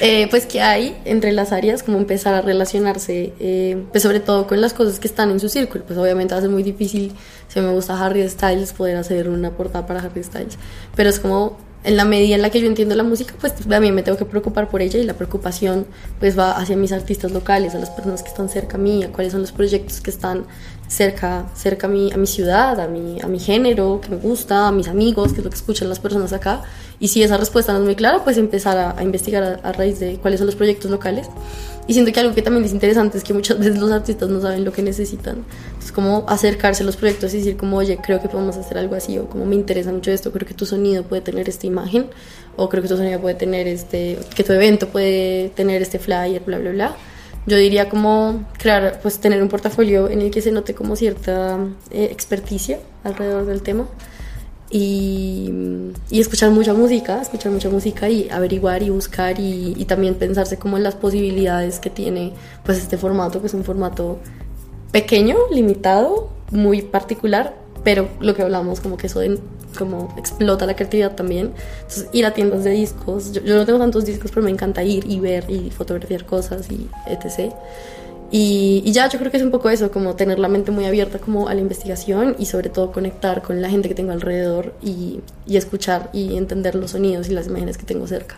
[0.00, 4.46] Eh, pues que hay entre las áreas, como empezar a relacionarse, eh, pues sobre todo
[4.46, 5.84] con las cosas que están en su círculo.
[5.84, 7.12] Pues obviamente va a ser muy difícil,
[7.48, 10.58] si me gusta Harry Styles, poder hacer una portada para Harry Styles.
[10.94, 13.92] Pero es como, en la medida en la que yo entiendo la música, pues mí
[13.92, 15.86] me tengo que preocupar por ella y la preocupación
[16.18, 19.12] pues va hacia mis artistas locales, a las personas que están cerca a mí, a
[19.12, 20.44] cuáles son los proyectos que están
[20.88, 24.68] cerca, cerca a, mi, a mi ciudad, a mi, a mi género, que me gusta,
[24.68, 26.62] a mis amigos, que es lo que escuchan las personas acá.
[26.98, 29.72] Y si esa respuesta no es muy clara, pues empezar a, a investigar a, a
[29.72, 31.28] raíz de cuáles son los proyectos locales.
[31.88, 34.42] Y siento que algo que también es interesante es que muchas veces los artistas no
[34.42, 35.42] saben lo que necesitan.
[35.82, 38.94] Es como acercarse a los proyectos y decir como, oye, creo que podemos hacer algo
[38.94, 42.10] así, o como me interesa mucho esto, creo que tu sonido puede tener esta imagen,
[42.56, 46.42] o creo que tu sonido puede tener este, que tu evento puede tener este flyer,
[46.44, 46.96] bla, bla, bla.
[47.46, 51.58] Yo diría como crear, pues tener un portafolio en el que se note como cierta
[51.90, 53.88] eh, experticia alrededor del tema
[54.70, 55.50] y,
[56.10, 60.58] y escuchar mucha música, escuchar mucha música y averiguar y buscar y, y también pensarse
[60.58, 62.32] como en las posibilidades que tiene
[62.64, 64.18] pues este formato, que es un formato
[64.92, 69.38] pequeño, limitado, muy particular, pero lo que hablamos como que eso de,
[69.76, 71.52] como explota la creatividad también.
[71.82, 74.82] Entonces ir a tiendas de discos, yo, yo no tengo tantos discos, pero me encanta
[74.82, 77.54] ir y ver y fotografiar cosas y etc.
[78.30, 80.84] Y, y, ya yo creo que es un poco eso, como tener la mente muy
[80.84, 84.74] abierta como a la investigación y sobre todo conectar con la gente que tengo alrededor
[84.82, 88.36] y, y escuchar y entender los sonidos y las imágenes que tengo cerca.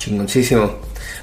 [0.00, 0.76] Chingoncísimo.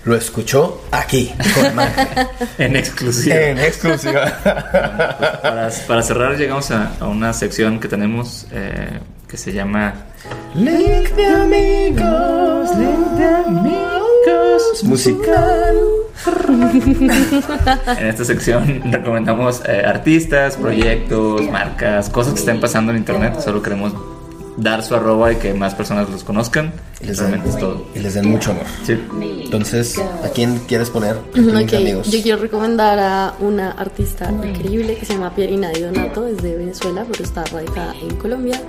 [0.06, 2.08] Lo escuchó aquí, con Maje.
[2.60, 3.36] en exclusiva.
[3.36, 4.40] En exclusiva.
[4.44, 9.95] para, para, cerrar, llegamos a, a, una sección que tenemos eh, que se llama
[10.56, 15.76] Link de amigos, link de amigos, musical.
[17.98, 23.39] En esta sección recomendamos eh, artistas, proyectos, marcas, cosas que estén pasando en internet.
[23.39, 23.94] Solo queremos
[24.57, 26.73] dar su arroba y que más personas los conozcan.
[26.99, 27.85] Y les, den, es todo.
[27.94, 28.65] y les den mucho amor.
[28.84, 28.99] Sí.
[29.44, 31.15] Entonces, ¿a quién quieres poner?
[31.31, 31.84] Okay.
[31.84, 32.11] Amigos?
[32.11, 37.06] Yo quiero recomendar a una artista increíble que se llama Pierina Donato, es de Venezuela,
[37.10, 38.60] pero está radicada en Colombia.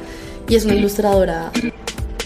[0.47, 1.51] Y es una ilustradora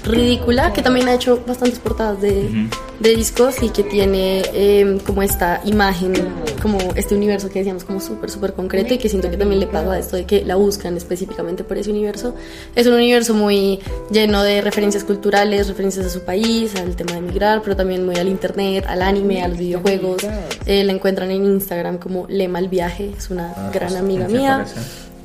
[0.04, 2.68] ridícula que también ha hecho bastantes portadas de, uh -huh.
[3.00, 6.12] de discos y que tiene eh, como esta imagen,
[6.60, 9.66] como este universo que decíamos como súper, súper concreto y que siento que también le
[9.66, 12.34] pasa a esto de que la buscan específicamente por ese universo.
[12.74, 13.80] Es un universo muy
[14.10, 18.16] lleno de referencias culturales, referencias a su país, al tema de emigrar, pero también muy
[18.16, 20.24] al internet, al anime, a los videojuegos.
[20.66, 24.64] Eh, la encuentran en Instagram como Lema el Viaje, es una ah, gran amiga mía.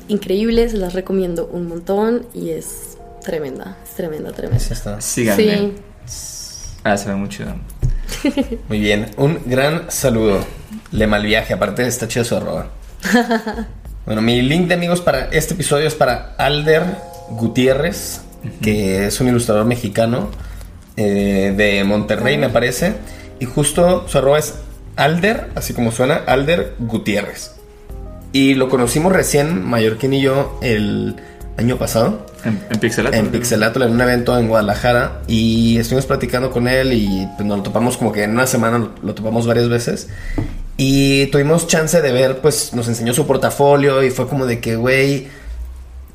[0.09, 2.96] Increíble, se las recomiendo un montón y es
[3.27, 4.63] tremenda, es tremenda, tremenda.
[4.63, 5.01] Está.
[5.01, 5.73] Síganme.
[6.05, 6.71] Sí.
[6.83, 7.53] Ah, se ve muy chido.
[8.69, 10.39] Muy bien, un gran saludo.
[10.91, 12.69] Le mal viaje, aparte está chido su arroba.
[14.05, 16.83] bueno, mi link de amigos para este episodio es para Alder
[17.31, 18.59] Gutiérrez, uh -huh.
[18.61, 20.29] que es un ilustrador mexicano
[20.95, 22.93] eh, de Monterrey, me parece.
[23.41, 24.55] Y justo su arroba es
[24.95, 27.51] Alder, así como suena, Alder Gutiérrez.
[28.31, 31.17] Y lo conocimos recién, Mallorquín y yo, el
[31.57, 32.25] año pasado.
[32.47, 33.15] En, en Pixelato.
[33.15, 35.21] En Pixelato, en un evento en Guadalajara.
[35.27, 38.77] Y estuvimos platicando con él y pues, nos lo topamos como que en una semana
[38.77, 40.07] lo, lo topamos varias veces.
[40.77, 44.75] Y tuvimos chance de ver, pues nos enseñó su portafolio y fue como de que,
[44.75, 45.27] güey,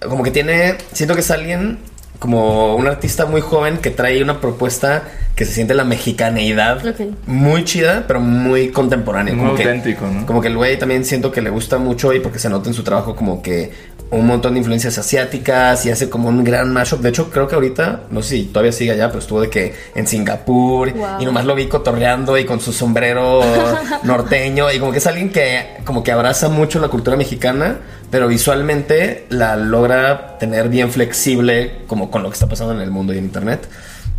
[0.09, 1.79] como que tiene, siento que es alguien
[2.23, 5.03] como un artista muy joven que trae una propuesta
[5.35, 7.13] que se siente la mexicaneidad okay.
[7.27, 9.35] muy chida, pero muy contemporánea.
[9.35, 10.27] Muy como auténtico, que, ¿no?
[10.27, 12.75] Como que el güey también siento que le gusta mucho y porque se nota en
[12.75, 13.73] su trabajo como que
[14.13, 17.01] un montón de influencias asiáticas y hace como un gran mashup.
[17.01, 19.75] De hecho, creo que ahorita, no sé si todavía sigue allá, pero estuvo de que
[19.95, 21.21] en Singapur wow.
[21.21, 23.41] y nomás lo vi cotorreando y con su sombrero
[24.03, 27.79] norteño y como que es alguien que como que abraza mucho la cultura mexicana,
[28.11, 32.91] pero visualmente la logra tener bien flexible como con lo que está pasando en el
[32.91, 33.67] mundo y en internet.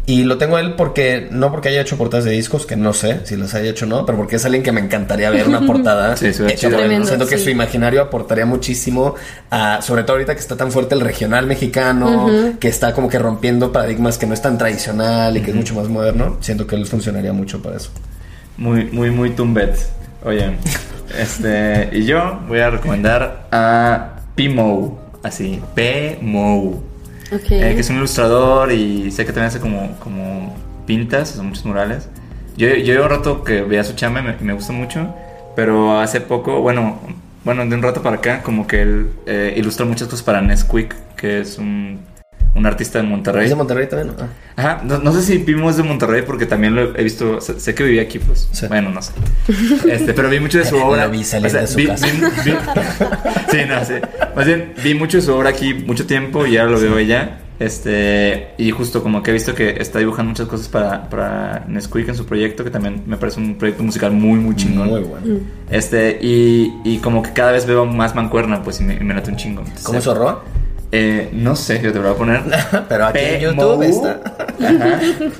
[0.05, 2.91] Y lo tengo a él porque, no porque haya hecho portadas de discos, que no
[2.91, 5.47] sé si las haya hecho o no, pero porque es alguien que me encantaría ver
[5.47, 7.05] una portada sí, sí, hecha por él.
[7.05, 7.45] Siento que sí.
[7.45, 9.15] su imaginario aportaría muchísimo,
[9.49, 12.59] a, sobre todo ahorita que está tan fuerte el regional mexicano, uh -huh.
[12.59, 15.51] que está como que rompiendo paradigmas que no es tan tradicional y que uh -huh.
[15.51, 16.37] es mucho más moderno.
[16.41, 17.89] Siento que él funcionaría mucho para eso.
[18.57, 19.77] Muy, muy, muy tumbet.
[20.25, 20.57] Oye,
[21.17, 26.92] este, y yo voy a recomendar a Pimo, así, P-Mo.
[27.33, 27.63] Okay.
[27.63, 30.55] Eh, que es un ilustrador y sé que también hace como, como
[30.85, 32.07] pintas, son muchos murales.
[32.57, 35.13] Yo, yo llevo un rato que veía su chamba y me, me, gusta mucho,
[35.55, 36.99] pero hace poco, bueno,
[37.43, 40.95] bueno, de un rato para acá, como que él eh, ilustra muchas cosas para Nesquik,
[41.15, 41.99] que es un,
[42.55, 43.45] un artista de Monterrey.
[43.45, 44.15] ¿Es de Monterrey también?
[44.19, 44.27] Ah.
[44.55, 47.59] Ajá, no, no, sé si Pimo es de Monterrey porque también lo he visto, sé,
[47.59, 48.47] sé que vivía aquí, pues.
[48.51, 48.67] Sí.
[48.67, 49.13] Bueno, no sé.
[49.89, 51.07] Este, pero vi mucho de su obra.
[51.07, 52.05] vi salir o sea, de su vi, casa.
[52.05, 52.57] Vi, vi,
[53.51, 53.93] sí, no, sí.
[54.35, 57.39] Más bien, vi mucho de su obra aquí mucho tiempo y ahora lo veo allá.
[57.59, 62.09] Este, y justo como que he visto que está dibujando muchas cosas para, para Nesquik
[62.09, 64.89] en su proyecto, que también me parece un proyecto musical muy, muy chingón.
[64.89, 65.39] Muy bueno.
[65.69, 69.13] Este, y, y como que cada vez veo más mancuerna, pues, y me, y me
[69.13, 69.61] late un chingo.
[69.61, 70.43] Entonces, ¿Cómo es su arroba?
[70.95, 72.41] Eh, no sé, yo te lo voy a poner.
[72.87, 74.21] Pero aquí en YouTube está.
[74.59, 74.99] Ajá.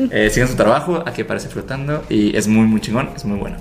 [0.09, 3.57] Eh, sigan su trabajo, aquí aparece flotando y es muy, muy chingón, es muy bueno.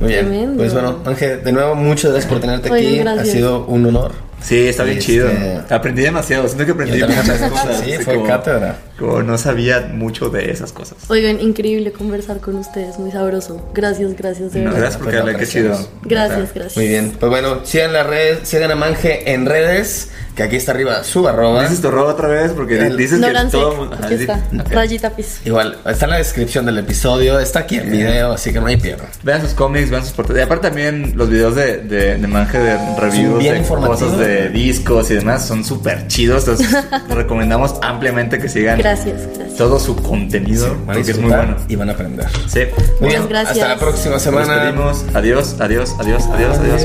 [0.00, 0.26] Muy bien.
[0.26, 0.56] Tremendo.
[0.56, 2.98] Pues bueno, Ángel, de nuevo, muchas gracias por tenerte Oye, aquí.
[2.98, 3.28] gracias.
[3.28, 4.12] Ha sido un honor.
[4.40, 5.28] Sí, está bien Este- chido.
[5.68, 7.80] Aprendí demasiado, siento que aprendí muchas cosas.
[7.84, 8.76] Sí, fue como- cátedra.
[8.98, 10.98] Como no sabía mucho de esas cosas.
[11.08, 13.70] Oigan, increíble conversar con ustedes, muy sabroso.
[13.72, 14.80] Gracias, gracias, de No, verdad.
[14.80, 15.88] gracias por lo quedarle, qué chido.
[16.02, 16.76] Gracias, gracias.
[16.76, 17.12] Muy bien.
[17.18, 21.28] Pues bueno, sigan las redes, sigan a Manje en redes, que aquí está arriba su
[21.28, 21.62] arroba.
[21.62, 22.50] ¿Dices tu arroba otra vez?
[22.52, 24.40] Porque El- dices que todo mundo- aquí está,
[24.70, 25.42] rayita piso.
[25.44, 28.78] Igual, está en la descripción del episodio, está aquí el video, así que no hay
[28.78, 29.04] pierde.
[29.22, 30.40] Vean sus cómics, vean sus portadas.
[30.40, 34.27] Y aparte también los videos de, de, de Manje de reviews bien de cosas de,
[34.28, 36.46] de discos y demás son súper chidos.
[36.46, 36.76] Entonces,
[37.08, 39.56] recomendamos ampliamente que sigan Gracias, gracias.
[39.56, 41.56] todo su contenido, a porque es muy bueno.
[41.68, 42.26] y van a aprender.
[42.46, 42.60] Sí.
[43.00, 43.56] Muy Muchas bien, gracias.
[43.58, 44.54] Hasta la próxima Nos semana.
[44.54, 45.04] despedimos.
[45.14, 46.84] Adiós, adiós, adiós, adiós, adiós.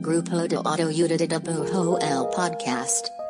[0.00, 3.23] Grupo de Auto Unida de Bujo El Podcast.